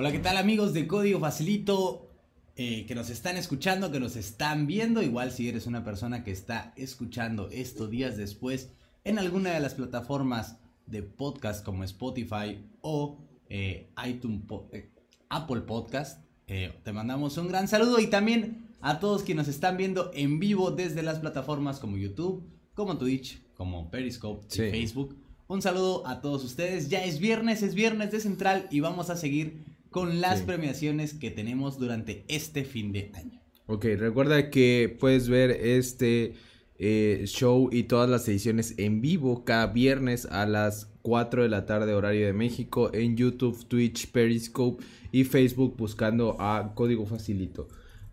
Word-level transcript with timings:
Hola, 0.00 0.12
¿qué 0.12 0.18
tal 0.18 0.38
amigos 0.38 0.72
de 0.72 0.86
Código 0.86 1.20
Facilito? 1.20 2.08
Eh, 2.56 2.86
que 2.86 2.94
nos 2.94 3.10
están 3.10 3.36
escuchando, 3.36 3.90
que 3.90 4.00
nos 4.00 4.16
están 4.16 4.66
viendo. 4.66 5.02
Igual 5.02 5.30
si 5.30 5.46
eres 5.46 5.66
una 5.66 5.84
persona 5.84 6.24
que 6.24 6.30
está 6.30 6.72
escuchando 6.74 7.50
esto 7.50 7.86
días 7.86 8.16
después 8.16 8.70
en 9.04 9.18
alguna 9.18 9.50
de 9.50 9.60
las 9.60 9.74
plataformas 9.74 10.56
de 10.86 11.02
podcast 11.02 11.62
como 11.62 11.84
Spotify 11.84 12.64
o 12.80 13.18
eh, 13.50 13.90
iTunes, 14.06 14.40
eh, 14.72 14.88
Apple 15.28 15.60
Podcast. 15.60 16.24
te 16.46 16.92
mandamos 16.94 17.36
un 17.36 17.48
gran 17.48 17.68
saludo 17.68 18.00
y 18.00 18.06
también 18.06 18.68
a 18.80 19.00
todos 19.00 19.22
quienes 19.22 19.48
nos 19.48 19.54
están 19.54 19.76
viendo 19.76 20.12
en 20.14 20.40
vivo 20.40 20.70
desde 20.70 21.02
las 21.02 21.18
plataformas 21.18 21.78
como 21.78 21.98
YouTube, 21.98 22.42
como 22.72 22.96
Twitch, 22.96 23.42
como 23.54 23.90
Periscope 23.90 24.46
y 24.50 24.70
Facebook. 24.70 25.14
Un 25.46 25.60
saludo 25.60 26.06
a 26.06 26.22
todos 26.22 26.42
ustedes. 26.42 26.88
Ya 26.88 27.04
es 27.04 27.18
viernes, 27.18 27.62
es 27.62 27.74
viernes 27.74 28.12
de 28.12 28.20
Central 28.20 28.66
y 28.70 28.80
vamos 28.80 29.10
a 29.10 29.16
seguir 29.16 29.69
con 29.90 30.20
las 30.20 30.42
premiaciones 30.42 31.14
que 31.14 31.30
tenemos 31.30 31.78
durante 31.78 32.24
este 32.28 32.64
fin 32.64 32.92
de 32.92 33.10
año. 33.14 33.40
Ok, 33.66 33.84
recuerda 33.98 34.50
que 34.50 34.96
puedes 34.98 35.28
ver 35.28 35.50
este 35.50 36.34
eh, 36.78 37.24
show 37.26 37.68
y 37.70 37.84
todas 37.84 38.08
las 38.08 38.26
ediciones 38.28 38.74
en 38.78 39.00
vivo 39.00 39.44
cada 39.44 39.66
viernes 39.66 40.26
a 40.26 40.46
las 40.46 40.90
4 41.02 41.42
de 41.42 41.48
la 41.48 41.66
tarde 41.66 41.94
horario 41.94 42.26
de 42.26 42.32
México 42.32 42.90
en 42.92 43.16
YouTube, 43.16 43.66
Twitch, 43.66 44.10
Periscope 44.10 44.82
y 45.12 45.24
Facebook 45.24 45.76
buscando 45.76 46.36
a 46.40 46.72
Código 46.74 47.06
Facilito. 47.06 47.68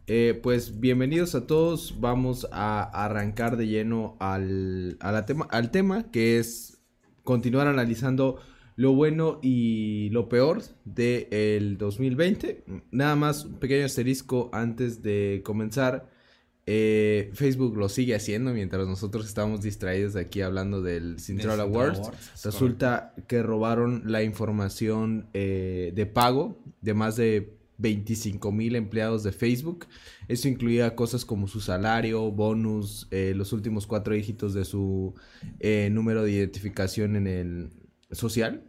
Eh, 0.08 0.40
pues 0.42 0.80
bienvenidos 0.80 1.36
a 1.36 1.48
todos, 1.48 2.00
vamos 2.00 2.48
a 2.52 2.84
arrancar 2.84 3.58
de 3.58 3.68
lleno 3.68 4.16
al, 4.20 4.98
tema, 5.26 5.48
al 5.52 5.70
tema 5.70 6.12
que 6.12 6.40
es 6.40 6.78
continuar 7.24 7.68
analizando 7.68 8.38
lo 8.78 8.94
bueno 8.94 9.40
y 9.42 10.10
lo 10.12 10.30
peor 10.30 10.62
del 10.86 11.28
el 11.32 11.78
2020. 11.78 12.64
Nada 12.92 13.16
más 13.16 13.44
un 13.44 13.56
pequeño 13.56 13.84
asterisco 13.86 14.50
antes 14.54 15.02
de 15.02 15.42
comenzar. 15.44 16.10
Eh, 16.68 17.32
Facebook 17.34 17.76
lo 17.76 17.90
sigue 17.90 18.14
haciendo 18.14 18.54
mientras 18.54 18.86
nosotros 18.88 19.26
estamos 19.26 19.62
distraídos 19.62 20.14
de 20.14 20.22
aquí 20.22 20.42
hablando 20.42 20.84
del 20.84 21.20
Central 21.20 21.60
Awards. 21.60 22.12
Resulta 22.44 23.16
que 23.28 23.42
robaron 23.42 24.04
la 24.06 24.22
información 24.22 25.28
eh, 25.34 25.92
de 25.96 26.06
pago 26.06 26.60
de 26.82 26.94
más 26.94 27.16
de 27.16 27.58
25 27.80 28.52
mil 28.52 28.76
empleados 28.76 29.24
de 29.24 29.32
Facebook. 29.32 29.88
Eso 30.28 30.50
incluía 30.50 30.96
cosas 30.96 31.26
como 31.26 31.48
su 31.48 31.62
salario, 31.62 32.30
bonus, 32.32 33.08
eh, 33.10 33.34
los 33.36 33.54
últimos 33.54 33.88
cuatro 33.88 34.14
dígitos 34.14 34.54
de 34.54 34.66
su 34.66 35.16
número 35.90 36.24
de 36.24 36.32
identificación 36.32 37.16
en 37.16 37.26
el 37.26 37.70
social 38.12 38.64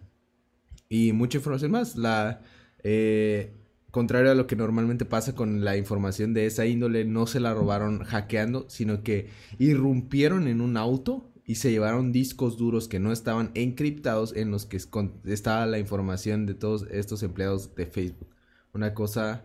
y 0.89 1.13
mucha 1.13 1.39
información 1.39 1.71
más. 1.73 1.97
La, 1.97 2.41
eh, 2.83 3.55
contrario 3.91 4.31
a 4.31 4.35
lo 4.35 4.47
que 4.47 4.57
normalmente 4.57 5.05
pasa 5.05 5.35
con 5.35 5.65
la 5.65 5.77
información 5.77 6.35
de 6.35 6.47
esa 6.47 6.67
índole, 6.67 7.05
no 7.05 7.27
se 7.27 7.41
la 7.41 7.55
robaron 7.55 8.05
hackeando, 8.05 8.67
sino 8.69 9.03
que 9.03 9.31
irrumpieron 9.59 10.49
en 10.49 10.61
un 10.61 10.77
auto 10.77 11.31
y 11.45 11.57
se 11.57 11.71
llevaron 11.71 12.13
discos 12.13 12.59
duros 12.59 12.89
que 12.89 13.01
no 13.01 13.11
estaban 13.11 13.51
encriptados 13.55 14.37
en 14.37 14.51
los 14.51 14.67
que 14.67 14.79
estaba 15.25 15.67
la 15.67 15.79
información 15.79 16.45
de 16.45 16.55
todos 16.55 16.87
estos 16.91 17.23
empleados 17.23 17.75
de 17.75 17.87
Facebook. 17.87 18.29
Una 18.75 18.93
cosa 18.93 19.45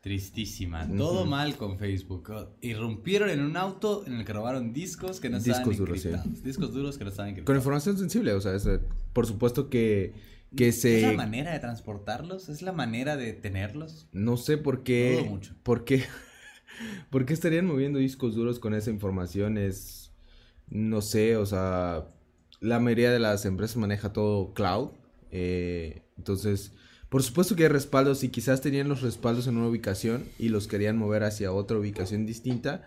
Tristísima. 0.00 0.88
Todo 0.96 1.26
mal 1.26 1.56
con 1.56 1.76
Facebook. 1.76 2.30
Irrumpieron 2.60 3.30
en 3.30 3.40
un 3.40 3.56
auto 3.56 4.04
en 4.06 4.14
el 4.14 4.24
que 4.24 4.32
robaron 4.32 4.72
discos 4.72 5.18
que 5.18 5.28
no 5.28 5.38
estaban 5.38 5.68
encriptados. 5.68 6.42
Discos 6.42 6.72
duros 6.72 6.96
que 6.96 7.04
no 7.04 7.10
estaban 7.10 7.30
encriptados. 7.30 7.46
Con 7.46 7.56
información 7.56 7.98
sensible, 7.98 8.32
o 8.32 8.40
sea, 8.40 8.54
por 9.18 9.26
supuesto 9.26 9.68
que 9.68 10.14
que 10.56 10.70
se... 10.70 10.98
¿Es 10.98 11.02
la 11.02 11.12
manera 11.12 11.52
de 11.52 11.58
transportarlos? 11.58 12.48
¿Es 12.48 12.62
la 12.62 12.70
manera 12.70 13.16
de 13.16 13.32
tenerlos? 13.32 14.06
No 14.12 14.36
sé 14.36 14.58
por 14.58 14.84
qué... 14.84 15.26
mucho. 15.28 15.56
¿Por 15.64 15.84
qué? 15.84 16.04
¿Por 17.10 17.26
qué 17.26 17.34
estarían 17.34 17.66
moviendo 17.66 17.98
discos 17.98 18.36
duros 18.36 18.60
con 18.60 18.74
esa 18.74 18.90
información? 18.90 19.58
Es... 19.58 20.12
No 20.68 21.02
sé, 21.02 21.36
o 21.36 21.46
sea... 21.46 22.06
La 22.60 22.78
mayoría 22.78 23.10
de 23.10 23.18
las 23.18 23.44
empresas 23.44 23.76
maneja 23.76 24.12
todo 24.12 24.54
cloud. 24.54 24.90
Eh, 25.32 26.04
entonces, 26.16 26.76
por 27.08 27.24
supuesto 27.24 27.56
que 27.56 27.64
hay 27.64 27.70
respaldos 27.70 28.22
y 28.22 28.28
quizás 28.28 28.60
tenían 28.60 28.88
los 28.88 29.02
respaldos 29.02 29.48
en 29.48 29.56
una 29.56 29.66
ubicación 29.66 30.26
y 30.38 30.50
los 30.50 30.68
querían 30.68 30.96
mover 30.96 31.24
hacia 31.24 31.50
otra 31.50 31.76
ubicación 31.76 32.24
distinta. 32.24 32.84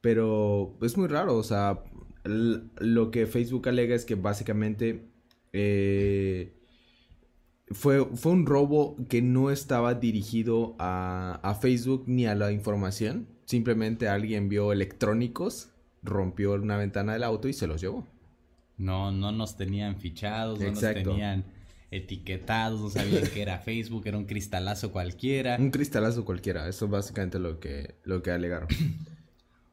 Pero 0.00 0.78
es 0.80 0.96
muy 0.96 1.08
raro, 1.08 1.36
o 1.36 1.42
sea, 1.42 1.84
lo 2.24 3.10
que 3.10 3.26
Facebook 3.26 3.68
alega 3.68 3.94
es 3.94 4.06
que 4.06 4.14
básicamente... 4.14 5.12
Eh, 5.56 6.52
fue, 7.68 8.04
fue 8.16 8.32
un 8.32 8.44
robo 8.44 8.96
que 9.08 9.22
no 9.22 9.50
estaba 9.50 9.94
dirigido 9.94 10.74
a, 10.80 11.58
Facebook 11.62 12.04
ni 12.06 12.26
a 12.26 12.34
la 12.34 12.50
información. 12.50 13.28
Simplemente 13.46 14.08
alguien 14.08 14.48
vio 14.48 14.72
electrónicos, 14.72 15.70
rompió 16.02 16.54
una 16.54 16.76
ventana 16.76 17.12
del 17.12 17.22
auto 17.22 17.48
y 17.48 17.52
se 17.52 17.68
los 17.68 17.80
llevó. 17.80 18.06
No, 18.76 19.12
no 19.12 19.30
nos 19.30 19.56
tenían 19.56 19.96
fichados, 20.00 20.58
no 20.58 20.70
nos 20.70 20.80
tenían 20.80 21.44
etiquetados, 21.92 22.80
no 22.80 22.90
sabían 22.90 23.24
que 23.28 23.40
era 23.40 23.58
Facebook, 23.58 24.02
era 24.06 24.18
un 24.18 24.24
cristalazo 24.24 24.90
cualquiera. 24.90 25.56
Un 25.60 25.70
cristalazo 25.70 26.24
cualquiera, 26.24 26.68
eso 26.68 26.86
es 26.86 26.90
básicamente 26.90 27.38
lo 27.38 27.60
que, 27.60 27.94
lo 28.02 28.22
que 28.22 28.32
alegaron. 28.32 28.68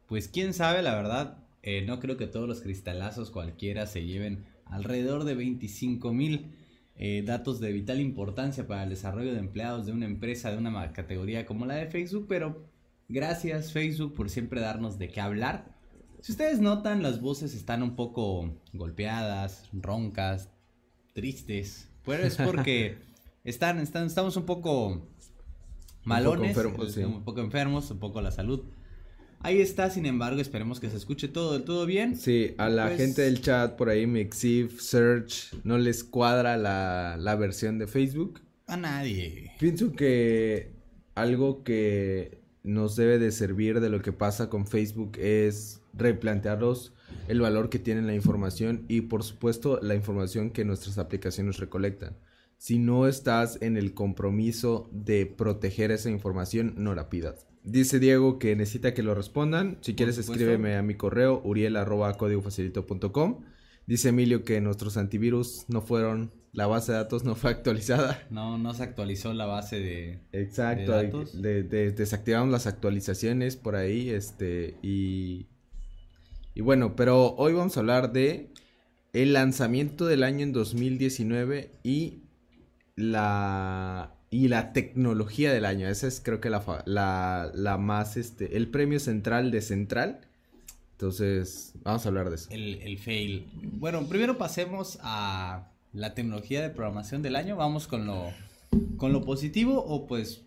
Pues 0.05 0.27
quién 0.27 0.53
sabe, 0.53 0.81
la 0.81 0.93
verdad, 0.93 1.37
eh, 1.63 1.83
no 1.87 1.99
creo 1.99 2.17
que 2.17 2.27
todos 2.27 2.47
los 2.47 2.59
cristalazos 2.59 3.31
cualquiera 3.31 3.87
se 3.87 4.05
lleven 4.05 4.45
alrededor 4.71 5.25
de 5.25 5.35
25 5.35 6.11
mil 6.13 6.55
eh, 6.95 7.23
datos 7.25 7.59
de 7.59 7.71
vital 7.71 7.99
importancia 7.99 8.67
para 8.67 8.83
el 8.83 8.89
desarrollo 8.89 9.33
de 9.33 9.39
empleados 9.39 9.85
de 9.85 9.91
una 9.91 10.05
empresa 10.05 10.51
de 10.51 10.57
una 10.57 10.91
categoría 10.93 11.45
como 11.45 11.65
la 11.65 11.75
de 11.75 11.87
Facebook, 11.87 12.25
pero 12.27 12.65
gracias 13.07 13.71
Facebook 13.71 14.13
por 14.13 14.29
siempre 14.29 14.61
darnos 14.61 14.97
de 14.97 15.09
qué 15.09 15.21
hablar. 15.21 15.75
Si 16.21 16.31
ustedes 16.31 16.59
notan, 16.59 17.03
las 17.03 17.19
voces 17.19 17.53
están 17.53 17.83
un 17.83 17.95
poco 17.95 18.53
golpeadas, 18.73 19.69
roncas, 19.73 20.49
tristes, 21.13 21.89
pero 22.05 22.23
es 22.23 22.37
porque 22.37 22.97
están, 23.43 23.79
están, 23.79 24.05
estamos 24.05 24.37
un 24.37 24.45
poco 24.45 25.07
malones, 26.03 26.55
un 26.55 26.73
poco, 26.73 26.85
un 27.07 27.23
poco 27.23 27.41
enfermos, 27.41 27.91
un 27.91 27.99
poco 27.99 28.21
la 28.21 28.31
salud. 28.31 28.63
Ahí 29.44 29.59
está, 29.59 29.90
sin 29.90 30.06
embargo, 30.06 30.40
esperemos 30.40 30.79
que 30.79 30.90
se 30.90 30.97
escuche 30.97 31.28
todo 31.28 31.53
del 31.53 31.63
todo 31.63 31.85
bien. 31.85 32.16
Sí, 32.16 32.53
a 32.57 32.69
la 32.69 32.88
pues 32.88 32.97
gente 32.97 33.24
del 33.24 33.41
chat 33.41 33.75
por 33.75 33.90
ahí, 33.90 34.06
Mixif, 34.06 34.79
Search, 34.79 35.53
no 35.63 35.78
les 35.78 36.03
cuadra 36.03 36.57
la, 36.57 37.18
la 37.18 37.35
versión 37.35 37.79
de 37.79 37.88
Facebook. 37.88 38.41
A 38.68 38.78
nadie. 38.78 39.52
Pienso 39.59 39.91
que 39.91 40.72
algo 41.16 41.63
que 41.63 42.40
nos 42.63 42.96
debe 42.96 43.18
de 43.19 43.31
servir 43.31 43.79
de 43.79 43.90
lo 43.90 44.02
que 44.02 44.13
pasa 44.13 44.50
con 44.50 44.68
Facebook 44.68 45.18
es 45.18 45.81
replantearlos 45.94 46.94
el 47.28 47.41
valor 47.41 47.69
que 47.69 47.79
tiene 47.79 48.02
la 48.02 48.13
información 48.13 48.85
y 48.88 49.02
por 49.02 49.23
supuesto 49.23 49.79
la 49.81 49.96
información 49.96 50.52
que 50.52 50.66
nuestras 50.66 50.97
aplicaciones 50.97 51.58
recolectan. 51.58 52.18
Si 52.58 52.78
no 52.78 53.08
estás 53.08 53.58
en 53.62 53.75
el 53.75 53.94
compromiso 53.94 54.88
de 54.91 55.25
proteger 55.25 55.91
esa 55.91 56.12
información, 56.12 56.75
no 56.78 56.94
la 56.94 57.09
pidas. 57.09 57.47
Dice 57.63 57.99
Diego 57.99 58.39
que 58.39 58.55
necesita 58.55 58.94
que 58.94 59.03
lo 59.03 59.13
respondan. 59.13 59.77
Si 59.81 59.94
quieres, 59.94 60.17
escríbeme 60.17 60.75
a 60.75 60.81
mi 60.81 60.95
correo 60.95 61.41
uriel.códigofacilito.com. 61.44 63.44
Dice 63.85 64.09
Emilio 64.09 64.44
que 64.44 64.61
nuestros 64.61 64.97
antivirus 64.97 65.66
no 65.67 65.81
fueron, 65.81 66.31
la 66.53 66.67
base 66.67 66.91
de 66.91 66.99
datos 66.99 67.23
no 67.23 67.35
fue 67.35 67.51
actualizada. 67.51 68.25
No, 68.29 68.57
no 68.57 68.73
se 68.73 68.83
actualizó 68.83 69.33
la 69.33 69.45
base 69.45 69.79
de, 69.79 70.19
Exacto, 70.31 70.94
desactivamos 71.33 72.51
las 72.51 72.67
actualizaciones 72.67 73.57
por 73.57 73.75
ahí, 73.75 74.09
este, 74.09 74.78
y, 74.81 75.47
y 76.53 76.61
bueno, 76.61 76.96
pero 76.96 77.35
hoy 77.35 77.53
vamos 77.53 77.78
a 77.78 77.81
hablar 77.81 78.13
de 78.13 78.52
el 79.13 79.34
lanzamiento 79.34 80.05
del 80.05 80.23
año 80.23 80.43
en 80.43 80.53
2019 80.53 81.72
y 81.84 82.23
la 82.96 84.16
y 84.31 84.47
la 84.47 84.72
tecnología 84.72 85.53
del 85.53 85.66
año. 85.66 85.87
Esa 85.87 86.07
es 86.07 86.22
creo 86.23 86.39
que 86.39 86.49
la, 86.49 86.63
la, 86.85 87.51
la, 87.53 87.78
más, 87.78 88.16
este, 88.17 88.57
el 88.57 88.69
premio 88.69 88.99
central 88.99 89.51
de 89.51 89.61
Central. 89.61 90.22
Entonces, 90.93 91.73
vamos 91.83 92.05
a 92.05 92.09
hablar 92.09 92.29
de 92.29 92.35
eso. 92.35 92.49
El, 92.49 92.81
el 92.81 92.97
fail. 92.97 93.45
Bueno, 93.73 94.07
primero 94.07 94.37
pasemos 94.37 94.97
a 95.01 95.67
la 95.93 96.13
tecnología 96.13 96.61
de 96.61 96.69
programación 96.69 97.22
del 97.22 97.35
año. 97.35 97.57
Vamos 97.57 97.87
con 97.87 98.07
lo, 98.07 98.31
con 98.97 99.11
lo 99.11 99.25
positivo 99.25 99.83
o 99.85 100.07
pues 100.07 100.43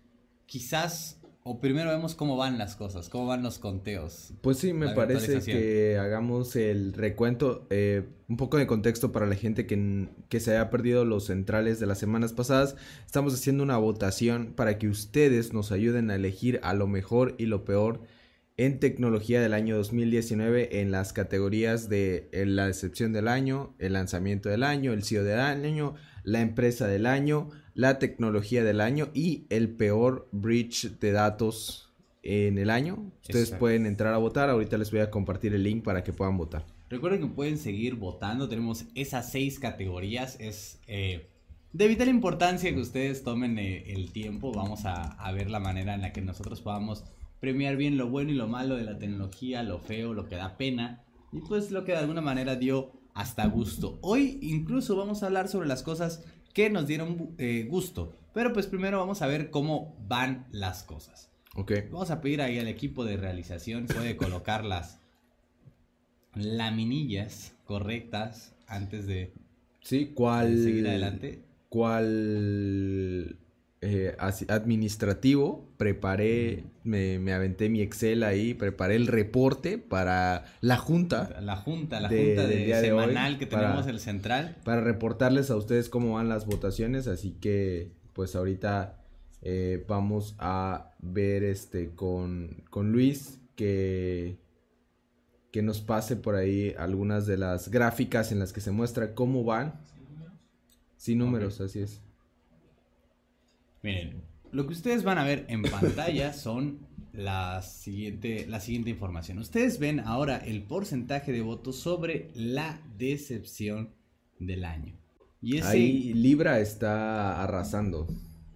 quizás 0.47 1.19
o 1.47 1.61
primero 1.61 1.91
vemos 1.91 2.15
cómo 2.15 2.39
van 2.39 2.57
las 2.57 2.75
cosas, 2.75 3.11
cómo 3.11 3.27
van 3.27 3.43
los 3.43 3.59
conteos. 3.59 4.33
Pues 4.41 4.57
sí, 4.57 4.73
me 4.73 4.95
parece 4.95 5.41
que 5.41 5.99
hagamos 5.99 6.57
el 6.57 6.95
recuento, 6.95 7.67
eh, 7.69 8.09
un 8.29 8.39
poco 8.39 8.57
de 8.57 8.67
contexto 8.67 9.13
para 9.13 9.27
la 9.27 9.35
gente 9.35 9.67
que, 9.67 10.09
que 10.31 10.41
se 10.41 10.53
haya 10.53 10.71
perdido 10.71 11.05
los 11.05 11.27
centrales 11.27 11.79
de 11.79 11.87
las 11.87 11.99
semanas 11.99 12.33
pasadas. 12.33 12.77
Estamos 13.05 13.35
haciendo 13.35 13.63
una 13.63 13.77
votación 13.77 14.55
para 14.57 14.79
que 14.79 14.89
ustedes 14.89 15.53
nos 15.53 15.71
ayuden 15.71 16.11
a 16.11 16.15
elegir 16.15 16.61
a 16.63 16.73
lo 16.73 16.87
mejor 16.87 17.35
y 17.37 17.45
lo 17.45 17.67
peor 17.67 18.01
en 18.57 18.81
tecnología 18.81 19.43
del 19.43 19.53
año 19.53 19.77
2019 19.77 20.81
en 20.81 20.93
las 20.93 21.13
categorías 21.13 21.91
de 21.91 22.31
la 22.33 22.69
decepción 22.69 23.13
del 23.13 23.29
año, 23.29 23.75
el 23.79 23.93
lanzamiento 23.93 24.49
del 24.49 24.63
año, 24.63 24.95
el 24.95 25.05
CEO 25.05 25.25
del 25.25 25.41
año, 25.41 25.95
la 26.23 26.41
empresa 26.41 26.87
del 26.87 27.05
año, 27.05 27.51
la 27.75 27.99
tecnología 27.99 28.65
del 28.65 28.81
año 28.81 29.09
y 29.15 29.45
el 29.51 29.69
peor 29.69 30.29
breach 30.33 30.99
de 30.99 31.13
datos 31.13 31.93
en 32.23 32.59
el 32.59 32.71
año. 32.71 33.13
Ustedes 33.23 33.51
pueden 33.51 33.87
entrar 33.87 34.15
a 34.15 34.19
votar. 34.19 34.49
Ahorita 34.49 34.79
les 34.79 34.91
voy 34.91 35.01
a 35.01 35.11
compartir 35.11 35.55
el 35.55 35.63
link 35.63 35.85
para 35.85 36.03
que 36.03 36.13
puedan 36.13 36.37
votar. 36.37 36.65
Recuerden 36.89 37.21
que 37.21 37.27
pueden 37.27 37.59
seguir 37.59 37.97
votando. 37.97 38.49
Tenemos 38.49 38.87
esas 38.95 39.31
seis 39.31 39.59
categorías. 39.59 40.37
Es 40.41 40.81
eh, 40.87 41.29
de 41.73 41.89
vital 41.89 42.09
importancia 42.09 42.73
que 42.73 42.81
ustedes 42.81 43.25
tomen 43.25 43.59
eh, 43.59 43.93
el 43.93 44.13
tiempo. 44.13 44.53
Vamos 44.53 44.85
a, 44.87 45.13
a 45.13 45.33
ver 45.33 45.51
la 45.51 45.61
manera 45.61 45.95
en 45.95 46.03
la 46.03 46.13
que 46.13 46.23
nosotros 46.23 46.61
podamos 46.61 47.05
premiar 47.41 47.77
bien 47.77 47.99
lo 47.99 48.09
bueno 48.09 48.31
y 48.31 48.35
lo 48.35 48.49
malo 48.49 48.77
de 48.77 48.85
la 48.85 48.99
tecnología, 48.99 49.63
lo 49.63 49.79
feo, 49.79 50.15
lo 50.15 50.29
que 50.29 50.37
da 50.37 50.57
pena 50.57 51.05
y 51.31 51.41
pues 51.41 51.71
lo 51.71 51.85
que 51.85 51.93
de 51.93 51.99
alguna 51.99 52.21
manera 52.21 52.57
dio 52.57 52.93
hasta 53.13 53.47
gusto. 53.47 53.99
Hoy 54.03 54.39
incluso 54.41 54.97
vamos 54.97 55.23
a 55.23 55.27
hablar 55.27 55.49
sobre 55.49 55.69
las 55.69 55.83
cosas 55.83 56.25
que 56.55 56.71
nos 56.71 56.87
dieron 56.87 57.35
eh, 57.37 57.67
gusto, 57.69 58.17
pero 58.33 58.53
pues 58.53 58.67
primero 58.67 58.99
vamos 58.99 59.21
a 59.21 59.27
ver 59.27 59.51
cómo 59.51 59.95
van 60.09 60.47
las 60.53 60.83
cosas. 60.83 61.31
Ok. 61.57 61.73
Vamos 61.91 62.11
a 62.11 62.21
pedir 62.21 62.41
ahí 62.41 62.59
al 62.59 62.69
equipo 62.69 63.05
de 63.05 63.17
realización 63.17 63.87
puede 63.87 64.17
colocar 64.17 64.65
las 64.65 65.01
laminillas 66.35 67.55
correctas 67.65 68.55
antes 68.67 69.07
de, 69.07 69.33
sí, 69.83 70.13
¿cuál, 70.15 70.57
seguir 70.57 70.89
adelante. 70.89 71.43
¿Cuál 71.69 73.37
eh, 73.85 74.17
administrativo, 74.49 75.69
preparé, 75.77 76.65
me, 76.85 77.33
aventé 77.35 77.69
mi 77.69 77.83
Excel 77.83 78.23
ahí, 78.23 78.55
preparé 78.55 78.97
el 78.97 79.07
reporte 79.07 79.77
para 79.77 80.47
la 80.63 80.79
junta. 80.79 81.39
La 81.43 81.57
junta, 81.57 82.01
la 82.01 82.09
junta 82.09 82.47
de, 82.47 82.81
semanal 82.81 83.39
que 83.39 83.45
tenemos 83.45 83.87
el 83.87 84.01
central. 84.01 84.57
Para 84.65 84.81
reportarles 84.81 85.51
a 85.51 85.57
ustedes 85.57 85.91
cómo 85.91 86.15
van 86.15 86.31
las 86.31 86.47
votaciones, 86.47 87.07
así 87.07 87.33
que 87.33 87.93
pues 88.15 88.35
ahorita 88.35 89.05
eh, 89.43 89.85
vamos 89.87 90.35
a 90.39 90.95
ver 91.01 91.45
este 91.45 91.91
con, 91.95 92.65
con 92.71 92.91
Luis 92.91 93.39
que, 93.55 94.39
que 95.53 95.61
nos 95.61 95.83
pase 95.83 96.17
por 96.17 96.37
ahí 96.37 96.75
algunas 96.79 97.27
de 97.27 97.37
las 97.37 97.69
gráficas 97.69 98.33
en 98.33 98.39
las 98.39 98.55
que 98.55 98.63
se 98.63 98.71
muestra 98.71 99.15
cómo 99.15 99.45
van. 99.45 99.75
Sin 100.97 101.19
números, 101.19 101.61
así 101.61 101.81
es. 101.81 102.04
Miren, 103.85 104.23
lo 104.51 104.67
que 104.67 104.73
ustedes 104.73 105.05
van 105.05 105.19
a 105.19 105.25
ver 105.25 105.45
en 105.49 105.61
pantalla 105.61 106.33
son 106.33 106.79
la 107.13 107.61
siguiente, 107.61 108.47
la 108.49 108.59
siguiente 108.59 108.89
información. 108.89 109.39
Ustedes 109.39 109.79
ven 109.79 110.01
ahora 110.01 110.39
el 110.39 110.63
porcentaje 110.63 111.33
de 111.33 111.43
votos 111.43 111.77
sobre 111.77 112.31
la 112.35 112.81
decepción 112.97 113.91
del 114.39 114.65
año. 114.65 114.95
Y 115.43 115.59
ese... 115.59 115.69
Ahí 115.69 116.15
Libra 116.15 116.61
está 116.61 117.43
arrasando. 117.43 118.07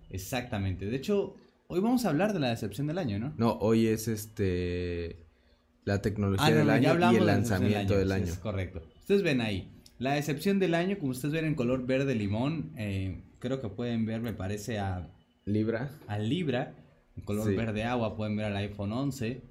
Exactamente. 0.08 0.86
De 0.86 0.96
hecho, 0.96 1.36
hoy 1.66 1.80
vamos 1.80 2.06
a 2.06 2.08
hablar 2.08 2.32
de 2.32 2.40
la 2.40 2.48
decepción 2.48 2.86
del 2.86 2.96
año, 2.96 3.18
¿no? 3.18 3.34
No, 3.36 3.52
hoy 3.60 3.86
es 3.86 4.08
este 4.08 5.26
la 5.84 6.00
tecnología 6.00 6.46
ah, 6.46 6.50
del 6.52 6.70
año 6.70 7.12
y 7.12 7.16
el 7.16 7.26
lanzamiento 7.26 7.98
del 7.98 8.12
año. 8.12 8.24
Es 8.24 8.38
correcto. 8.38 8.80
Ustedes 9.00 9.22
ven 9.22 9.42
ahí. 9.42 9.70
La 9.98 10.14
decepción 10.14 10.58
del 10.58 10.74
año, 10.74 10.98
como 10.98 11.10
ustedes 11.10 11.34
ven 11.34 11.44
en 11.44 11.54
color 11.54 11.86
verde 11.86 12.14
limón, 12.14 12.72
eh, 12.78 13.24
creo 13.38 13.60
que 13.60 13.68
pueden 13.68 14.06
ver, 14.06 14.20
me 14.20 14.32
parece, 14.32 14.78
a 14.78 15.10
Libra. 15.52 15.90
Al 16.06 16.28
Libra, 16.28 16.74
en 17.16 17.24
color 17.24 17.54
verde 17.54 17.84
agua, 17.84 18.16
pueden 18.16 18.36
ver 18.36 18.46
al 18.46 18.56
iPhone 18.56 18.92
11. 18.92 19.42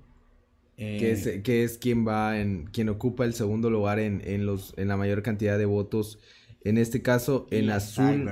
Eh, 0.80 0.98
que, 1.00 1.12
es, 1.12 1.42
que 1.42 1.64
es 1.64 1.78
quien 1.78 2.08
va 2.08 2.40
en, 2.40 2.66
quien 2.66 2.90
ocupa 2.90 3.26
el 3.26 3.34
segundo 3.34 3.72
lugar 3.72 4.00
en, 4.00 4.22
en, 4.26 4.46
los, 4.46 4.76
en 4.78 4.88
la 4.88 4.98
mayor 4.98 5.24
cantidad 5.24 5.58
de 5.58 5.66
votos. 5.66 6.20
En 6.64 6.78
este 6.78 7.02
caso, 7.02 7.48
en 7.50 7.70
azul. 7.70 8.30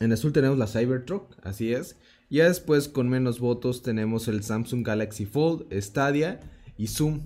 En 0.00 0.12
azul 0.12 0.32
tenemos 0.32 0.58
la 0.58 0.66
Cybertruck, 0.66 1.34
así 1.42 1.72
es. 1.72 1.96
Ya 2.28 2.48
después, 2.48 2.88
con 2.88 3.08
menos 3.08 3.38
votos, 3.38 3.82
tenemos 3.82 4.28
el 4.28 4.42
Samsung 4.42 4.84
Galaxy 4.84 5.24
Fold, 5.24 5.72
Stadia 5.72 6.40
y 6.76 6.88
Zoom. 6.88 7.20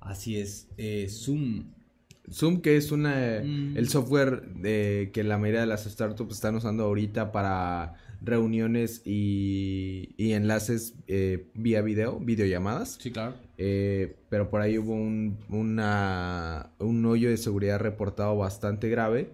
Así 0.00 0.36
es, 0.38 0.68
eh, 0.76 1.08
Zoom. 1.08 1.72
Zoom, 2.30 2.60
que 2.60 2.76
es 2.76 2.92
una, 2.92 3.40
mm. 3.42 3.76
el 3.76 3.88
software 3.88 4.42
de, 4.54 5.10
que 5.12 5.24
la 5.24 5.38
mayoría 5.38 5.60
de 5.60 5.66
las 5.66 5.84
startups 5.84 6.34
están 6.34 6.56
usando 6.56 6.84
ahorita 6.84 7.32
para 7.32 7.94
reuniones 8.22 9.02
y, 9.04 10.14
enlaces 10.18 10.94
eh, 11.06 11.48
vía 11.54 11.82
video, 11.82 12.18
videollamadas. 12.18 12.98
Sí, 13.00 13.10
claro. 13.10 13.34
Eh, 13.58 14.16
pero 14.28 14.50
por 14.50 14.60
ahí 14.60 14.78
hubo 14.78 14.92
un, 14.92 15.38
una, 15.48 16.70
un 16.78 17.04
hoyo 17.06 17.30
de 17.30 17.36
seguridad 17.36 17.78
reportado 17.78 18.36
bastante 18.36 18.88
grave. 18.88 19.30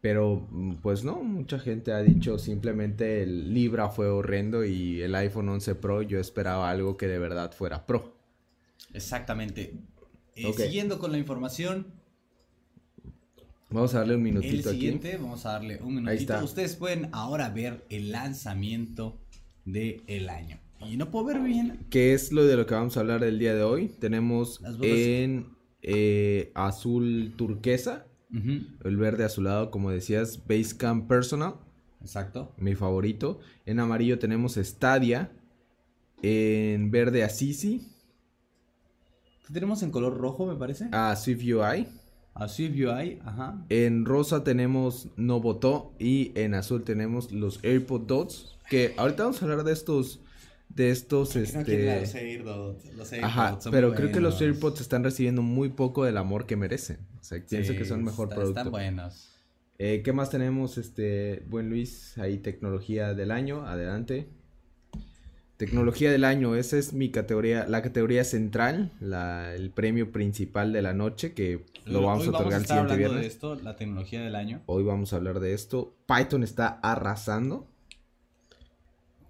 Pero 0.00 0.46
pues 0.82 1.02
no, 1.02 1.22
mucha 1.22 1.58
gente 1.58 1.92
ha 1.92 2.00
dicho 2.00 2.38
simplemente 2.38 3.22
el 3.22 3.52
Libra 3.52 3.88
fue 3.88 4.06
horrendo 4.06 4.64
y 4.64 5.02
el 5.02 5.14
iPhone 5.16 5.48
11 5.48 5.74
Pro 5.74 6.02
yo 6.02 6.20
esperaba 6.20 6.70
algo 6.70 6.96
que 6.96 7.08
de 7.08 7.18
verdad 7.18 7.52
fuera 7.52 7.86
Pro. 7.86 8.14
Exactamente. 8.92 9.74
Eh, 10.36 10.52
siguiendo 10.52 10.98
con 10.98 11.12
la 11.12 11.18
información, 11.18 11.86
Vamos 13.70 13.94
a 13.94 13.98
darle 13.98 14.14
un 14.14 14.22
minutito 14.22 14.70
el 14.70 14.76
siguiente, 14.76 15.16
vamos 15.16 15.44
a 15.44 15.52
darle 15.52 15.80
un 15.82 15.96
minutito. 15.96 16.42
Ustedes 16.44 16.76
pueden 16.76 17.08
ahora 17.12 17.48
ver 17.48 17.84
el 17.90 18.12
lanzamiento 18.12 19.20
del 19.64 20.28
año. 20.28 20.58
Y 20.80 20.96
no 20.96 21.10
puedo 21.10 21.24
ver 21.24 21.40
bien. 21.40 21.86
¿Qué 21.90 22.14
es 22.14 22.32
lo 22.32 22.44
de 22.44 22.56
lo 22.56 22.66
que 22.66 22.74
vamos 22.74 22.96
a 22.96 23.00
hablar 23.00 23.24
el 23.24 23.38
día 23.38 23.54
de 23.54 23.62
hoy? 23.62 23.88
Tenemos 23.88 24.60
en 24.82 25.48
eh, 25.82 26.52
azul 26.54 27.34
turquesa, 27.36 28.06
el 28.84 28.96
verde 28.96 29.24
azulado, 29.24 29.70
como 29.70 29.90
decías, 29.90 30.46
Basecamp 30.46 31.08
Personal. 31.08 31.54
Exacto. 32.00 32.54
Mi 32.58 32.74
favorito. 32.74 33.40
En 33.64 33.80
amarillo 33.80 34.18
tenemos 34.18 34.54
Stadia. 34.54 35.32
En 36.22 36.90
verde 36.90 37.24
Assisi. 37.24 37.88
¿Qué 39.46 39.52
tenemos 39.52 39.82
en 39.82 39.90
color 39.90 40.16
rojo, 40.16 40.46
me 40.46 40.56
parece? 40.56 40.88
Ah, 40.92 41.14
Swift 41.16 41.42
UI. 41.42 41.86
Así 42.36 42.66
UI, 42.66 43.18
ajá. 43.24 43.64
En 43.70 44.04
rosa 44.04 44.44
tenemos 44.44 45.08
No 45.16 45.40
Votó 45.40 45.94
y 45.98 46.32
en 46.34 46.54
azul 46.54 46.84
tenemos 46.84 47.32
los 47.32 47.62
AirPod 47.64 48.02
Dots. 48.02 48.58
Que 48.68 48.94
ahorita 48.96 49.24
vamos 49.24 49.40
a 49.42 49.44
hablar 49.46 49.64
de 49.64 49.72
estos. 49.72 50.20
De 50.68 50.90
estos, 50.90 51.36
este. 51.36 52.00
los 52.00 52.14
AirPods, 52.14 52.94
los 52.94 53.12
Ajá, 53.12 53.58
pero 53.70 53.94
creo 53.94 54.12
que 54.12 54.20
los 54.20 54.40
AirPods 54.40 54.80
están 54.80 55.04
recibiendo 55.04 55.40
muy 55.40 55.70
poco 55.70 56.04
del 56.04 56.16
amor 56.18 56.44
que 56.44 56.56
merecen. 56.56 56.98
O 57.20 57.24
sea, 57.24 57.42
pienso 57.48 57.72
que 57.72 57.84
son 57.84 58.04
mejor 58.04 58.28
producto. 58.28 58.60
Están 58.60 58.72
buenos. 58.72 59.30
Eh, 59.78 60.02
¿Qué 60.04 60.12
más 60.12 60.30
tenemos, 60.30 60.76
este, 60.76 61.44
buen 61.48 61.70
Luis? 61.70 62.18
Ahí 62.18 62.38
tecnología 62.38 63.14
del 63.14 63.30
año, 63.30 63.66
adelante. 63.66 64.28
Tecnología 65.56 66.10
del 66.10 66.24
año, 66.24 66.54
esa 66.54 66.76
es 66.76 66.92
mi 66.92 67.10
categoría, 67.10 67.66
la 67.66 67.80
categoría 67.80 68.24
central, 68.24 68.92
la, 69.00 69.54
el 69.54 69.70
premio 69.70 70.12
principal 70.12 70.72
de 70.74 70.82
la 70.82 70.92
noche 70.92 71.32
que 71.32 71.64
lo 71.86 72.02
vamos 72.02 72.26
a 72.26 72.30
otorgar 72.30 72.60
el 72.60 72.66
siguiente 72.66 72.96
viernes. 72.96 73.20
de 73.20 73.26
esto, 73.26 73.54
la 73.54 73.74
tecnología 73.74 74.20
del 74.20 74.34
año. 74.34 74.60
Hoy 74.66 74.84
vamos 74.84 75.14
a 75.14 75.16
hablar 75.16 75.40
de 75.40 75.54
esto. 75.54 75.96
Python 76.06 76.42
está 76.42 76.78
arrasando. 76.82 77.66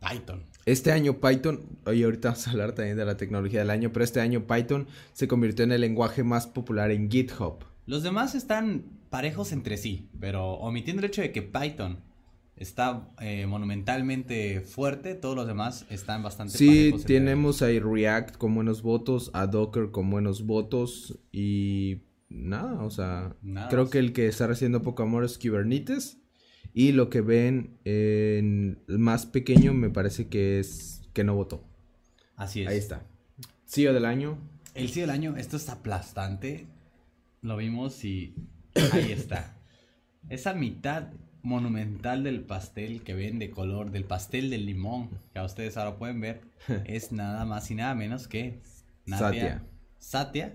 Python. 0.01 0.43
Este 0.65 0.91
año 0.91 1.21
Python, 1.21 1.61
hoy 1.85 2.03
ahorita 2.03 2.31
vamos 2.31 2.49
a 2.49 2.51
hablar 2.51 2.73
también 2.73 2.97
de 2.97 3.05
la 3.05 3.17
tecnología 3.17 3.61
del 3.61 3.71
año, 3.71 3.93
pero 3.93 4.05
este 4.05 4.21
año 4.21 4.49
Python 4.49 4.89
se 5.13 5.29
convirtió 5.29 5.65
en 5.65 5.71
el 5.71 5.81
lenguaje 5.81 6.25
más 6.25 6.49
popular 6.49 6.91
en 6.91 7.09
GitHub. 7.09 7.59
Los 7.87 8.03
demás 8.03 8.35
están 8.35 8.83
parejos 9.11 9.53
entre 9.53 9.77
sí, 9.77 10.09
pero 10.19 10.55
omitiendo 10.55 11.03
el 11.03 11.07
hecho 11.07 11.23
de 11.23 11.31
que 11.31 11.43
Python 11.43 12.01
está 12.57 13.09
eh, 13.21 13.47
monumentalmente 13.47 14.61
fuerte, 14.63 15.15
todos 15.15 15.37
los 15.37 15.47
demás 15.47 15.87
están 15.91 16.23
bastante 16.23 16.57
Sí, 16.57 16.95
tenemos 17.07 17.63
ahí 17.63 17.79
React 17.79 18.37
con 18.37 18.55
buenos 18.55 18.83
votos, 18.83 19.31
a 19.35 19.47
Docker 19.47 19.91
con 19.91 20.11
buenos 20.11 20.47
votos 20.47 21.19
y 21.33 22.03
nada, 22.29 22.83
o 22.83 22.91
sea, 22.91 23.37
creo 23.71 23.91
que 23.91 23.99
el 23.99 24.13
que 24.13 24.27
está 24.27 24.47
recibiendo 24.47 24.83
poco 24.83 25.03
amor 25.03 25.25
es 25.25 25.39
Kubernetes 25.39 26.19
y 26.73 26.93
lo 26.93 27.11
que 27.11 27.21
ven 27.21 27.79
en 27.85 28.79
el 28.89 28.99
más 28.99 29.27
pequeño 29.27 29.75
me 29.75 29.91
parece 29.91 30.29
que 30.29 30.59
es 30.59 31.03
que 31.13 31.25
no 31.25 31.35
votó. 31.35 31.65
Así 32.37 32.63
es. 32.63 32.69
Ahí 32.69 32.77
está. 32.77 33.07
CEO 33.67 33.95
del 33.95 34.05
año. 34.05 34.39
El 34.75 34.91
CEO 34.91 35.03
del 35.03 35.11
año, 35.11 35.37
esto 35.37 35.57
es 35.57 35.69
aplastante. 35.71 36.67
Lo 37.41 37.57
vimos 37.57 38.05
y 38.05 38.35
ahí 38.93 39.13
está. 39.13 39.57
Esa 40.29 40.53
mitad 40.53 41.09
monumental 41.47 42.25
del 42.25 42.41
pastel 42.41 43.03
que 43.03 43.15
ven 43.15 43.39
de 43.39 43.51
color, 43.51 43.93
del 43.93 44.05
pastel 44.05 44.51
del 44.51 44.67
limón, 44.67 45.11
que 45.33 45.39
a 45.39 45.45
ustedes 45.45 45.77
ahora 45.77 45.97
pueden 45.97 46.21
ver, 46.21 46.41
es 46.85 47.13
nada 47.13 47.45
más 47.45 47.71
y 47.71 47.77
nada 47.77 47.95
menos 47.95 48.27
que 48.27 48.61
Nadia, 49.07 49.63
Satya. 49.99 50.55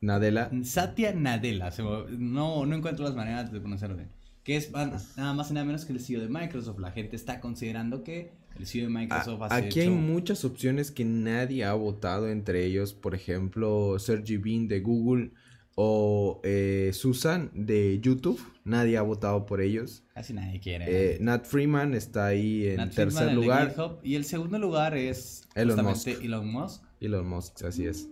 Nadela. 0.00 0.50
Satya 0.62 1.14
Nadella. 1.14 1.72
No, 2.10 2.66
no 2.66 2.76
encuentro 2.76 3.04
las 3.04 3.14
maneras 3.14 3.50
de 3.50 3.58
pronunciarlo 3.58 3.96
bien. 3.96 4.10
Que 4.44 4.56
es 4.56 4.70
nada 4.70 5.32
más 5.32 5.50
y 5.50 5.54
nada 5.54 5.64
menos 5.64 5.86
que 5.86 5.94
el 5.94 6.00
CEO 6.00 6.20
de 6.20 6.28
Microsoft. 6.28 6.78
La 6.78 6.92
gente 6.92 7.16
está 7.16 7.40
considerando 7.40 8.04
que 8.04 8.32
el 8.58 8.66
CEO 8.66 8.84
de 8.84 8.90
Microsoft 8.90 9.42
a, 9.42 9.56
Aquí 9.56 9.80
hay 9.80 9.88
muchas 9.88 10.44
opciones 10.44 10.90
que 10.90 11.04
nadie 11.04 11.64
ha 11.64 11.72
votado, 11.72 12.28
entre 12.28 12.66
ellos, 12.66 12.92
por 12.92 13.14
ejemplo, 13.14 13.98
Sergey 13.98 14.36
Bean 14.36 14.68
de 14.68 14.80
Google 14.80 15.32
o 15.76 16.40
eh, 16.42 16.90
Susan 16.92 17.50
de 17.54 18.00
YouTube. 18.00 18.40
Nadie 18.64 18.96
ha 18.96 19.02
votado 19.02 19.46
por 19.46 19.60
ellos. 19.60 20.02
Casi 20.14 20.32
nadie 20.32 20.58
quiere. 20.58 20.86
Eh, 20.88 21.18
Nat 21.20 21.44
Freeman 21.44 21.94
está 21.94 22.26
ahí 22.26 22.66
en 22.66 22.76
Nat 22.78 22.94
tercer 22.94 23.28
de 23.28 23.34
lugar. 23.34 23.68
GitHub, 23.68 23.98
y 24.02 24.16
el 24.16 24.24
segundo 24.24 24.58
lugar 24.58 24.96
es 24.96 25.46
Elon 25.54 25.76
justamente 25.76 26.10
Musk. 26.14 26.24
Elon 26.24 26.50
Musk. 26.50 26.82
Elon 27.00 27.28
Musk, 27.28 27.64
así 27.64 27.86
es. 27.86 28.08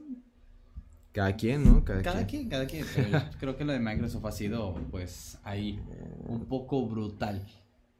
Cada 1.12 1.34
quien, 1.36 1.64
¿no? 1.64 1.84
Cada, 1.84 2.02
Cada 2.02 2.26
quien. 2.26 2.48
quien, 2.48 2.50
cada 2.50 2.66
quien. 2.66 2.84
pero 2.94 3.20
creo 3.40 3.56
que 3.56 3.64
lo 3.64 3.72
de 3.72 3.80
Microsoft 3.80 4.26
ha 4.26 4.32
sido, 4.32 4.74
pues, 4.90 5.38
ahí 5.42 5.80
un 6.26 6.44
poco 6.46 6.86
brutal. 6.86 7.46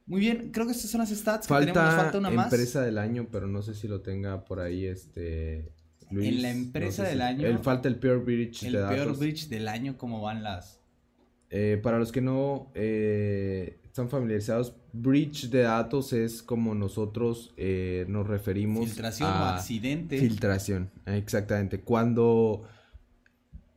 Muy 0.05 0.19
bien, 0.19 0.51
creo 0.51 0.67
que 0.67 0.73
estas 0.73 0.91
son 0.91 0.99
las 0.99 1.09
stats 1.09 1.47
que 1.47 1.53
Falta, 1.53 1.73
tenemos. 1.73 1.93
Nos 1.95 2.03
falta 2.03 2.17
una 2.19 2.29
más. 2.29 2.53
empresa 2.53 2.83
del 2.83 2.99
año, 2.99 3.27
pero 3.31 3.47
no 3.47 3.63
sé 3.63 3.73
si 3.73 3.87
lo 3.87 4.01
tenga 4.01 4.45
por 4.45 4.59
ahí 4.59 4.85
este 4.85 5.71
Luis. 6.11 6.27
En 6.29 6.41
la 6.41 6.53
no 6.53 6.59
empresa 6.59 7.03
sé 7.03 7.09
del 7.09 7.17
si- 7.19 7.23
año, 7.23 7.47
El, 7.47 7.59
falta 7.59 7.87
el 7.87 7.95
Peer 7.97 8.19
Bridge 8.19 8.63
El 8.63 8.73
de 8.73 8.79
peor 8.79 8.97
datos. 8.97 9.19
bridge 9.19 9.47
del 9.49 9.67
año, 9.67 9.97
¿cómo 9.97 10.21
van 10.21 10.43
las? 10.43 10.79
Eh, 11.49 11.79
para 11.81 11.99
los 11.99 12.11
que 12.11 12.21
no 12.21 12.71
eh, 12.75 13.77
están 13.85 14.09
familiarizados, 14.09 14.75
bridge 14.93 15.49
de 15.49 15.61
datos 15.61 16.11
es 16.13 16.41
como 16.43 16.75
nosotros 16.75 17.53
eh, 17.57 18.05
nos 18.09 18.27
referimos 18.27 18.85
Filtración 18.85 19.29
o 19.29 19.33
a 19.33 19.55
accidente. 19.55 20.17
filtración, 20.19 20.89
exactamente. 21.05 21.79
Cuando 21.81 22.63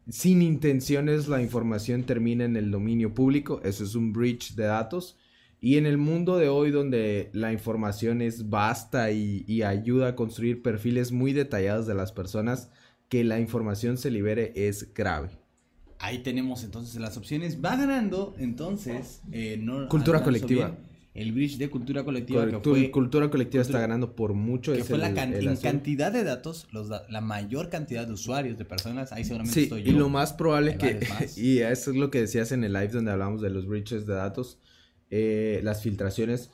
sin 0.09 0.41
intenciones 0.43 1.29
la 1.29 1.43
información 1.43 2.05
termina 2.05 2.45
en 2.45 2.57
el 2.57 2.71
dominio 2.71 3.15
público, 3.15 3.61
eso 3.63 3.85
es 3.85 3.95
un 3.95 4.13
breach 4.13 4.55
de 4.55 4.65
datos. 4.65 5.19
Y 5.61 5.77
en 5.77 5.87
el 5.87 5.99
mundo 5.99 6.37
de 6.39 6.49
hoy 6.49 6.71
donde 6.71 7.31
la 7.33 7.53
información 7.53 8.23
es 8.23 8.49
vasta 8.49 9.11
y, 9.11 9.45
y 9.49 9.63
ayuda 9.63 10.09
a 10.09 10.15
construir 10.17 10.63
perfiles 10.63 11.11
muy 11.11 11.33
detallados 11.33 11.87
de 11.87 11.95
las 11.95 12.13
personas, 12.13 12.71
que 13.09 13.25
la 13.25 13.41
información 13.41 13.99
se 13.99 14.11
libere 14.11 14.53
es 14.55 14.95
grave. 14.95 15.31
Ahí 15.99 16.19
tenemos 16.23 16.63
entonces 16.63 17.01
las 17.01 17.17
opciones. 17.17 17.59
Va 17.65 17.75
ganando, 17.77 18.37
entonces. 18.39 19.23
eh, 19.33 19.59
no 19.61 19.89
Cultura 19.89 20.23
colectiva. 20.23 20.67
bien, 20.69 20.79
El 21.15 21.33
bridge 21.33 21.57
de 21.59 21.69
cultura 21.69 22.05
colectiva 22.05 22.47
que 22.47 22.53
Cultu- 22.59 22.71
fue, 22.71 22.91
cultura 22.93 23.29
colectiva 23.29 23.63
está 23.63 23.73
cultura- 23.73 23.81
ganando 23.89 24.15
por 24.15 24.35
mucho. 24.35 24.73
que 24.73 24.83
es 24.83 24.87
fue 24.87 24.99
la 24.99 25.13
can- 25.13 25.35
en 25.35 25.57
cantidad 25.57 26.13
de 26.13 26.23
datos, 26.23 26.69
los 26.71 26.89
da- 26.89 27.05
la 27.11 27.21
mayor 27.21 27.69
cantidad 27.71 28.07
de 28.07 28.13
usuarios, 28.13 28.57
de 28.59 28.65
personas. 28.65 29.11
Ahí 29.11 29.25
seguramente 29.25 29.55
Sí, 29.55 29.63
estoy 29.65 29.81
y 29.81 29.85
yo. 29.93 29.99
lo 29.99 30.09
más 30.09 30.33
probable 30.35 30.73
Hay 30.73 30.79
que, 30.79 31.01
y 31.37 31.59
eso 31.59 31.91
es 31.91 31.97
lo 31.97 32.13
que 32.13 32.21
decías 32.21 32.53
en 32.53 32.63
el 32.63 32.73
live 32.75 32.89
donde 32.89 33.11
hablamos 33.11 33.41
de 33.43 33.51
los 33.51 33.67
breaches 33.67 34.07
de 34.07 34.15
datos, 34.15 34.61
eh, 35.11 35.61
las 35.63 35.83
filtraciones, 35.83 36.51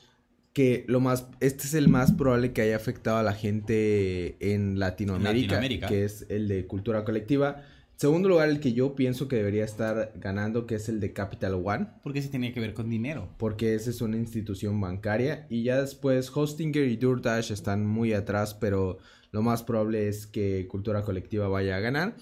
que 0.52 0.84
lo 0.87 1.00
más, 1.00 1.26
este 1.40 1.64
es 1.64 1.75
el 1.75 1.88
más 1.88 2.12
probable 2.12 2.52
que 2.52 2.62
haya 2.62 2.76
afectado 2.76 3.16
a 3.18 3.23
la 3.23 3.32
gente 3.32 4.37
en 4.40 4.78
Latinoamérica, 4.78 5.54
Latinoamérica. 5.54 5.88
que 5.88 6.04
es 6.04 6.26
el 6.28 6.46
de 6.49 6.66
cultura 6.66 7.04
colectiva. 7.04 7.62
Segundo 7.96 8.28
lugar, 8.28 8.49
el 8.49 8.58
que 8.61 8.73
yo 8.73 8.94
pienso 8.96 9.28
que 9.28 9.37
debería 9.37 9.64
estar 9.64 10.12
ganando, 10.16 10.66
que 10.66 10.75
es 10.76 10.88
el 10.88 10.99
de 10.99 11.12
Capital 11.12 11.54
One, 11.64 11.87
Porque 12.02 12.23
sí 12.23 12.28
tenía 12.28 12.52
que 12.52 12.58
ver 12.61 12.75
con 12.75 12.90
dinero. 12.90 13.28
porque 13.38 13.75
esa 13.75 13.90
es 13.90 14.00
una 14.00 14.16
institución 14.16 14.80
bancaria. 14.80 15.46
Y 15.49 15.62
ya 15.62 15.80
después 15.80 16.30
Hostinger 16.34 16.88
y 16.88 16.96
DoorDash 16.96 17.52
están 17.52 17.87
muy 17.87 18.12
atrás, 18.12 18.54
pero 18.54 18.99
lo 19.30 19.42
más 19.42 19.62
probable 19.62 20.08
es 20.08 20.26
que 20.26 20.66
Cultura 20.68 21.02
Colectiva 21.02 21.46
vaya 21.49 21.76
a 21.76 21.80
ganar. 21.80 22.16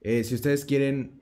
Eh, 0.00 0.24
si 0.24 0.34
ustedes 0.34 0.64
quieren 0.64 1.20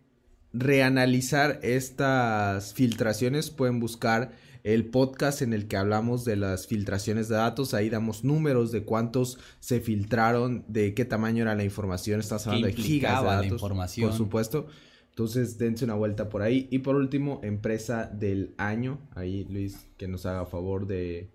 reanalizar 0.53 1.59
estas 1.63 2.73
filtraciones, 2.75 3.51
pueden 3.51 3.81
buscar 3.81 4.33
el 4.65 4.87
podcast 4.87 5.43
en 5.43 5.53
el 5.53 5.69
que 5.69 5.77
hablamos 5.77 6.25
de 6.25 6.37
las 6.37 6.67
filtraciones 6.67 7.29
de 7.29 7.37
datos. 7.37 7.75
Ahí 7.75 7.91
damos 7.91 8.25
números 8.25 8.73
de 8.73 8.85
cuántos 8.85 9.39
se 9.61 9.81
filtraron, 9.81 10.65
de 10.69 10.95
qué 10.95 11.05
tamaño 11.05 11.43
era 11.43 11.55
la 11.55 11.65
información. 11.65 12.21
¿Qué 12.21 12.35
hablando 12.35 12.67
de 12.67 12.73
gigas 12.73 13.23
de 13.23 13.29
la 13.29 13.47
información? 13.47 14.09
por 14.09 14.17
supuesto. 14.17 14.67
Entonces, 15.11 15.59
dense 15.59 15.85
una 15.85 15.95
vuelta 15.95 16.29
por 16.29 16.43
ahí. 16.43 16.69
Y 16.71 16.79
por 16.79 16.95
último, 16.95 17.41
empresa 17.43 18.07
del 18.07 18.55
año. 18.57 19.01
Ahí, 19.15 19.45
Luis, 19.51 19.89
que 19.97 20.07
nos 20.07 20.27
haga 20.27 20.47
favor 20.47 20.87
de, 20.87 21.31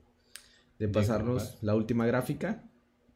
de 0.79 0.87
pasarnos 0.87 1.57
la 1.61 1.75
última 1.75 2.05
gráfica. 2.05 2.63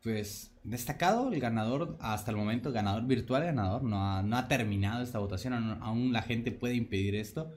Pues 0.03 0.51
destacado 0.63 1.31
el 1.31 1.39
ganador, 1.39 1.97
hasta 2.01 2.31
el 2.31 2.37
momento, 2.37 2.73
ganador 2.73 3.05
virtual, 3.07 3.43
ganador. 3.43 3.83
No 3.83 4.03
ha, 4.03 4.23
no 4.23 4.37
ha 4.37 4.47
terminado 4.49 5.03
esta 5.03 5.19
votación, 5.19 5.53
aún, 5.53 5.77
aún 5.81 6.13
la 6.13 6.21
gente 6.21 6.51
puede 6.51 6.75
impedir 6.75 7.15
esto. 7.15 7.49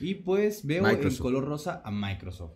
Y 0.00 0.14
pues 0.14 0.66
veo 0.66 0.86
en 0.88 1.16
color 1.16 1.44
rosa 1.44 1.82
a 1.84 1.90
Microsoft, 1.90 2.52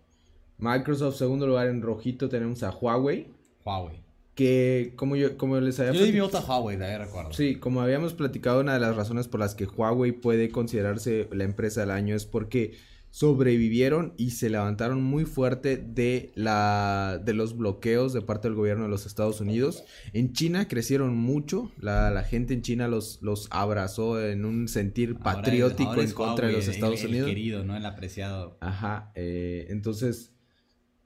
Microsoft, 0.59 1.17
segundo 1.17 1.47
lugar 1.47 1.69
en 1.69 1.83
rojito, 1.83 2.29
tenemos 2.29 2.63
a 2.63 2.71
Huawei. 2.71 3.29
Huawei. 3.65 4.03
Que, 4.35 4.93
como 4.97 5.17
yo, 5.17 5.37
como 5.39 5.59
les 5.61 5.81
había 5.81 5.93
Yo 5.93 6.01
le 6.01 6.07
di 6.07 6.13
mi 6.13 6.19
a 6.21 6.27
Huawei, 6.27 6.77
de 6.77 6.87
ahí 6.87 6.99
recuerdo. 6.99 7.33
Sí, 7.33 7.57
como 7.57 7.81
habíamos 7.81 8.15
platicado, 8.15 8.61
una 8.61 8.75
de 8.75 8.81
las 8.81 8.97
razones 8.97 9.29
por 9.29 9.41
las 9.41 9.55
que 9.55 9.65
Huawei 9.65 10.13
puede 10.13 10.51
considerarse 10.51 11.29
la 11.33 11.45
empresa 11.45 11.81
del 11.81 11.91
año 11.91 12.15
es 12.15 12.27
porque 12.27 12.77
sobrevivieron 13.17 14.13
y 14.19 14.33
se 14.33 14.51
levantaron 14.51 15.03
muy 15.03 15.25
fuerte 15.25 15.79
de 15.79 16.33
la 16.35 17.19
de 17.25 17.33
los 17.33 17.57
bloqueos 17.57 18.13
de 18.13 18.21
parte 18.21 18.47
del 18.47 18.55
gobierno 18.55 18.85
de 18.85 18.91
los 18.91 19.07
Estados 19.07 19.41
Unidos. 19.41 19.85
En 20.13 20.35
China 20.35 20.69
crecieron 20.69 21.17
mucho, 21.17 21.73
la, 21.81 22.11
la 22.11 22.25
gente 22.25 22.53
en 22.53 22.61
China 22.61 22.89
los, 22.89 23.19
los 23.23 23.49
abrazó 23.51 24.21
en 24.23 24.45
un 24.45 24.69
sentir 24.69 25.17
Ahora 25.21 25.37
patriótico 25.37 25.95
es 25.95 26.11
en 26.11 26.15
contra 26.15 26.49
de 26.49 26.53
los 26.53 26.69
el- 26.69 26.75
Estados 26.75 27.01
el 27.01 27.09
Unidos. 27.09 27.29
querido, 27.31 27.65
¿no? 27.65 27.75
El 27.75 27.87
apreciado. 27.87 28.59
Ajá, 28.61 29.13
eh, 29.15 29.65
entonces 29.71 30.33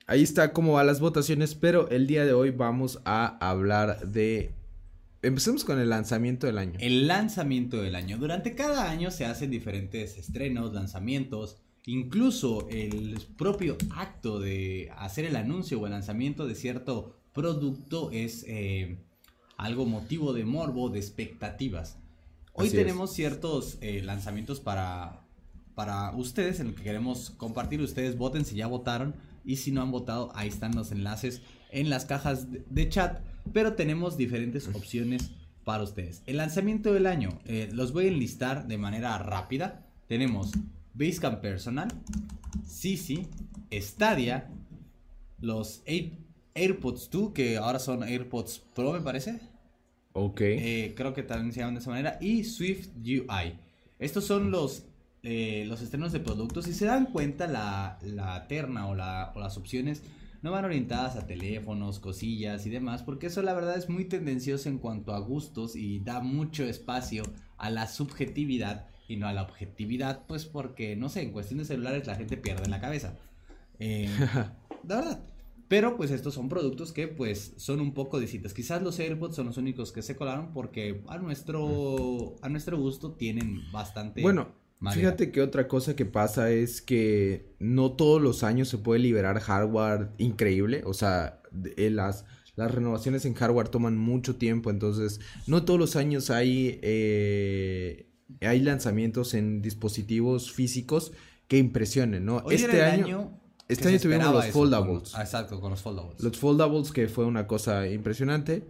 ahí 0.05 0.21
está 0.21 0.51
cómo 0.51 0.73
van 0.73 0.87
las 0.87 0.99
votaciones, 0.99 1.55
pero 1.55 1.89
el 1.91 2.07
día 2.07 2.25
de 2.25 2.33
hoy 2.33 2.51
vamos 2.51 2.99
a 3.05 3.37
hablar 3.39 4.05
de... 4.11 4.51
Empecemos 5.21 5.63
con 5.63 5.79
el 5.79 5.87
lanzamiento 5.87 6.45
del 6.45 6.57
año. 6.57 6.77
El 6.81 7.07
lanzamiento 7.07 7.81
del 7.81 7.95
año. 7.95 8.17
Durante 8.17 8.53
cada 8.53 8.89
año 8.91 9.11
se 9.11 9.23
hacen 9.23 9.49
diferentes 9.49 10.17
estrenos, 10.17 10.73
lanzamientos, 10.73 11.61
incluso 11.85 12.67
el 12.69 13.19
propio 13.37 13.77
acto 13.95 14.39
de 14.39 14.91
hacer 14.97 15.25
el 15.25 15.35
anuncio 15.35 15.79
o 15.79 15.85
el 15.85 15.91
lanzamiento 15.91 16.47
de 16.47 16.55
cierto 16.55 17.17
producto 17.33 18.11
es 18.11 18.45
eh, 18.47 18.97
algo 19.57 19.85
motivo 19.85 20.33
de 20.33 20.45
morbo, 20.45 20.89
de 20.89 20.99
expectativas. 20.99 21.97
Hoy 22.53 22.67
Así 22.67 22.77
es. 22.77 22.83
tenemos 22.83 23.13
ciertos 23.13 23.77
eh, 23.81 24.01
lanzamientos 24.03 24.59
para, 24.59 25.25
para 25.75 26.11
ustedes 26.15 26.59
en 26.59 26.67
el 26.67 26.75
que 26.75 26.83
queremos 26.83 27.29
compartir. 27.31 27.81
Ustedes 27.81 28.17
voten 28.17 28.45
si 28.45 28.55
ya 28.55 28.67
votaron 28.67 29.15
y 29.45 29.57
si 29.57 29.71
no 29.71 29.81
han 29.81 29.91
votado, 29.91 30.31
ahí 30.35 30.49
están 30.49 30.75
los 30.75 30.91
enlaces 30.91 31.41
en 31.71 31.89
las 31.89 32.05
cajas 32.05 32.51
de, 32.51 32.63
de 32.69 32.89
chat. 32.89 33.21
Pero 33.53 33.73
tenemos 33.73 34.17
diferentes 34.17 34.67
opciones 34.67 35.31
para 35.63 35.83
ustedes. 35.83 36.21
El 36.25 36.37
lanzamiento 36.37 36.93
del 36.93 37.07
año, 37.07 37.39
eh, 37.45 37.69
los 37.71 37.93
voy 37.93 38.05
a 38.05 38.09
enlistar 38.09 38.67
de 38.67 38.77
manera 38.77 39.17
rápida. 39.17 39.85
Tenemos 40.07 40.51
Basecamp 40.93 41.39
Personal, 41.41 41.87
Sisi, 42.65 43.27
Stadia, 43.71 44.49
los 45.39 45.81
Air- 45.85 46.17
AirPods 46.53 47.09
2, 47.09 47.31
que 47.33 47.57
ahora 47.57 47.79
son 47.79 48.03
AirPods 48.03 48.59
Pro, 48.75 48.93
me 48.93 49.01
parece. 49.01 49.39
Ok. 50.13 50.41
Eh, 50.41 50.93
creo 50.95 51.13
que 51.13 51.23
también 51.23 51.53
se 51.53 51.59
llaman 51.59 51.75
de 51.75 51.79
esa 51.81 51.89
manera. 51.89 52.17
Y 52.21 52.43
Swift 52.43 52.89
UI. 52.97 53.57
Estos 53.99 54.25
son 54.25 54.51
los, 54.51 54.83
eh, 55.23 55.63
los 55.67 55.81
estrenos 55.81 56.11
de 56.11 56.19
productos. 56.19 56.65
Si 56.65 56.73
se 56.73 56.85
dan 56.85 57.05
cuenta, 57.05 57.47
la, 57.47 57.97
la 58.03 58.47
terna 58.47 58.87
o, 58.87 58.95
la- 58.95 59.31
o 59.35 59.39
las 59.39 59.57
opciones 59.57 60.03
no 60.41 60.51
van 60.51 60.65
orientadas 60.65 61.15
a 61.15 61.27
teléfonos, 61.27 61.99
cosillas 61.99 62.65
y 62.65 62.69
demás. 62.69 63.03
Porque 63.03 63.27
eso 63.27 63.41
la 63.41 63.53
verdad 63.53 63.77
es 63.77 63.89
muy 63.89 64.05
tendencioso 64.05 64.67
en 64.67 64.79
cuanto 64.79 65.13
a 65.13 65.19
gustos 65.19 65.75
y 65.77 65.99
da 65.99 66.19
mucho 66.19 66.65
espacio 66.65 67.23
a 67.57 67.69
la 67.69 67.87
subjetividad 67.87 68.87
y 69.11 69.17
no 69.17 69.27
a 69.27 69.33
la 69.33 69.43
objetividad. 69.43 70.25
Pues 70.27 70.45
porque, 70.45 70.95
no 70.95 71.09
sé, 71.09 71.21
en 71.21 71.31
cuestión 71.31 71.59
de 71.59 71.65
celulares 71.65 72.07
la 72.07 72.15
gente 72.15 72.37
pierde 72.37 72.69
la 72.69 72.79
cabeza. 72.81 73.17
Eh, 73.79 74.09
la 74.87 74.95
verdad. 74.95 75.23
Pero 75.67 75.95
pues 75.95 76.11
estos 76.11 76.33
son 76.33 76.49
productos 76.49 76.91
que 76.91 77.07
pues 77.07 77.53
son 77.55 77.79
un 77.79 77.93
poco 77.93 78.19
distintos. 78.19 78.53
Quizás 78.53 78.81
los 78.81 78.99
AirPods 78.99 79.35
son 79.37 79.45
los 79.45 79.57
únicos 79.57 79.93
que 79.93 80.01
se 80.01 80.17
colaron 80.17 80.51
porque 80.53 81.01
a 81.07 81.17
nuestro 81.17 82.35
a 82.41 82.49
nuestro 82.49 82.77
gusto 82.77 83.13
tienen 83.13 83.61
bastante 83.71 84.21
Bueno, 84.21 84.49
madera. 84.81 84.99
fíjate 84.99 85.31
que 85.31 85.41
otra 85.41 85.69
cosa 85.69 85.95
que 85.95 86.05
pasa 86.05 86.51
es 86.51 86.81
que 86.81 87.53
no 87.59 87.93
todos 87.93 88.21
los 88.21 88.43
años 88.43 88.67
se 88.67 88.79
puede 88.79 88.99
liberar 88.99 89.39
hardware 89.39 90.09
increíble. 90.17 90.83
O 90.85 90.93
sea, 90.93 91.41
de- 91.51 91.73
eh, 91.77 91.89
las, 91.89 92.25
las 92.57 92.69
renovaciones 92.69 93.23
en 93.23 93.33
hardware 93.33 93.69
toman 93.69 93.97
mucho 93.97 94.35
tiempo. 94.35 94.71
Entonces, 94.71 95.21
no 95.47 95.63
todos 95.63 95.79
los 95.79 95.95
años 95.95 96.29
hay, 96.31 96.79
eh, 96.81 98.10
hay 98.41 98.61
lanzamientos 98.61 99.33
en 99.33 99.61
dispositivos 99.61 100.51
físicos 100.51 101.11
que 101.47 101.57
impresionen, 101.57 102.25
¿no? 102.25 102.37
Hoy 102.37 102.55
este 102.55 102.81
año, 102.83 103.37
que 103.67 103.73
este 103.73 103.89
año 103.89 103.99
tuvimos 103.99 104.25
los 104.33 104.45
eso 104.45 104.53
con- 104.53 104.61
foldables. 104.61 105.15
ah, 105.15 105.21
exacto, 105.21 105.59
con 105.59 105.71
los 105.71 105.81
foldables. 105.81 106.21
Los 106.23 106.37
foldables, 106.37 106.91
que 106.91 107.07
fue 107.07 107.25
una 107.25 107.47
cosa 107.47 107.87
impresionante. 107.87 108.63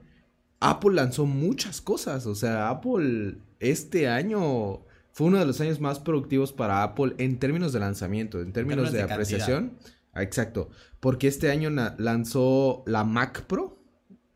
Apple 0.59 0.93
lanzó 0.95 1.25
muchas 1.25 1.81
cosas. 1.81 2.25
O 2.25 2.35
sea, 2.35 2.69
Apple 2.69 3.35
este 3.59 4.07
año 4.07 4.81
fue 5.11 5.27
uno 5.27 5.39
de 5.39 5.45
los 5.45 5.59
años 5.61 5.79
más 5.79 5.99
productivos 5.99 6.53
para 6.53 6.83
Apple 6.83 7.13
en 7.17 7.37
términos 7.39 7.73
de 7.73 7.79
lanzamiento, 7.79 8.41
en 8.41 8.53
términos, 8.53 8.85
términos 8.85 8.91
de, 8.93 8.97
de 9.07 9.13
apreciación. 9.13 9.73
Ah, 10.13 10.23
Exacto. 10.23 10.69
Porque 10.99 11.27
este 11.27 11.49
año 11.49 11.69
lanzó 11.97 12.83
la 12.85 13.03
Mac 13.03 13.43
Pro. 13.45 13.77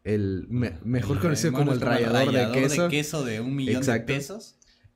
El 0.03 0.45
me- 0.49 0.77
mejor 0.83 1.19
conocido 1.19 1.51
como 1.53 1.73
el 1.73 1.81
rallador, 1.81 2.31
de 2.31 2.51
queso. 2.51 2.83
de 2.83 2.89
queso 2.89 3.25
de 3.25 3.41
un 3.41 3.55
millón 3.55 3.77
Exacto. 3.77 4.13
de 4.13 4.19
pesos. 4.19 4.55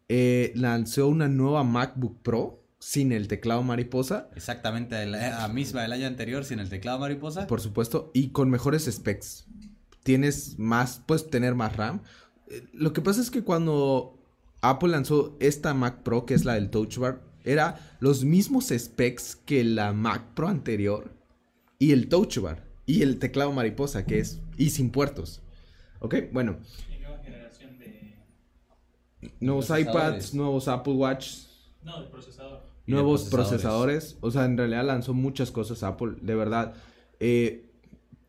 Eh, 0.10 0.52
lanzó 0.56 1.08
una 1.08 1.28
nueva 1.28 1.64
MacBook 1.64 2.22
Pro 2.22 2.64
sin 2.80 3.12
el 3.12 3.28
teclado 3.28 3.64
mariposa. 3.64 4.30
Exactamente, 4.36 5.06
la 5.06 5.48
misma 5.48 5.84
del 5.84 5.94
año 5.94 6.08
anterior 6.08 6.44
sin 6.46 6.60
el 6.60 6.70
teclado 6.70 7.00
mariposa. 7.00 7.48
Por 7.48 7.62
supuesto, 7.62 8.12
y 8.14 8.30
con 8.30 8.50
mejores 8.50 8.86
specs. 8.86 9.46
Tienes 10.04 10.58
más, 10.58 11.02
puedes 11.06 11.30
tener 11.30 11.56
más 11.56 11.76
RAM. 11.76 12.02
Eh, 12.50 12.64
lo 12.74 12.94
que 12.94 13.02
pasa 13.02 13.22
es 13.22 13.30
que 13.32 13.44
cuando 13.44 14.20
Apple 14.62 14.90
lanzó 14.90 15.38
esta 15.40 15.74
Mac 15.74 16.04
Pro, 16.04 16.26
que 16.26 16.34
es 16.34 16.46
la 16.46 16.56
del 16.56 16.70
Touch 16.70 16.98
Bar, 16.98 17.22
era 17.44 17.98
los 18.00 18.24
mismos 18.24 18.74
specs 18.76 19.36
que 19.36 19.64
la 19.64 19.94
Mac 19.94 20.34
Pro 20.34 20.48
anterior 20.48 21.14
y 21.78 21.92
el 21.92 22.10
Touch 22.10 22.40
Bar 22.40 22.64
y 22.86 23.04
el 23.04 23.20
teclado 23.20 23.52
mariposa, 23.52 24.06
que 24.06 24.20
es 24.20 24.42
y 24.58 24.72
sin 24.72 24.90
puertos. 24.90 25.42
Ok, 26.00 26.16
bueno. 26.32 26.58
nueva 27.00 27.22
generación 27.24 27.78
de 27.78 28.09
nuevos 29.40 29.70
iPads, 29.70 30.34
nuevos 30.34 30.68
Apple 30.68 30.94
Watch. 30.94 31.46
No, 31.84 32.02
el 32.02 32.08
procesador. 32.08 32.62
Nuevos 32.88 33.30
procesadores. 33.30 34.18
O 34.22 34.32
sea, 34.32 34.46
en 34.46 34.58
realidad 34.58 34.86
lanzó 34.86 35.14
muchas 35.14 35.52
cosas 35.52 35.84
Apple, 35.84 36.16
de 36.22 36.36
verdad. 36.36 36.74
Eh, 37.20 37.66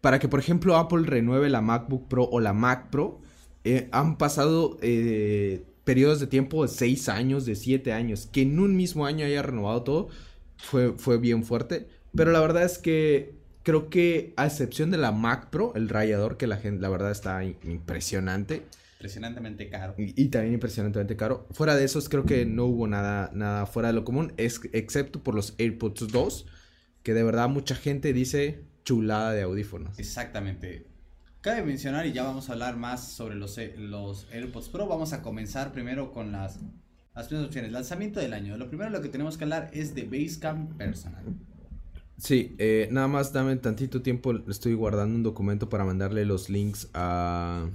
para 0.00 0.18
que, 0.18 0.28
por 0.28 0.40
ejemplo, 0.40 0.76
Apple 0.76 1.02
renueve 1.04 1.49
la 1.50 1.61
MacBook 1.61 2.09
Pro 2.09 2.25
o 2.25 2.40
la 2.40 2.52
Mac 2.52 2.90
Pro, 2.90 3.20
eh, 3.64 3.88
han 3.92 4.16
pasado 4.16 4.78
eh, 4.82 5.64
periodos 5.85 6.20
de 6.20 6.26
tiempo 6.26 6.62
de 6.62 6.68
6 6.68 7.09
años, 7.09 7.47
de 7.47 7.54
7 7.54 7.92
años. 7.92 8.28
Que 8.30 8.42
en 8.42 8.59
un 8.59 8.76
mismo 8.76 9.06
año 9.06 9.26
haya 9.26 9.42
renovado 9.42 9.82
todo, 9.82 10.09
fue, 10.56 10.92
fue 10.92 11.18
bien 11.18 11.44
fuerte. 11.44 11.88
Pero 12.14 12.32
la 12.32 12.40
verdad 12.40 12.64
es 12.64 12.78
que 12.78 13.35
creo 13.62 13.90
que 13.90 14.32
a 14.37 14.47
excepción 14.47 14.90
de 14.90 14.99
la 14.99 15.12
Mac 15.12 15.50
Pro, 15.50 15.73
el 15.75 15.88
rayador, 15.88 16.37
que 16.37 16.47
la 16.47 16.56
gente, 16.56 16.80
la 16.80 16.88
verdad 16.88 17.11
está 17.11 17.44
impresionante. 17.44 18.62
Impresionantemente 19.00 19.71
caro. 19.71 19.95
Y, 19.97 20.28
también 20.28 20.52
impresionantemente 20.52 21.16
caro. 21.16 21.47
Fuera 21.52 21.75
de 21.75 21.85
esos, 21.85 22.11
creo 22.11 22.26
que 22.26 22.45
no 22.45 22.66
hubo 22.66 22.87
nada, 22.87 23.30
nada 23.33 23.64
fuera 23.64 23.88
de 23.88 23.95
lo 23.95 24.04
común, 24.04 24.35
es, 24.37 24.61
excepto 24.75 25.23
por 25.23 25.35
los 25.35 25.54
AirPods 25.57 26.09
2, 26.09 26.47
que 27.02 27.14
de 27.14 27.23
verdad 27.23 27.49
mucha 27.49 27.75
gente 27.75 28.12
dice 28.12 28.62
chulada 28.85 29.33
de 29.33 29.40
audífonos. 29.40 29.99
Exactamente. 29.99 30.87
Cabe 31.40 31.62
mencionar, 31.62 32.04
y 32.04 32.12
ya 32.12 32.25
vamos 32.25 32.50
a 32.50 32.52
hablar 32.52 32.76
más 32.76 33.09
sobre 33.09 33.37
los, 33.37 33.57
eh, 33.57 33.75
los 33.78 34.26
AirPods 34.33 34.69
Pro, 34.69 34.87
vamos 34.87 35.14
a 35.14 35.23
comenzar 35.23 35.73
primero 35.73 36.12
con 36.12 36.30
las, 36.30 36.59
las 37.14 37.26
primeras 37.26 37.49
opciones. 37.49 37.73
Lanzamiento 37.73 38.21
del 38.21 38.35
año. 38.35 38.59
Lo 38.59 38.69
primero 38.69 38.90
lo 38.90 39.00
que 39.00 39.09
tenemos 39.09 39.38
que 39.38 39.45
hablar 39.45 39.71
es 39.73 39.95
de 39.95 40.02
Basecamp 40.02 40.76
Personal. 40.76 41.25
Sí, 42.19 42.54
eh, 42.59 42.87
nada 42.90 43.09
más 43.09 43.33
dame 43.33 43.57
tantito 43.57 44.02
tiempo, 44.02 44.35
estoy 44.47 44.75
guardando 44.75 45.16
un 45.16 45.23
documento 45.23 45.71
para 45.71 45.87
mandarle 45.87 46.26
los 46.26 46.50
links 46.50 46.90
a 46.92 47.66